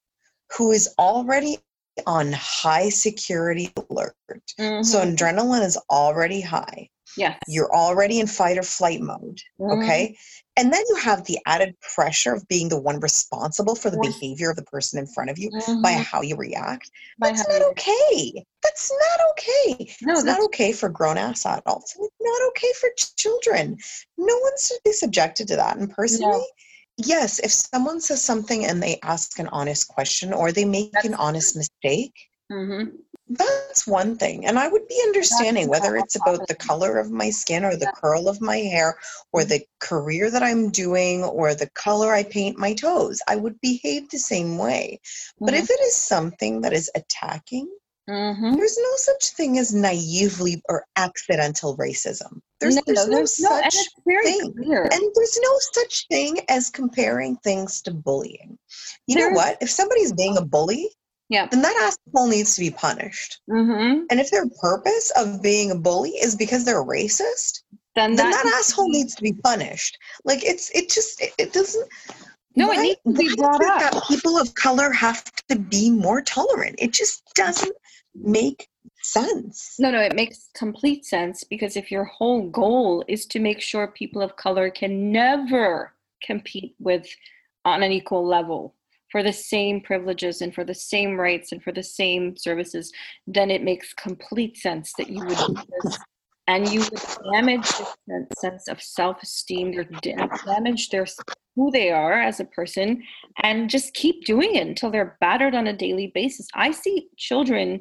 who 0.56 0.72
is 0.72 0.94
already 0.98 1.58
on 2.06 2.32
high 2.32 2.88
security 2.88 3.72
alert. 3.90 4.14
Mm-hmm. 4.58 4.82
So 4.82 5.04
adrenaline 5.04 5.64
is 5.64 5.78
already 5.90 6.40
high. 6.40 6.90
Yes. 7.16 7.38
You're 7.48 7.74
already 7.74 8.20
in 8.20 8.26
fight 8.26 8.58
or 8.58 8.62
flight 8.62 9.00
mode. 9.00 9.40
Mm-hmm. 9.58 9.82
Okay. 9.82 10.16
And 10.58 10.72
then 10.72 10.82
you 10.88 10.96
have 10.96 11.24
the 11.24 11.38
added 11.46 11.74
pressure 11.94 12.32
of 12.32 12.46
being 12.48 12.68
the 12.68 12.80
one 12.80 12.98
responsible 13.00 13.74
for 13.74 13.90
the 13.90 13.98
behavior 13.98 14.50
of 14.50 14.56
the 14.56 14.62
person 14.64 14.98
in 14.98 15.06
front 15.06 15.30
of 15.30 15.38
you 15.38 15.50
mm-hmm. 15.50 15.82
by 15.82 15.92
how 15.92 16.22
you 16.22 16.36
react. 16.36 16.90
By 17.18 17.28
that's 17.28 17.46
not 17.48 17.62
okay. 17.62 18.44
That's 18.62 18.90
not 18.90 19.28
okay. 19.32 19.94
No, 20.02 20.14
it's 20.14 20.24
not 20.24 20.42
okay 20.44 20.72
for 20.72 20.88
grown 20.88 21.18
ass 21.18 21.44
adults. 21.44 21.96
It's 21.98 22.14
not 22.20 22.48
okay 22.48 22.72
for 22.80 22.88
children. 23.18 23.76
No 24.16 24.38
one 24.38 24.52
should 24.60 24.78
be 24.84 24.92
subjected 24.92 25.48
to 25.48 25.56
that. 25.56 25.76
And 25.76 25.90
personally, 25.90 26.38
no. 26.38 26.46
Yes, 26.96 27.38
if 27.38 27.52
someone 27.52 28.00
says 28.00 28.22
something 28.22 28.64
and 28.64 28.82
they 28.82 28.98
ask 29.02 29.38
an 29.38 29.48
honest 29.48 29.88
question 29.88 30.32
or 30.32 30.52
they 30.52 30.64
make 30.64 30.92
that's 30.92 31.06
an 31.06 31.14
honest 31.14 31.56
mistake, 31.56 32.14
mm-hmm. 32.50 32.96
That's 33.28 33.88
one 33.88 34.16
thing. 34.16 34.46
And 34.46 34.56
I 34.56 34.68
would 34.68 34.86
be 34.86 35.02
understanding 35.04 35.68
whether 35.68 35.96
it's 35.96 36.14
about 36.14 36.46
the 36.46 36.54
color 36.54 36.98
of 36.98 37.10
my 37.10 37.30
skin 37.30 37.64
or 37.64 37.74
the 37.74 37.92
curl 37.96 38.28
of 38.28 38.40
my 38.40 38.58
hair 38.58 38.98
or 39.32 39.44
the 39.44 39.66
career 39.80 40.30
that 40.30 40.44
I'm 40.44 40.70
doing 40.70 41.24
or 41.24 41.54
the 41.54 41.68
color 41.70 42.12
I 42.12 42.22
paint 42.22 42.56
my 42.56 42.74
toes. 42.74 43.20
I 43.26 43.34
would 43.34 43.60
behave 43.60 44.10
the 44.10 44.18
same 44.18 44.58
way. 44.58 45.00
But 45.40 45.54
mm-hmm. 45.54 45.62
if 45.62 45.70
it 45.70 45.80
is 45.80 45.96
something 45.96 46.60
that 46.60 46.72
is 46.72 46.88
attacking, 46.94 47.68
mm-hmm. 48.08 48.54
there's 48.54 48.78
no 48.78 48.96
such 48.96 49.30
thing 49.30 49.58
as 49.58 49.74
naively 49.74 50.62
or 50.68 50.84
accidental 50.96 51.76
racism. 51.76 52.40
There's, 52.60 52.76
no, 52.76 52.82
there's 52.86 53.06
no, 53.06 53.16
there's 53.16 53.36
such 53.36 53.76
no, 54.06 54.22
thing. 54.22 54.54
Clear. 54.54 54.82
And 54.84 55.02
there's 55.14 55.38
no 55.42 55.58
such 55.72 56.06
thing 56.08 56.38
as 56.48 56.70
comparing 56.70 57.36
things 57.36 57.82
to 57.82 57.90
bullying. 57.92 58.58
You 59.06 59.16
there's, 59.16 59.30
know 59.30 59.36
what? 59.36 59.58
If 59.60 59.70
somebody's 59.70 60.12
being 60.12 60.38
a 60.38 60.44
bully, 60.44 60.88
yeah. 61.28 61.46
then 61.50 61.62
that 61.62 61.76
asshole 61.76 62.28
needs 62.28 62.54
to 62.54 62.60
be 62.60 62.70
punished. 62.70 63.40
Mm-hmm. 63.50 64.04
And 64.10 64.20
if 64.20 64.30
their 64.30 64.46
purpose 64.60 65.12
of 65.16 65.42
being 65.42 65.70
a 65.70 65.76
bully 65.76 66.10
is 66.10 66.34
because 66.34 66.64
they're 66.64 66.84
racist, 66.84 67.62
then 67.94 68.14
that, 68.14 68.22
then 68.22 68.30
that 68.30 68.46
asshole 68.58 68.88
needs 68.88 69.14
to 69.16 69.22
be 69.22 69.32
punished. 69.32 69.98
Like 70.24 70.44
it's 70.44 70.70
it 70.70 70.90
just 70.90 71.20
it, 71.20 71.32
it 71.38 71.52
doesn't. 71.52 71.88
No, 72.54 72.68
why, 72.68 72.74
it 72.76 72.80
needs 72.80 73.00
to 73.04 73.12
be 73.12 73.34
brought 73.36 73.64
up. 73.64 73.92
That 73.92 74.04
people 74.08 74.38
of 74.38 74.54
color 74.54 74.90
have 74.92 75.24
to 75.48 75.58
be 75.58 75.90
more 75.90 76.22
tolerant. 76.22 76.76
It 76.78 76.92
just 76.92 77.22
doesn't 77.34 77.74
make 78.22 78.68
sense. 79.02 79.76
No, 79.78 79.90
no, 79.90 80.00
it 80.00 80.14
makes 80.14 80.48
complete 80.54 81.04
sense 81.04 81.44
because 81.44 81.76
if 81.76 81.90
your 81.90 82.04
whole 82.04 82.48
goal 82.48 83.04
is 83.08 83.26
to 83.26 83.40
make 83.40 83.60
sure 83.60 83.88
people 83.88 84.22
of 84.22 84.36
color 84.36 84.70
can 84.70 85.12
never 85.12 85.92
compete 86.22 86.74
with 86.78 87.06
on 87.64 87.82
an 87.82 87.92
equal 87.92 88.26
level 88.26 88.74
for 89.10 89.22
the 89.22 89.32
same 89.32 89.80
privileges 89.80 90.40
and 90.40 90.54
for 90.54 90.64
the 90.64 90.74
same 90.74 91.18
rights 91.18 91.52
and 91.52 91.62
for 91.62 91.72
the 91.72 91.82
same 91.82 92.36
services, 92.36 92.92
then 93.26 93.50
it 93.50 93.62
makes 93.62 93.94
complete 93.94 94.56
sense 94.56 94.92
that 94.98 95.08
you 95.08 95.24
would 95.24 95.38
do 95.38 95.54
this. 95.82 95.98
And 96.48 96.68
you 96.68 96.80
would 96.80 97.32
damage 97.32 97.68
their 98.06 98.26
sense 98.38 98.68
of 98.68 98.80
self-esteem, 98.80 99.72
you 99.72 99.84
damage 100.44 100.90
their 100.90 101.06
who 101.56 101.70
they 101.70 101.90
are 101.90 102.20
as 102.20 102.38
a 102.38 102.44
person, 102.44 103.02
and 103.42 103.70
just 103.70 103.94
keep 103.94 104.24
doing 104.24 104.54
it 104.54 104.66
until 104.66 104.90
they're 104.90 105.16
battered 105.20 105.54
on 105.54 105.66
a 105.66 105.76
daily 105.76 106.12
basis. 106.14 106.46
I 106.54 106.70
see 106.70 107.08
children 107.16 107.80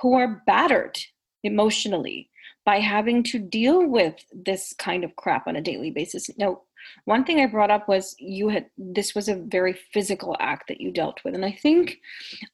who 0.00 0.14
are 0.14 0.42
battered 0.46 0.98
emotionally 1.42 2.30
by 2.64 2.78
having 2.78 3.22
to 3.24 3.38
deal 3.38 3.86
with 3.86 4.14
this 4.32 4.74
kind 4.78 5.02
of 5.02 5.16
crap 5.16 5.46
on 5.46 5.56
a 5.56 5.60
daily 5.60 5.90
basis. 5.90 6.30
Now, 6.38 6.62
one 7.04 7.24
thing 7.24 7.40
I 7.40 7.46
brought 7.46 7.70
up 7.70 7.88
was 7.88 8.14
you 8.18 8.48
had 8.48 8.66
this 8.76 9.14
was 9.14 9.28
a 9.28 9.36
very 9.36 9.72
physical 9.92 10.36
act 10.38 10.68
that 10.68 10.80
you 10.80 10.90
dealt 10.90 11.20
with. 11.24 11.34
And 11.34 11.44
I 11.44 11.52
think 11.52 11.98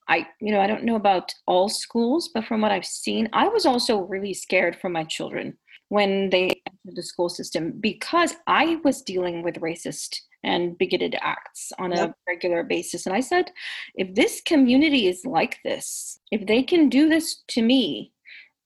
I, 0.09 0.27
you 0.41 0.53
know, 0.53 0.61
I 0.61 0.67
don't 0.67 0.85
know 0.85 0.97
about 0.97 1.33
all 1.47 1.69
schools, 1.69 2.31
but 2.33 2.45
from 2.45 2.61
what 2.61 2.73
I've 2.73 2.87
seen, 2.87 3.29
I 3.33 3.49
was 3.49 3.67
also 3.67 4.01
really 4.01 4.35
scared 4.35 4.77
for 4.81 4.89
my 4.89 5.05
children 5.05 5.57
when 5.89 6.31
they 6.31 6.45
entered 6.67 6.97
the 6.97 7.03
school 7.03 7.29
system 7.29 7.73
because 7.81 8.35
I 8.47 8.81
was 8.85 9.03
dealing 9.03 9.43
with 9.43 9.57
racist 9.57 10.21
and 10.45 10.77
bigoted 10.79 11.17
acts 11.21 11.73
on 11.79 11.93
a 11.93 11.97
yep. 11.97 12.17
regular 12.27 12.63
basis. 12.63 13.07
And 13.07 13.15
I 13.15 13.21
said, 13.21 13.51
if 13.95 14.15
this 14.15 14.41
community 14.41 15.07
is 15.09 15.25
like 15.25 15.59
this, 15.65 16.19
if 16.31 16.47
they 16.47 16.63
can 16.63 16.89
do 16.89 17.09
this 17.09 17.43
to 17.49 17.63
me, 17.63 18.13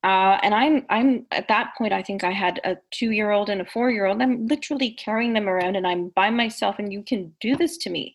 uh, 0.04 0.38
and 0.42 0.54
I'm 0.54 0.86
I'm 0.90 1.26
at 1.32 1.48
that 1.48 1.72
point. 1.76 1.92
I 1.92 2.02
think 2.02 2.22
I 2.22 2.30
had 2.30 2.60
a 2.64 2.76
two 2.92 3.10
year 3.10 3.32
old 3.32 3.50
and 3.50 3.60
a 3.60 3.64
four 3.64 3.90
year 3.90 4.06
old. 4.06 4.22
I'm 4.22 4.46
literally 4.46 4.92
carrying 4.92 5.32
them 5.32 5.48
around, 5.48 5.74
and 5.74 5.86
I'm 5.86 6.10
by 6.10 6.30
myself. 6.30 6.78
And 6.78 6.92
you 6.92 7.02
can 7.02 7.34
do 7.40 7.56
this 7.56 7.76
to 7.78 7.90
me. 7.90 8.14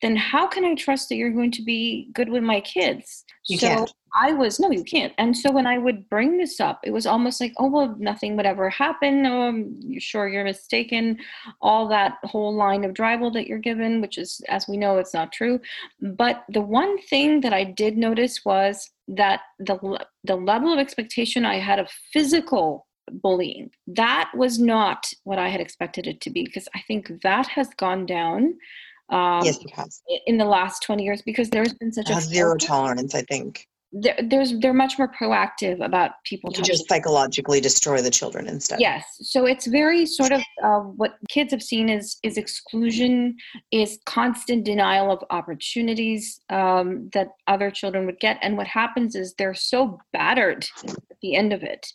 Then 0.00 0.16
how 0.16 0.48
can 0.48 0.64
I 0.64 0.74
trust 0.74 1.08
that 1.08 1.14
you're 1.14 1.30
going 1.30 1.52
to 1.52 1.62
be 1.62 2.08
good 2.12 2.28
with 2.28 2.42
my 2.42 2.60
kids? 2.60 3.24
You 3.48 3.58
so 3.58 3.66
can't. 3.66 3.94
I 4.14 4.32
was 4.32 4.60
no, 4.60 4.70
you 4.70 4.84
can't. 4.84 5.12
And 5.18 5.36
so 5.36 5.50
when 5.50 5.66
I 5.66 5.78
would 5.78 6.08
bring 6.08 6.36
this 6.36 6.60
up, 6.60 6.80
it 6.84 6.90
was 6.90 7.06
almost 7.06 7.40
like, 7.40 7.52
oh 7.58 7.68
well, 7.68 7.96
nothing 7.98 8.36
would 8.36 8.46
ever 8.46 8.68
happen. 8.68 9.22
No, 9.22 9.42
um, 9.42 9.80
I'm 9.82 9.98
sure 9.98 10.28
you're 10.28 10.44
mistaken. 10.44 11.18
All 11.60 11.88
that 11.88 12.18
whole 12.24 12.54
line 12.54 12.84
of 12.84 12.94
dribble 12.94 13.30
that 13.32 13.46
you're 13.46 13.58
given, 13.58 14.00
which 14.00 14.18
is, 14.18 14.40
as 14.48 14.68
we 14.68 14.76
know, 14.76 14.98
it's 14.98 15.14
not 15.14 15.32
true. 15.32 15.60
But 16.00 16.44
the 16.48 16.60
one 16.60 17.00
thing 17.02 17.40
that 17.40 17.52
I 17.52 17.64
did 17.64 17.96
notice 17.96 18.44
was 18.44 18.90
that 19.08 19.40
the 19.58 20.04
the 20.24 20.36
level 20.36 20.72
of 20.72 20.78
expectation 20.78 21.44
I 21.44 21.56
had 21.58 21.78
of 21.78 21.90
physical 22.12 22.86
bullying 23.10 23.68
that 23.88 24.30
was 24.34 24.60
not 24.60 25.06
what 25.24 25.38
I 25.38 25.48
had 25.48 25.60
expected 25.60 26.06
it 26.06 26.20
to 26.20 26.30
be 26.30 26.44
because 26.44 26.68
I 26.74 26.80
think 26.86 27.10
that 27.22 27.48
has 27.48 27.68
gone 27.76 28.06
down 28.06 28.54
um, 29.12 29.44
yes, 29.44 29.58
it 29.60 29.70
has. 29.70 30.02
in 30.26 30.38
the 30.38 30.44
last 30.44 30.82
20 30.82 31.04
years 31.04 31.22
because 31.22 31.50
there's 31.50 31.74
been 31.74 31.92
such 31.92 32.10
a 32.10 32.20
zero 32.20 32.56
tolerance, 32.56 33.14
I 33.14 33.22
think. 33.22 33.68
There, 33.92 34.16
there's 34.22 34.58
they're 34.58 34.72
much 34.72 34.98
more 34.98 35.12
proactive 35.12 35.84
about 35.84 36.12
people 36.24 36.50
You 36.54 36.62
just 36.62 36.88
psychologically 36.88 37.60
destroy 37.60 38.00
the 38.00 38.10
children 38.10 38.48
instead. 38.48 38.80
Yes, 38.80 39.04
so 39.20 39.44
it's 39.44 39.66
very 39.66 40.06
sort 40.06 40.32
of 40.32 40.40
uh, 40.62 40.80
what 40.80 41.16
kids 41.28 41.52
have 41.52 41.62
seen 41.62 41.90
is 41.90 42.16
is 42.22 42.38
exclusion, 42.38 43.36
is 43.70 43.98
constant 44.06 44.64
denial 44.64 45.10
of 45.12 45.22
opportunities 45.30 46.40
um, 46.48 47.10
that 47.12 47.28
other 47.46 47.70
children 47.70 48.06
would 48.06 48.18
get, 48.18 48.38
and 48.40 48.56
what 48.56 48.66
happens 48.66 49.14
is 49.14 49.34
they're 49.34 49.54
so 49.54 49.98
battered 50.12 50.66
at 50.84 51.18
the 51.20 51.36
end 51.36 51.52
of 51.52 51.62
it 51.62 51.86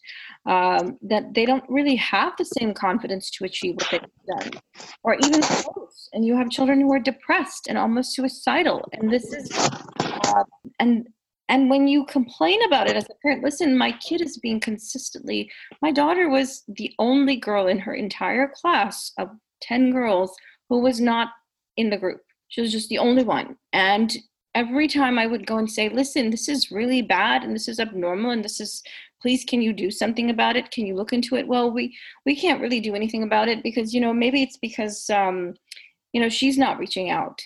um, 0.45 0.98
that 1.02 1.34
they 1.34 1.45
don't 1.45 1.66
really 1.68 1.95
have 1.95 2.34
the 2.38 2.45
same 2.45 2.74
confidence 2.76 3.32
to 3.32 3.43
achieve 3.43 3.76
what 3.76 3.88
they've 3.91 4.39
done, 4.39 4.62
or 5.04 5.16
even 5.16 5.41
close. 5.41 6.10
And 6.14 6.24
you 6.24 6.38
have 6.38 6.50
children 6.52 6.80
who 6.80 6.93
are 6.93 7.00
depressed 7.00 7.66
and 7.68 7.78
almost 7.78 8.14
suicidal, 8.14 8.88
and 8.93 9.12
this 9.12 9.34
is 9.34 9.50
uh, 10.00 10.43
and 10.80 11.08
and 11.50 11.70
when 11.70 11.88
you 11.88 12.06
complain 12.06 12.62
about 12.64 12.89
it 12.89 12.95
as 12.95 13.06
a 13.06 13.16
parent, 13.22 13.43
listen, 13.43 13.78
my 13.78 13.91
kid 13.93 14.22
is 14.22 14.38
being 14.38 14.60
consistently 14.60 15.50
my 15.82 15.91
daughter 15.91 16.30
was 16.30 16.64
the 16.68 16.93
only 17.00 17.36
girl 17.36 17.68
in 17.68 17.80
her 17.80 17.93
entire 17.93 18.48
class 18.48 19.12
of 19.18 19.30
10 19.62 19.91
girls 19.91 20.36
who 20.70 20.80
was 20.80 21.00
not 21.00 21.30
in 21.78 21.89
the 21.89 21.98
group. 21.98 22.22
She 22.50 22.62
was 22.62 22.72
just 22.72 22.89
the 22.89 22.98
only 22.98 23.24
one. 23.24 23.58
And 23.74 24.16
every 24.56 24.88
time 24.88 25.20
I 25.20 25.28
would 25.28 25.45
go 25.45 25.58
and 25.58 25.70
say, 25.70 25.89
listen, 25.89 26.30
this 26.30 26.50
is 26.50 26.72
really 26.72 27.02
bad 27.02 27.43
and 27.43 27.54
this 27.54 27.68
is 27.68 27.80
abnormal 27.80 28.32
and 28.32 28.43
this 28.43 28.60
is 28.60 28.84
please 29.22 29.43
can 29.43 29.62
you 29.62 29.74
do 29.74 29.89
something 29.89 30.30
about 30.30 30.56
it? 30.56 30.72
Can 30.72 30.86
you 30.86 30.95
look 30.95 31.14
into 31.14 31.36
it? 31.36 31.48
Well, 31.48 31.72
we 31.72 31.95
we 32.26 32.36
can't 32.36 32.62
really 32.62 32.80
do 32.80 32.95
anything 32.95 33.24
about 33.24 33.48
it 33.48 33.64
because 33.64 33.93
you 33.93 34.02
know 34.02 34.14
maybe 34.14 34.43
it's 34.43 34.58
because 34.58 35.10
um, 35.10 35.56
you 36.14 36.22
know 36.22 36.30
she's 36.30 36.58
not 36.58 36.78
reaching 36.78 37.10
out 37.10 37.41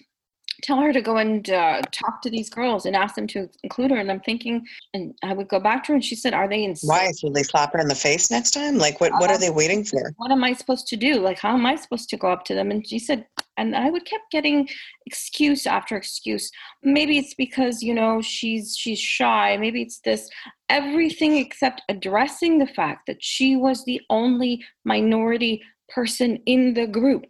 tell 0.61 0.79
her 0.79 0.93
to 0.93 1.01
go 1.01 1.17
and 1.17 1.49
uh, 1.49 1.81
talk 1.91 2.21
to 2.21 2.29
these 2.29 2.49
girls 2.49 2.85
and 2.85 2.95
ask 2.95 3.15
them 3.15 3.27
to 3.27 3.49
include 3.63 3.91
her. 3.91 3.97
And 3.97 4.11
I'm 4.11 4.19
thinking, 4.19 4.65
and 4.93 5.13
I 5.23 5.33
would 5.33 5.47
go 5.47 5.59
back 5.59 5.83
to 5.83 5.87
her 5.89 5.93
and 5.95 6.05
she 6.05 6.15
said, 6.15 6.33
are 6.33 6.47
they 6.47 6.63
in? 6.63 6.75
Why? 6.83 7.11
Should 7.11 7.33
they 7.33 7.43
slap 7.43 7.73
her 7.73 7.79
in 7.79 7.87
the 7.87 7.95
face 7.95 8.31
next 8.31 8.51
time? 8.51 8.77
Like, 8.77 9.01
what, 9.01 9.11
what 9.13 9.29
are 9.29 9.37
they 9.37 9.49
waiting 9.49 9.83
for? 9.83 10.13
What 10.17 10.31
am 10.31 10.43
I 10.43 10.53
supposed 10.53 10.87
to 10.87 10.95
do? 10.95 11.19
Like, 11.19 11.39
how 11.39 11.53
am 11.53 11.65
I 11.65 11.75
supposed 11.75 12.09
to 12.09 12.17
go 12.17 12.31
up 12.31 12.45
to 12.45 12.53
them? 12.53 12.71
And 12.71 12.87
she 12.87 12.99
said, 12.99 13.25
and 13.57 13.75
I 13.75 13.89
would 13.89 14.05
kept 14.05 14.31
getting 14.31 14.67
excuse 15.05 15.65
after 15.67 15.95
excuse. 15.95 16.49
Maybe 16.83 17.17
it's 17.17 17.33
because, 17.33 17.83
you 17.83 17.93
know, 17.93 18.21
she's, 18.21 18.75
she's 18.75 18.99
shy. 18.99 19.57
Maybe 19.57 19.81
it's 19.81 19.99
this, 19.99 20.29
everything 20.69 21.37
except 21.37 21.81
addressing 21.89 22.57
the 22.57 22.67
fact 22.67 23.07
that 23.07 23.23
she 23.23 23.55
was 23.55 23.83
the 23.85 24.01
only 24.09 24.63
minority 24.85 25.61
person 25.89 26.41
in 26.45 26.73
the 26.73 26.87
group, 26.87 27.25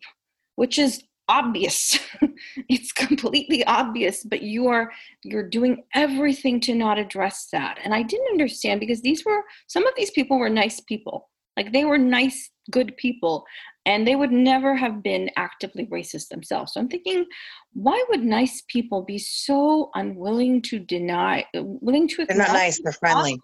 which 0.56 0.78
is 0.78 1.04
obvious 1.32 2.00
it's 2.70 2.92
completely 2.92 3.64
obvious 3.66 4.24
but 4.24 4.42
you 4.42 4.68
are 4.68 4.92
you're 5.24 5.48
doing 5.48 5.84
everything 5.96 6.60
to 6.60 6.76
not 6.76 6.98
address 7.00 7.48
that 7.52 7.80
and 7.84 7.94
i 7.94 8.04
didn't 8.04 8.32
understand 8.32 8.80
because 8.80 9.02
these 9.02 9.24
were 9.26 9.42
some 9.68 9.86
of 9.88 9.94
these 9.96 10.12
people 10.12 10.38
were 10.38 10.50
nice 10.50 10.80
people 10.82 11.30
like 11.58 11.72
they 11.72 11.86
were 11.86 11.98
nice 11.98 12.50
good 12.70 12.96
people 12.98 13.46
and 13.86 14.06
they 14.06 14.16
would 14.16 14.32
never 14.32 14.76
have 14.76 15.02
been 15.02 15.30
actively 15.38 15.86
racist 15.88 16.28
themselves 16.28 16.74
so 16.74 16.80
i'm 16.80 16.90
thinking 16.90 17.26
why 17.74 18.04
would 18.10 18.24
nice 18.24 18.64
people 18.68 19.02
be 19.02 19.18
so 19.18 19.90
unwilling 19.96 20.62
to 20.62 20.80
deny 20.80 21.46
uh, 21.56 21.64
willing 21.64 22.08
to 22.08 22.26
They're 22.26 22.38
not 22.38 22.50
nice. 22.50 22.82
They're 22.84 22.92
friendly. 22.94 23.40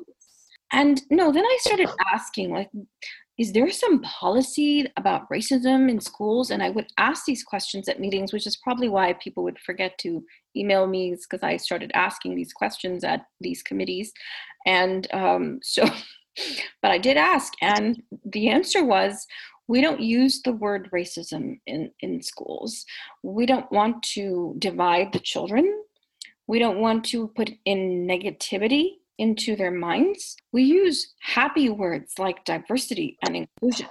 and 0.71 1.01
no, 1.09 1.31
then 1.31 1.45
I 1.45 1.57
started 1.61 1.89
asking, 2.13 2.51
like, 2.51 2.69
is 3.37 3.53
there 3.53 3.69
some 3.69 4.01
policy 4.01 4.87
about 4.97 5.29
racism 5.29 5.89
in 5.89 5.99
schools? 5.99 6.49
And 6.49 6.63
I 6.63 6.71
would 6.71 6.87
ask 6.97 7.25
these 7.25 7.43
questions 7.43 7.87
at 7.87 7.99
meetings, 7.99 8.33
which 8.33 8.47
is 8.47 8.57
probably 8.57 8.89
why 8.89 9.13
people 9.13 9.43
would 9.43 9.59
forget 9.59 9.97
to 9.99 10.23
email 10.55 10.87
me 10.87 11.11
because 11.11 11.43
I 11.43 11.57
started 11.57 11.91
asking 11.93 12.35
these 12.35 12.51
questions 12.51 13.03
at 13.03 13.25
these 13.39 13.61
committees. 13.61 14.11
And 14.65 15.07
um, 15.13 15.59
so, 15.63 15.85
but 16.81 16.91
I 16.91 16.97
did 16.97 17.17
ask, 17.17 17.53
and 17.61 18.01
the 18.25 18.49
answer 18.49 18.83
was 18.83 19.27
we 19.67 19.81
don't 19.81 20.01
use 20.01 20.41
the 20.41 20.53
word 20.53 20.89
racism 20.91 21.59
in, 21.67 21.91
in 21.99 22.21
schools. 22.23 22.85
We 23.21 23.45
don't 23.45 23.71
want 23.71 24.01
to 24.13 24.55
divide 24.57 25.13
the 25.13 25.19
children. 25.19 25.83
We 26.47 26.57
don't 26.57 26.79
want 26.79 27.03
to 27.05 27.27
put 27.35 27.51
in 27.65 28.07
negativity 28.07 28.93
into 29.17 29.55
their 29.55 29.71
minds, 29.71 30.35
we 30.51 30.63
use 30.63 31.13
happy 31.21 31.69
words 31.69 32.13
like 32.19 32.43
diversity 32.45 33.17
and 33.25 33.35
inclusion. 33.35 33.87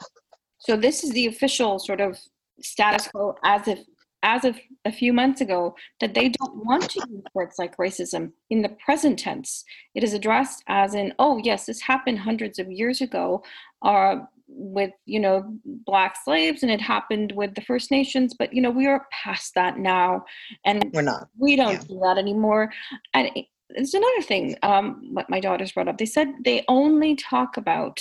So 0.59 0.77
this 0.77 1.05
is 1.05 1.11
the 1.11 1.27
official 1.27 1.79
sort 1.79 2.01
of 2.01 2.19
status 2.63 3.09
quo 3.09 3.35
as 3.45 3.69
if 3.69 3.81
as 4.23 4.45
of 4.45 4.59
a 4.85 4.91
few 4.91 5.13
months 5.13 5.41
ago 5.41 5.75
that 6.01 6.15
they 6.15 6.29
don't 6.31 6.65
want 6.65 6.91
to 6.91 7.01
use 7.09 7.23
words 7.35 7.57
like 7.59 7.77
racism 7.77 8.33
in 8.51 8.63
the 8.63 8.71
present 8.85 9.19
tense. 9.19 9.63
It 9.95 10.03
is 10.03 10.15
addressed 10.15 10.65
as 10.67 10.95
in, 10.95 11.13
oh 11.19 11.39
yes, 11.39 11.67
this 11.67 11.81
happened 11.81 12.19
hundreds 12.19 12.59
of 12.59 12.71
years 12.71 13.01
ago 13.01 13.45
uh, 13.83 14.17
with 14.49 14.91
you 15.05 15.21
know 15.21 15.45
black 15.65 16.17
slaves 16.25 16.63
and 16.63 16.73
it 16.73 16.81
happened 16.81 17.33
with 17.33 17.55
the 17.55 17.61
First 17.61 17.91
Nations, 17.91 18.35
but 18.37 18.53
you 18.53 18.63
know 18.63 18.71
we 18.71 18.87
are 18.87 19.07
past 19.13 19.55
that 19.55 19.79
now, 19.79 20.25
and 20.65 20.91
We're 20.93 21.03
not. 21.03 21.29
we 21.39 21.55
don't 21.57 21.73
Yeah. 21.73 21.83
do 21.89 22.01
that 22.03 22.17
anymore. 22.19 22.73
And 23.15 23.31
it's 23.71 23.95
another 23.95 24.23
thing 24.23 24.57
um, 24.63 25.11
what 25.13 25.29
my 25.29 25.41
daughters 25.41 25.73
brought 25.73 25.89
up. 25.89 25.99
They 25.99 26.07
said 26.07 26.29
they 26.45 26.65
only 26.69 27.17
talk 27.17 27.57
about 27.57 28.01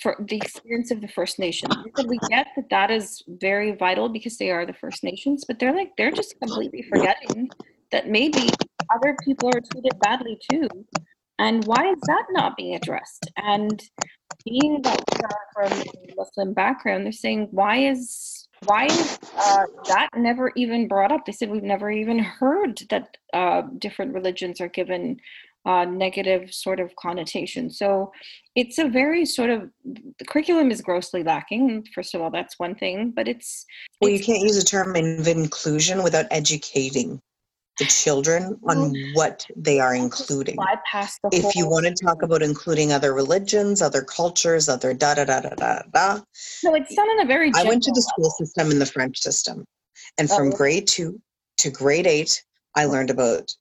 for 0.00 0.16
the 0.28 0.36
experience 0.36 0.90
of 0.90 1.00
the 1.00 1.08
First 1.08 1.38
Nations. 1.38 1.74
We 2.06 2.18
get 2.28 2.48
that 2.56 2.70
that 2.70 2.90
is 2.90 3.22
very 3.28 3.72
vital 3.72 4.08
because 4.08 4.38
they 4.38 4.50
are 4.50 4.64
the 4.64 4.72
First 4.72 5.04
Nations, 5.04 5.44
but 5.46 5.58
they're 5.58 5.74
like 5.74 5.92
they're 5.96 6.10
just 6.10 6.38
completely 6.40 6.82
forgetting 6.82 7.50
that 7.92 8.08
maybe 8.08 8.48
other 8.94 9.16
people 9.24 9.48
are 9.48 9.60
treated 9.72 9.98
badly 10.00 10.38
too. 10.50 10.68
And 11.38 11.64
why 11.64 11.90
is 11.90 11.98
that 12.06 12.24
not 12.30 12.56
being 12.56 12.74
addressed? 12.74 13.30
And 13.36 13.82
being 14.44 14.80
that 14.82 15.02
we 15.12 15.20
are 15.22 15.68
from 15.68 15.80
a 15.80 16.14
Muslim 16.16 16.54
background, 16.54 17.04
they're 17.04 17.12
saying 17.12 17.48
why 17.50 17.78
is 17.78 18.39
why 18.64 18.86
is 18.86 19.18
uh, 19.36 19.66
that 19.88 20.08
never 20.16 20.52
even 20.56 20.88
brought 20.88 21.12
up? 21.12 21.24
They 21.24 21.32
said 21.32 21.50
we've 21.50 21.62
never 21.62 21.90
even 21.90 22.18
heard 22.18 22.82
that 22.90 23.16
uh, 23.32 23.62
different 23.78 24.14
religions 24.14 24.60
are 24.60 24.68
given 24.68 25.20
uh, 25.66 25.84
negative 25.84 26.52
sort 26.52 26.80
of 26.80 26.94
connotation. 26.96 27.70
So 27.70 28.12
it's 28.54 28.78
a 28.78 28.88
very 28.88 29.24
sort 29.24 29.50
of 29.50 29.70
the 29.84 30.24
curriculum 30.26 30.70
is 30.70 30.80
grossly 30.80 31.22
lacking. 31.22 31.86
First 31.94 32.14
of 32.14 32.20
all, 32.20 32.30
that's 32.30 32.58
one 32.58 32.74
thing, 32.74 33.12
but 33.14 33.28
it's 33.28 33.66
Well, 34.00 34.10
you 34.10 34.20
can't 34.20 34.42
use 34.42 34.56
a 34.56 34.64
term 34.64 34.96
of 34.96 35.28
inclusion 35.28 36.02
without 36.02 36.26
educating 36.30 37.20
the 37.78 37.84
children 37.86 38.58
on 38.64 38.76
mm-hmm. 38.76 39.14
what 39.14 39.46
they 39.56 39.80
are 39.80 39.94
including. 39.94 40.56
bypass 40.56 41.18
the 41.22 41.30
If 41.32 41.56
you 41.56 41.68
want 41.68 41.86
to 41.86 41.94
talk 41.94 42.22
about 42.22 42.42
including 42.42 42.92
other 42.92 43.14
religions, 43.14 43.80
other 43.80 44.02
cultures, 44.02 44.68
other 44.68 44.92
da 44.92 45.14
da 45.14 45.24
da 45.24 45.40
da 45.40 45.54
da 45.54 45.82
da, 45.92 46.20
no, 46.62 46.74
it's 46.74 46.94
done 46.94 47.10
in 47.10 47.20
a 47.20 47.24
very. 47.26 47.50
I 47.54 47.64
went 47.64 47.82
to 47.84 47.92
the 47.92 48.02
school 48.02 48.30
system 48.30 48.70
in 48.70 48.78
the 48.78 48.86
French 48.86 49.18
system, 49.18 49.64
and 50.18 50.28
from 50.28 50.48
Oh. 50.48 50.56
grade 50.56 50.86
two 50.86 51.20
to 51.58 51.70
grade 51.70 52.06
eight, 52.06 52.44
I 52.76 52.84
learned 52.86 53.10
about 53.10 53.54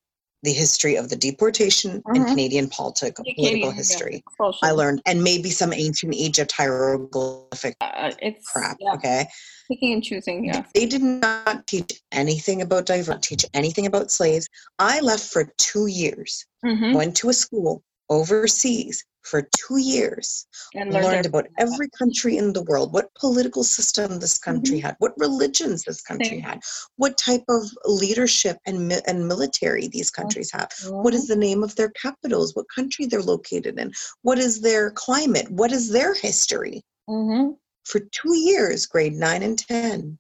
the 0.43 0.53
history 0.53 0.95
of 0.95 1.09
the 1.09 1.15
deportation 1.15 2.01
and 2.05 2.25
Mhm. 2.25 2.29
Canadian 2.29 2.69
politic, 2.69 3.15
political 3.35 3.71
history. 3.71 4.23
expulsion. 4.25 4.59
I 4.67 4.71
learned, 4.71 5.01
and 5.05 5.21
maybe 5.23 5.49
some 5.51 5.73
ancient 5.73 6.13
Egypt 6.13 6.51
hieroglyphic 6.53 7.75
Uh, 7.81 8.11
it's 8.21 8.47
crap. 8.51 8.77
Yeah, 8.79 8.93
Okay, 8.93 9.27
picking 9.67 9.93
and 9.93 10.03
choosing. 10.03 10.45
Yeah. 10.45 10.63
they 10.73 10.85
did 10.85 11.01
not 11.01 11.67
teach 11.67 12.01
anything 12.11 12.61
about 12.61 12.85
diver, 12.85 13.17
teach 13.21 13.45
anything 13.53 13.85
about 13.85 14.11
slaves. 14.11 14.47
I 14.79 14.99
left 15.01 15.25
for 15.25 15.51
two 15.57 15.87
years, 15.87 16.45
hmm 16.63 16.93
went 16.93 17.15
to 17.17 17.29
a 17.29 17.33
school 17.33 17.83
overseas 18.09 19.03
for 19.23 19.41
two 19.41 19.77
years, 19.77 20.47
And 20.73 20.91
learned, 20.91 21.05
learned 21.05 21.25
about 21.25 21.47
every 21.57 21.89
country 21.97 22.37
in 22.37 22.53
the 22.53 22.63
world, 22.63 22.93
what 22.93 23.13
political 23.15 23.63
system 23.63 24.19
this 24.19 24.37
country 24.37 24.77
Mhm. 24.79 24.83
had, 24.83 24.95
what 24.99 25.13
religions 25.17 25.83
this 25.83 26.01
country 26.01 26.37
Same. 26.37 26.41
had, 26.41 26.59
what 26.97 27.17
type 27.17 27.43
of 27.49 27.63
leadership 27.85 28.57
and 28.65 28.91
and 29.07 29.27
military 29.27 29.87
these 29.87 30.09
countries 30.09 30.51
have. 30.51 30.69
What 31.03 31.13
is 31.13 31.27
the 31.27 31.35
name 31.35 31.63
of 31.63 31.75
their 31.75 31.89
capitals? 31.89 32.55
What 32.55 32.65
country 32.73 33.05
they're 33.05 33.21
located 33.21 33.77
in? 33.79 33.91
What 34.21 34.39
is 34.39 34.61
their 34.61 34.91
climate? 34.91 35.49
What 35.51 35.71
is 35.71 35.89
their 35.89 36.13
history? 36.13 36.83
hmm 37.07 37.51
For 37.85 37.99
two 37.99 38.35
years, 38.35 38.85
grade 38.85 39.13
nine 39.13 39.43
and 39.43 39.57
ten, 39.57 40.17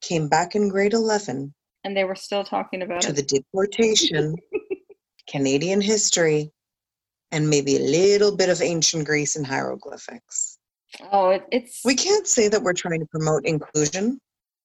came 0.00 0.28
back 0.28 0.54
in 0.54 0.68
grade 0.68 0.94
eleven 0.94 1.54
And 1.84 1.96
they 1.96 2.04
were 2.04 2.16
still 2.16 2.44
talking 2.44 2.82
about 2.82 3.00
to 3.02 3.10
it. 3.10 3.16
the 3.16 3.22
deportation, 3.22 4.34
Canadian 5.28 5.80
history, 5.80 6.50
and 7.32 7.48
maybe 7.50 7.76
a 7.76 7.80
little 7.80 8.36
bit 8.36 8.48
of 8.48 8.62
ancient 8.62 9.04
Greece 9.06 9.36
and 9.36 9.46
hieroglyphics. 9.46 10.58
oh, 11.12 11.30
it, 11.30 11.44
it's 11.52 11.80
We 11.84 11.94
can't 11.94 12.26
say 12.26 12.48
that 12.48 12.62
we're 12.62 12.72
trying 12.72 13.00
to 13.00 13.06
promote 13.06 13.44
inclusion 13.46 14.20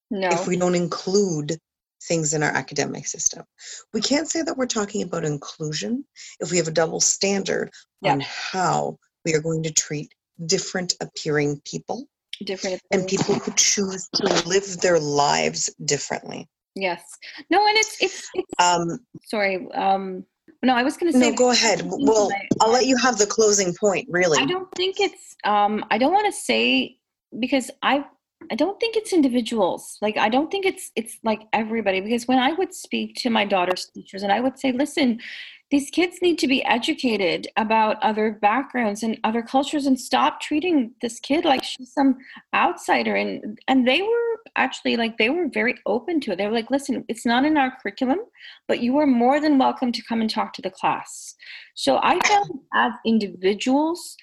no. 0.09 0.29
if 0.29 0.47
we 0.47 0.57
don't 0.57 0.75
include 0.75 1.57
things 2.07 2.33
in 2.33 2.43
our 2.43 2.49
academic 2.51 3.07
system. 3.07 3.43
We 3.93 4.01
can't 4.01 4.27
say 4.29 4.41
that 4.41 4.57
we're 4.57 4.65
talking 4.65 5.03
about 5.03 5.23
inclusion 5.23 6.05
if 6.39 6.51
we 6.51 6.57
have 6.57 6.67
a 6.67 6.71
double 6.71 6.99
standard 6.99 7.69
Yeah. 8.01 8.13
on 8.13 8.21
how 8.21 8.97
we 9.25 9.33
are 9.33 9.41
going 9.41 9.63
to 9.63 9.71
treat 9.73 10.13
different 10.45 10.95
appearing 10.99 11.61
people 11.65 12.07
different 12.43 12.81
and 12.91 13.07
people 13.07 13.35
who 13.35 13.51
choose 13.55 14.09
to 14.15 14.25
live 14.47 14.81
their 14.81 14.99
lives 14.99 15.73
differently. 15.85 16.49
Yes. 16.75 17.01
No, 17.49 17.65
and 17.65 17.77
it's 17.77 18.01
it's, 18.01 18.27
it's 18.33 18.51
Um, 18.59 18.99
sorry. 19.23 19.67
Um 19.73 20.25
no, 20.63 20.75
I 20.75 20.83
was 20.83 20.97
going 20.97 21.11
to 21.11 21.17
say 21.17 21.31
no, 21.31 21.35
go 21.35 21.51
ahead. 21.51 21.81
Well, 21.85 22.29
I'll 22.61 22.71
let 22.71 22.85
you 22.85 22.95
have 22.97 23.17
the 23.17 23.27
closing 23.27 23.75
point, 23.75 24.07
really. 24.09 24.39
I 24.39 24.45
don't 24.45 24.71
think 24.75 24.99
it's 24.99 25.35
um 25.43 25.85
I 25.91 25.97
don't 25.97 26.13
want 26.13 26.25
to 26.25 26.31
say 26.31 26.97
because 27.39 27.69
I 27.81 28.05
I 28.51 28.55
don't 28.55 28.79
think 28.79 28.95
it's 28.95 29.13
individuals. 29.13 29.97
Like 30.01 30.17
I 30.17 30.29
don't 30.29 30.49
think 30.49 30.65
it's 30.65 30.91
it's 30.95 31.17
like 31.23 31.41
everybody 31.51 32.01
because 32.01 32.27
when 32.27 32.39
I 32.39 32.53
would 32.53 32.73
speak 32.73 33.15
to 33.17 33.29
my 33.29 33.45
daughter's 33.45 33.89
teachers 33.93 34.23
and 34.23 34.31
I 34.31 34.39
would 34.39 34.57
say, 34.57 34.71
"Listen, 34.71 35.19
these 35.73 35.89
kids 35.89 36.21
need 36.21 36.37
to 36.37 36.47
be 36.47 36.63
educated 36.65 37.47
about 37.57 37.97
other 38.03 38.37
backgrounds 38.43 39.01
and 39.01 39.19
other 39.23 39.41
cultures 39.41 39.87
and 39.87 39.99
stop 39.99 40.39
treating 40.39 40.91
this 41.01 41.19
kid 41.19 41.45
like 41.45 41.63
she's 41.63 41.91
some 41.91 42.15
outsider 42.53 43.15
and 43.15 43.59
and 43.67 43.87
they 43.87 44.03
were 44.03 44.37
actually 44.55 44.95
like 44.95 45.17
they 45.17 45.31
were 45.31 45.47
very 45.51 45.73
open 45.87 46.19
to 46.19 46.31
it 46.31 46.37
they 46.37 46.45
were 46.45 46.53
like 46.53 46.69
listen 46.69 47.03
it's 47.07 47.25
not 47.25 47.43
in 47.43 47.57
our 47.57 47.75
curriculum 47.81 48.19
but 48.67 48.81
you 48.81 48.99
are 48.99 49.07
more 49.07 49.39
than 49.41 49.57
welcome 49.57 49.91
to 49.91 50.03
come 50.03 50.21
and 50.21 50.29
talk 50.29 50.53
to 50.53 50.61
the 50.61 50.69
class 50.69 51.33
so 51.73 51.97
i 52.03 52.19
found 52.27 52.51
as 52.75 52.93
individuals 53.03 54.15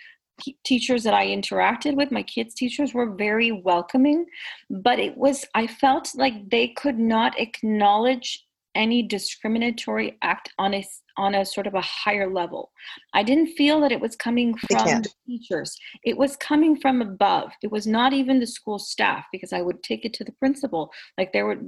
teachers 0.64 1.02
that 1.02 1.12
I 1.12 1.26
interacted 1.26 1.96
with, 1.96 2.10
my 2.10 2.22
kids' 2.22 2.54
teachers, 2.54 2.94
were 2.94 3.10
very 3.10 3.52
welcoming. 3.52 4.24
But 4.70 4.98
it 4.98 5.14
was, 5.14 5.44
I 5.54 5.66
felt 5.66 6.12
like 6.14 6.48
they 6.48 6.68
could 6.68 6.98
not 6.98 7.38
acknowledge 7.38 8.42
any 8.74 9.02
discriminatory 9.02 10.16
act 10.22 10.52
on 10.58 10.74
a 10.74 10.84
on 11.20 11.34
a 11.34 11.44
sort 11.44 11.66
of 11.66 11.74
a 11.74 11.82
higher 11.82 12.32
level. 12.32 12.70
I 13.12 13.22
didn't 13.22 13.48
feel 13.48 13.78
that 13.82 13.92
it 13.92 14.00
was 14.00 14.16
coming 14.16 14.56
from 14.56 15.02
teachers. 15.26 15.76
It 16.02 16.16
was 16.16 16.34
coming 16.36 16.80
from 16.80 17.02
above. 17.02 17.50
It 17.62 17.70
was 17.70 17.86
not 17.86 18.14
even 18.14 18.40
the 18.40 18.46
school 18.46 18.78
staff 18.78 19.26
because 19.30 19.52
I 19.52 19.60
would 19.60 19.82
take 19.82 20.06
it 20.06 20.14
to 20.14 20.24
the 20.24 20.32
principal. 20.32 20.90
Like 21.18 21.34
there 21.34 21.44
were 21.44 21.58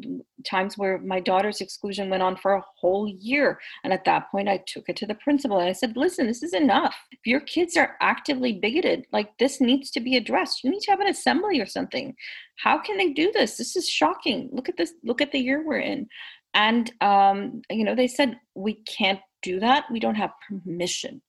times 0.46 0.78
where 0.78 0.96
my 0.98 1.20
daughter's 1.20 1.60
exclusion 1.60 2.08
went 2.08 2.22
on 2.22 2.36
for 2.36 2.54
a 2.54 2.64
whole 2.80 3.06
year. 3.06 3.60
And 3.84 3.92
at 3.92 4.06
that 4.06 4.30
point, 4.30 4.48
I 4.48 4.64
took 4.66 4.88
it 4.88 4.96
to 4.96 5.06
the 5.06 5.16
principal 5.16 5.58
and 5.58 5.68
I 5.68 5.72
said, 5.72 5.96
listen, 5.96 6.26
this 6.26 6.42
is 6.42 6.54
enough. 6.54 6.96
If 7.10 7.20
your 7.26 7.40
kids 7.40 7.76
are 7.76 7.96
actively 8.00 8.54
bigoted, 8.54 9.04
like 9.12 9.36
this 9.38 9.60
needs 9.60 9.90
to 9.90 10.00
be 10.00 10.16
addressed. 10.16 10.64
You 10.64 10.70
need 10.70 10.80
to 10.80 10.90
have 10.90 11.00
an 11.00 11.08
assembly 11.08 11.60
or 11.60 11.66
something. 11.66 12.14
How 12.56 12.78
can 12.78 12.96
they 12.96 13.12
do 13.12 13.30
this? 13.32 13.58
This 13.58 13.76
is 13.76 13.88
shocking. 13.88 14.48
Look 14.52 14.68
at 14.70 14.78
this. 14.78 14.94
Look 15.04 15.20
at 15.20 15.32
the 15.32 15.38
year 15.38 15.62
we're 15.66 15.80
in. 15.80 16.08
And, 16.54 16.92
um, 17.00 17.62
you 17.70 17.84
know, 17.84 17.94
they 17.94 18.08
said, 18.08 18.38
we 18.54 18.74
can't 18.74 19.20
do 19.42 19.60
that. 19.60 19.84
We 19.90 20.00
don't 20.00 20.14
have 20.14 20.32
permission. 20.48 21.22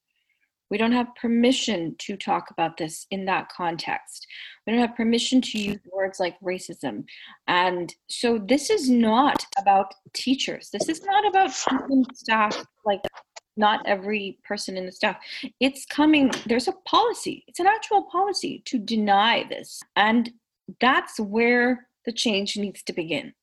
We 0.69 0.77
don't 0.77 0.91
have 0.91 1.13
permission 1.15 1.95
to 1.99 2.17
talk 2.17 2.49
about 2.49 2.77
this 2.77 3.05
in 3.11 3.25
that 3.25 3.49
context. 3.49 4.25
We 4.65 4.73
don't 4.73 4.81
have 4.81 4.95
permission 4.95 5.39
to 5.41 5.59
use 5.59 5.79
words 5.91 6.19
like 6.19 6.39
racism. 6.39 7.03
And 7.47 7.93
so 8.09 8.39
this 8.39 8.71
is 8.71 8.89
not 8.89 9.45
about 9.59 9.93
teachers. 10.13 10.69
This 10.71 10.89
is 10.89 11.03
not 11.03 11.27
about 11.27 11.53
staff, 12.15 12.65
like 12.85 13.01
not 13.55 13.85
every 13.85 14.39
person 14.43 14.75
in 14.75 14.87
the 14.87 14.91
staff. 14.91 15.17
It's 15.59 15.85
coming, 15.85 16.31
there's 16.47 16.67
a 16.67 16.73
policy, 16.87 17.43
it's 17.47 17.59
an 17.59 17.67
actual 17.67 18.05
policy 18.11 18.63
to 18.65 18.79
deny 18.79 19.45
this. 19.47 19.79
And 19.95 20.31
that's 20.79 21.19
where 21.19 21.87
the 22.05 22.11
change 22.11 22.57
needs 22.57 22.81
to 22.83 22.93
begin 22.93 23.33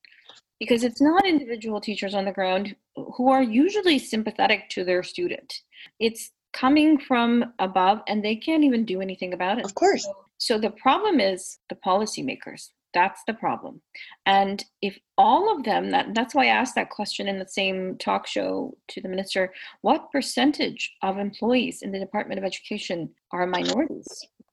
because 0.61 0.85
it's 0.85 1.01
not 1.01 1.27
individual 1.27 1.81
teachers 1.81 2.15
on 2.15 2.27
the 2.27 2.33
ground 2.33 2.77
who 2.95 3.31
are 3.31 3.43
usually 3.43 3.99
sympathetic 3.99 4.69
to 4.71 4.85
their 4.85 5.03
student. 5.03 5.53
It's 5.99 6.31
coming 6.53 6.99
from 6.99 7.53
above 7.59 8.03
and 8.07 8.25
they 8.25 8.37
can't 8.37 8.63
even 8.63 8.85
do 8.85 9.01
anything 9.01 9.33
about 9.33 9.59
it. 9.59 9.65
Of 9.65 9.75
course. 9.75 10.07
So, 10.39 10.59
the 10.59 10.71
problem 10.71 11.19
is 11.21 11.59
the 11.69 11.77
policymakers. 11.77 12.69
That's 12.93 13.23
the 13.27 13.35
problem. 13.35 13.81
And 14.27 14.65
if 14.83 14.99
all 15.17 15.55
of 15.55 15.65
them, 15.65 15.91
that, 15.91 16.15
that's 16.15 16.35
why 16.35 16.47
I 16.47 16.49
asked 16.49 16.75
that 16.75 16.91
question 16.91 17.29
in 17.29 17.39
the 17.39 17.47
same 17.47 17.97
talk 17.99 18.27
show 18.27 18.77
to 18.89 19.01
the 19.01 19.09
minister 19.09 19.53
what 19.83 20.11
percentage 20.11 20.93
of 21.03 21.19
employees 21.19 21.83
in 21.83 21.93
the 21.93 22.01
Department 22.01 22.39
of 22.39 22.45
Education 22.45 23.11
are 23.33 23.47
minorities? 23.47 24.09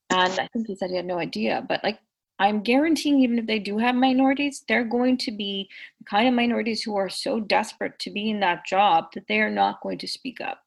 And 0.09 0.33
I 0.33 0.47
think 0.53 0.67
he 0.67 0.75
said 0.75 0.89
he 0.89 0.95
had 0.95 1.05
no 1.05 1.17
idea, 1.17 1.65
but 1.67 1.83
like 1.83 1.99
I'm 2.39 2.61
guaranteeing, 2.61 3.19
even 3.19 3.39
if 3.39 3.47
they 3.47 3.59
do 3.59 3.77
have 3.79 3.95
minorities, 3.95 4.63
they're 4.67 4.83
going 4.83 5.17
to 5.19 5.31
be 5.31 5.69
the 5.99 6.05
kind 6.05 6.27
of 6.27 6.33
minorities 6.33 6.83
who 6.83 6.95
are 6.95 7.09
so 7.09 7.39
desperate 7.39 7.97
to 7.99 8.11
be 8.11 8.29
in 8.29 8.39
that 8.41 8.65
job 8.65 9.05
that 9.13 9.27
they 9.27 9.39
are 9.39 9.49
not 9.49 9.81
going 9.81 9.97
to 9.99 10.07
speak 10.07 10.39
up. 10.39 10.61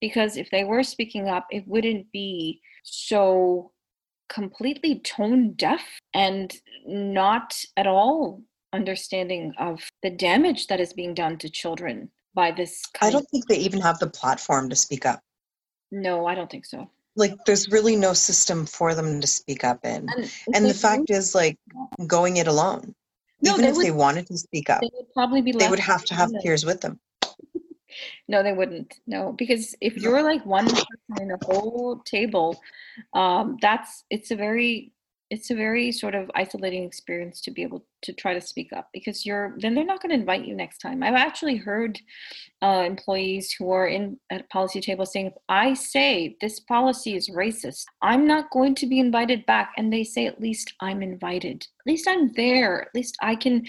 Because 0.00 0.36
if 0.36 0.50
they 0.50 0.64
were 0.64 0.82
speaking 0.82 1.28
up, 1.28 1.46
it 1.50 1.66
wouldn't 1.66 2.10
be 2.12 2.60
so 2.82 3.70
completely 4.28 4.98
tone 5.00 5.52
deaf 5.52 5.84
and 6.12 6.52
not 6.86 7.54
at 7.76 7.86
all 7.86 8.42
understanding 8.72 9.54
of 9.58 9.80
the 10.02 10.10
damage 10.10 10.66
that 10.66 10.80
is 10.80 10.92
being 10.92 11.14
done 11.14 11.38
to 11.38 11.48
children 11.48 12.10
by 12.34 12.50
this. 12.50 12.82
I 13.00 13.10
don't 13.10 13.26
think 13.30 13.46
they 13.46 13.58
even 13.58 13.80
have 13.80 14.00
the 14.00 14.10
platform 14.10 14.68
to 14.70 14.76
speak 14.76 15.06
up. 15.06 15.20
No, 15.92 16.26
I 16.26 16.34
don't 16.34 16.50
think 16.50 16.66
so 16.66 16.90
like 17.16 17.34
there's 17.46 17.70
really 17.70 17.96
no 17.96 18.12
system 18.12 18.66
for 18.66 18.94
them 18.94 19.20
to 19.20 19.26
speak 19.26 19.64
up 19.64 19.84
in. 19.84 20.08
And, 20.08 20.30
and 20.54 20.66
the 20.66 20.74
fact 20.74 21.10
is 21.10 21.34
like 21.34 21.58
going 22.06 22.36
it 22.36 22.46
alone 22.46 22.94
no, 23.42 23.52
even 23.52 23.62
they 23.62 23.68
if 23.68 23.76
would, 23.76 23.86
they 23.86 23.90
wanted 23.90 24.26
to 24.26 24.38
speak 24.38 24.70
up 24.70 24.80
they 24.80 24.90
would 24.94 25.12
probably 25.12 25.42
be 25.42 25.52
they 25.52 25.68
would 25.68 25.78
have 25.78 26.04
to 26.04 26.14
have 26.14 26.30
peers 26.42 26.64
with 26.64 26.80
them. 26.80 26.98
No 28.28 28.42
they 28.42 28.52
wouldn't 28.52 28.92
no 29.06 29.32
because 29.32 29.74
if 29.80 29.96
you're 29.96 30.22
like 30.22 30.44
one 30.44 30.66
person 30.66 31.22
in 31.22 31.30
a 31.30 31.38
whole 31.42 32.02
table 32.04 32.60
um 33.14 33.56
that's 33.62 34.04
it's 34.10 34.30
a 34.32 34.36
very 34.36 34.92
it's 35.28 35.50
a 35.50 35.54
very 35.54 35.90
sort 35.90 36.14
of 36.14 36.30
isolating 36.34 36.84
experience 36.84 37.40
to 37.40 37.50
be 37.50 37.62
able 37.62 37.84
to 38.02 38.12
try 38.12 38.32
to 38.32 38.40
speak 38.40 38.72
up 38.72 38.88
because 38.92 39.26
you're 39.26 39.56
then 39.58 39.74
they're 39.74 39.84
not 39.84 40.00
going 40.00 40.10
to 40.10 40.20
invite 40.20 40.44
you 40.44 40.54
next 40.54 40.78
time. 40.78 41.02
I've 41.02 41.14
actually 41.14 41.56
heard 41.56 41.98
uh, 42.62 42.84
employees 42.86 43.52
who 43.52 43.70
are 43.70 43.88
in 43.88 44.18
at 44.30 44.42
a 44.42 44.44
policy 44.44 44.80
table 44.80 45.04
saying 45.04 45.26
if 45.26 45.34
i 45.48 45.74
say 45.74 46.36
this 46.40 46.60
policy 46.60 47.14
is 47.14 47.28
racist 47.30 47.84
i'm 48.02 48.26
not 48.26 48.50
going 48.50 48.74
to 48.74 48.86
be 48.86 48.98
invited 48.98 49.44
back 49.46 49.72
and 49.76 49.92
they 49.92 50.04
say 50.04 50.26
at 50.26 50.40
least 50.40 50.72
i'm 50.80 51.02
invited. 51.02 51.66
At 51.80 51.90
least 51.90 52.08
i'm 52.08 52.32
there. 52.34 52.82
At 52.82 52.94
least 52.94 53.16
i 53.20 53.34
can 53.34 53.64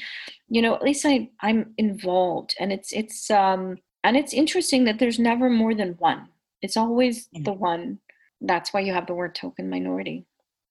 you 0.50 0.62
know 0.62 0.76
at 0.76 0.84
least 0.84 1.06
i 1.06 1.30
i'm 1.42 1.74
involved. 1.78 2.56
And 2.60 2.72
it's 2.72 2.94
it's 2.94 3.32
um 3.32 3.78
and 4.04 4.16
it's 4.16 4.34
interesting 4.34 4.86
that 4.86 5.00
there's 5.00 5.20
never 5.20 5.50
more 5.50 5.74
than 5.74 5.96
one. 5.98 6.30
It's 6.62 6.78
always 6.78 7.30
the 7.34 7.54
one. 7.54 8.00
That's 8.42 8.72
why 8.72 8.82
you 8.82 8.94
have 8.94 9.08
the 9.08 9.16
word 9.16 9.34
token 9.36 9.70
minority 9.70 10.26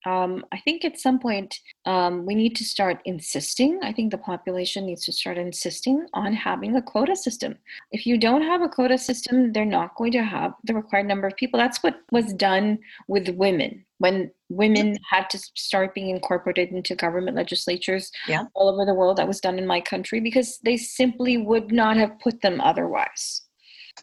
um, 0.05 0.45
I 0.51 0.59
think 0.59 0.85
at 0.85 0.99
some 0.99 1.19
point 1.19 1.59
um, 1.85 2.25
we 2.25 2.35
need 2.35 2.55
to 2.57 2.63
start 2.63 3.01
insisting. 3.05 3.79
I 3.83 3.91
think 3.91 4.11
the 4.11 4.17
population 4.17 4.85
needs 4.85 5.03
to 5.05 5.11
start 5.11 5.37
insisting 5.37 6.05
on 6.13 6.33
having 6.33 6.75
a 6.75 6.81
quota 6.81 7.15
system. 7.15 7.55
If 7.91 8.05
you 8.05 8.17
don't 8.17 8.43
have 8.43 8.61
a 8.61 8.69
quota 8.69 8.97
system, 8.97 9.51
they're 9.51 9.65
not 9.65 9.95
going 9.95 10.11
to 10.13 10.23
have 10.23 10.53
the 10.63 10.75
required 10.75 11.07
number 11.07 11.27
of 11.27 11.35
people. 11.35 11.59
That's 11.59 11.81
what 11.83 11.99
was 12.11 12.33
done 12.33 12.79
with 13.07 13.29
women 13.29 13.85
when 13.99 14.31
women 14.49 14.95
had 15.09 15.29
to 15.31 15.39
start 15.55 15.95
being 15.95 16.09
incorporated 16.09 16.69
into 16.69 16.95
government 16.95 17.35
legislatures 17.35 18.11
yeah. 18.27 18.43
all 18.53 18.69
over 18.69 18.85
the 18.85 18.93
world. 18.93 19.17
That 19.17 19.27
was 19.27 19.41
done 19.41 19.57
in 19.57 19.65
my 19.65 19.81
country 19.81 20.19
because 20.19 20.59
they 20.63 20.77
simply 20.77 21.37
would 21.37 21.71
not 21.71 21.97
have 21.97 22.19
put 22.19 22.41
them 22.41 22.61
otherwise. 22.61 23.41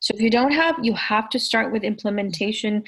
So 0.00 0.12
if 0.14 0.20
you 0.20 0.30
don't 0.30 0.52
have, 0.52 0.76
you 0.82 0.92
have 0.94 1.28
to 1.30 1.38
start 1.38 1.72
with 1.72 1.84
implementation 1.84 2.82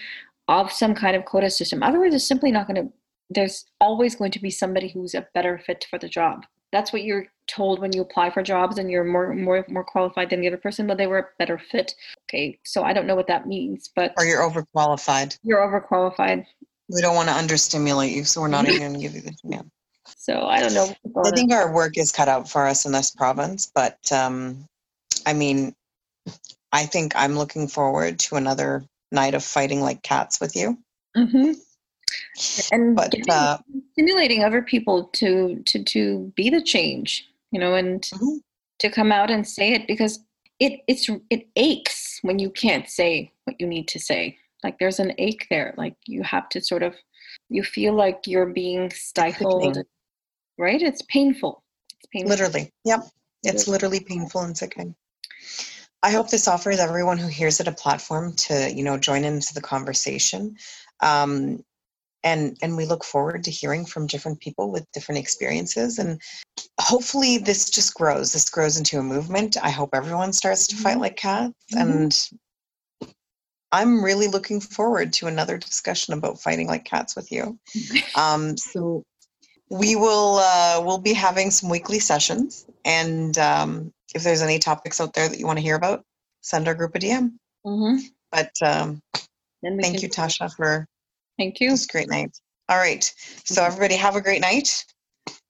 of 0.49 0.72
some 0.72 0.94
kind 0.94 1.16
of 1.16 1.24
quota 1.24 1.51
system. 1.51 1.82
Otherwise, 1.82 2.14
it's 2.14 2.26
simply 2.26 2.53
not 2.53 2.66
going 2.66 2.86
to, 2.86 2.92
there's 3.30 3.64
always 3.80 4.14
going 4.14 4.30
to 4.32 4.40
be 4.40 4.51
somebody 4.51 4.88
who's 4.88 5.14
a 5.14 5.26
better 5.34 5.59
fit 5.59 5.86
for 5.90 5.99
the 5.99 6.09
job. 6.09 6.44
That's 6.72 6.92
what 6.92 7.03
you're 7.03 7.26
told 7.47 7.80
when 7.80 7.92
you 7.92 8.03
apply 8.03 8.30
for 8.30 8.42
jobs 8.42 8.78
and 8.78 8.90
you're 8.90 9.05
more 9.05 9.32
more 9.34 9.64
more 9.68 9.84
qualified 9.84 10.30
than 10.30 10.40
the 10.40 10.49
other 10.49 10.57
person, 10.57 10.86
but 10.86 10.99
they 10.99 11.07
were 11.07 11.18
a 11.18 11.26
better 11.38 11.59
fit. 11.59 11.94
Okay, 12.28 12.59
so 12.64 12.82
I 12.82 12.92
don't 12.92 13.07
know 13.07 13.14
what 13.14 13.28
that 13.28 13.47
means, 13.47 13.90
but 13.94 14.12
or 14.18 14.24
you're 14.24 14.42
overqualified. 14.42 15.38
You're 15.42 15.61
overqualified. 15.61 16.44
We 16.88 17.01
don't 17.01 17.14
want 17.14 17.28
to 17.28 17.34
understimulate 17.34 18.12
you, 18.12 18.24
so 18.24 18.40
we're 18.40 18.49
not 18.49 18.68
even 18.68 18.80
going 18.80 18.94
to 18.94 19.01
give 19.01 19.14
you 19.14 19.22
the 19.22 19.34
chance. 19.51 19.70
So 20.16 20.47
I 20.47 20.61
don't 20.61 20.74
know. 20.74 20.94
I 21.24 21.30
think 21.30 21.53
our 21.53 21.72
work 21.72 21.97
is 21.97 22.12
cut 22.12 22.28
out 22.28 22.49
for 22.49 22.66
us 22.66 22.84
in 22.84 22.92
this 22.92 23.11
province, 23.11 23.70
but 23.74 23.99
um, 24.12 24.66
I 25.24 25.32
mean, 25.32 25.74
I 26.72 26.86
think 26.86 27.12
I'm 27.16 27.36
looking 27.36 27.68
forward 27.68 28.18
to 28.20 28.36
another 28.36 28.84
night 29.13 29.35
of 29.35 29.45
fighting 29.45 29.81
like 29.81 30.03
cats 30.03 30.41
with 30.41 30.57
you. 30.57 30.79
Mm-hmm. 31.17 31.53
And 32.73 32.95
but, 32.95 33.11
getting, 33.11 33.31
uh, 33.31 33.59
stimulating 33.93 34.45
other 34.45 34.63
people 34.63 35.05
to 35.15 35.63
to 35.65 35.83
to 35.83 36.33
be 36.37 36.51
the 36.51 36.63
change, 36.63 37.29
you 37.51 37.59
know, 37.59 37.75
and 37.75 38.03
mm-hmm. 38.03 38.37
to 38.79 38.91
come 38.91 39.11
out 39.11 39.31
and 39.31 39.47
say 39.47 39.73
it 39.73 39.87
because 39.87 40.21
it 40.61 40.81
it's 40.87 41.09
it 41.31 41.49
aches 41.57 42.19
when 42.23 42.39
you 42.39 42.51
can't 42.51 42.89
say 42.89 43.33
what 43.45 43.61
you 43.61 43.67
need 43.67 43.89
to 43.89 43.99
say. 43.99 44.39
Like 44.63 44.79
there's 44.79 45.01
an 45.01 45.15
ache 45.19 45.47
there. 45.51 45.75
Like 45.77 45.97
you 46.07 46.23
have 46.23 46.49
to 46.51 46.61
sort 46.61 46.83
of 46.83 46.95
you 47.49 47.63
feel 47.63 47.95
like 47.95 48.27
you're 48.27 48.47
being 48.47 48.91
stifled. 48.91 49.79
Right? 50.59 50.81
It's 50.81 51.03
painful. 51.03 51.63
It's 51.99 52.07
painful. 52.13 52.31
Literally. 52.31 52.73
Yep. 52.85 53.01
It's 53.43 53.69
literally 53.69 54.01
painful 54.01 54.41
and 54.43 54.57
sickening. 54.57 54.95
I 56.07 56.11
hope 56.11 56.31
this 56.31 56.47
offers 56.47 56.79
everyone 56.79 57.19
who 57.19 57.27
hears 57.27 57.59
it 57.59 57.67
a 57.67 57.73
platform 57.73 58.33
to, 58.35 58.73
you 58.73 58.85
know, 58.85 58.97
join 58.97 59.25
into 59.25 59.53
the 59.53 59.61
conversation. 59.61 60.57
Um, 61.01 61.65
and 62.23 62.57
and 62.63 62.77
we 62.77 62.87
look 62.87 63.03
forward 63.03 63.43
to 63.43 63.51
hearing 63.51 63.85
from 63.85 64.07
different 64.07 64.39
people 64.39 64.71
with 64.71 64.87
different 64.93 65.19
experiences 65.19 65.99
and 65.99 66.21
hopefully 66.81 67.37
this 67.37 67.69
just 67.69 67.93
grows 67.95 68.33
this 68.33 68.49
grows 68.49 68.79
into 68.79 68.99
a 68.99 69.03
movement 69.03 69.57
i 69.63 69.69
hope 69.69 69.91
everyone 69.93 70.33
starts 70.33 70.67
to 70.67 70.77
fight 70.77 70.97
Mhm. 70.97 71.01
like 71.01 71.17
cats 71.17 71.55
Mhm. 71.75 71.81
and 71.83 72.31
i'm 73.71 74.03
really 74.03 74.29
looking 74.29 74.61
forward 74.61 75.13
to 75.13 75.27
another 75.27 75.59
discussion 75.59 76.15
about 76.15 76.41
fighting 76.41 76.67
like 76.67 76.87
cats 76.87 77.15
with 77.15 77.31
you 77.31 77.59
um, 78.17 78.57
so 78.57 79.05
we 79.71 79.97
will 79.97 80.37
uh, 80.41 80.81
we'll 80.85 80.99
be 80.99 81.12
having 81.12 81.51
some 81.51 81.69
weekly 81.71 81.99
sessions 81.99 82.67
and 82.85 83.37
um, 83.39 83.93
if 84.14 84.23
there's 84.23 84.43
any 84.43 84.59
topics 84.59 85.01
out 85.01 85.12
there 85.14 85.29
that 85.29 85.39
you 85.39 85.47
want 85.47 85.59
to 85.59 85.62
hear 85.62 85.77
about 85.77 86.05
send 86.41 86.69
our 86.69 86.75
group 86.75 86.95
a 86.95 86.99
dm 86.99 87.33
Mhm. 87.67 88.01
but 88.31 88.53
um, 88.62 89.03
Then 89.62 89.81
thank 89.81 90.03
you 90.03 90.09
tasha 90.09 90.55
for 90.55 90.87
Thank 91.39 91.61
you. 91.61 91.71
this 91.71 91.87
great 91.87 92.09
night 92.09 92.39
all 92.69 92.79
right 92.79 93.05
so 93.45 93.64
everybody 93.64 93.97
have 93.97 94.17
a 94.17 94.21
great 94.21 94.41
night 94.41 94.85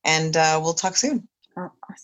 and 0.04 0.36
uh, 0.36 0.58
we'll 0.62 0.74
talk 0.74 0.96
soon 0.96 1.28
Oh, 1.58 1.70
awesome. 1.90 1.96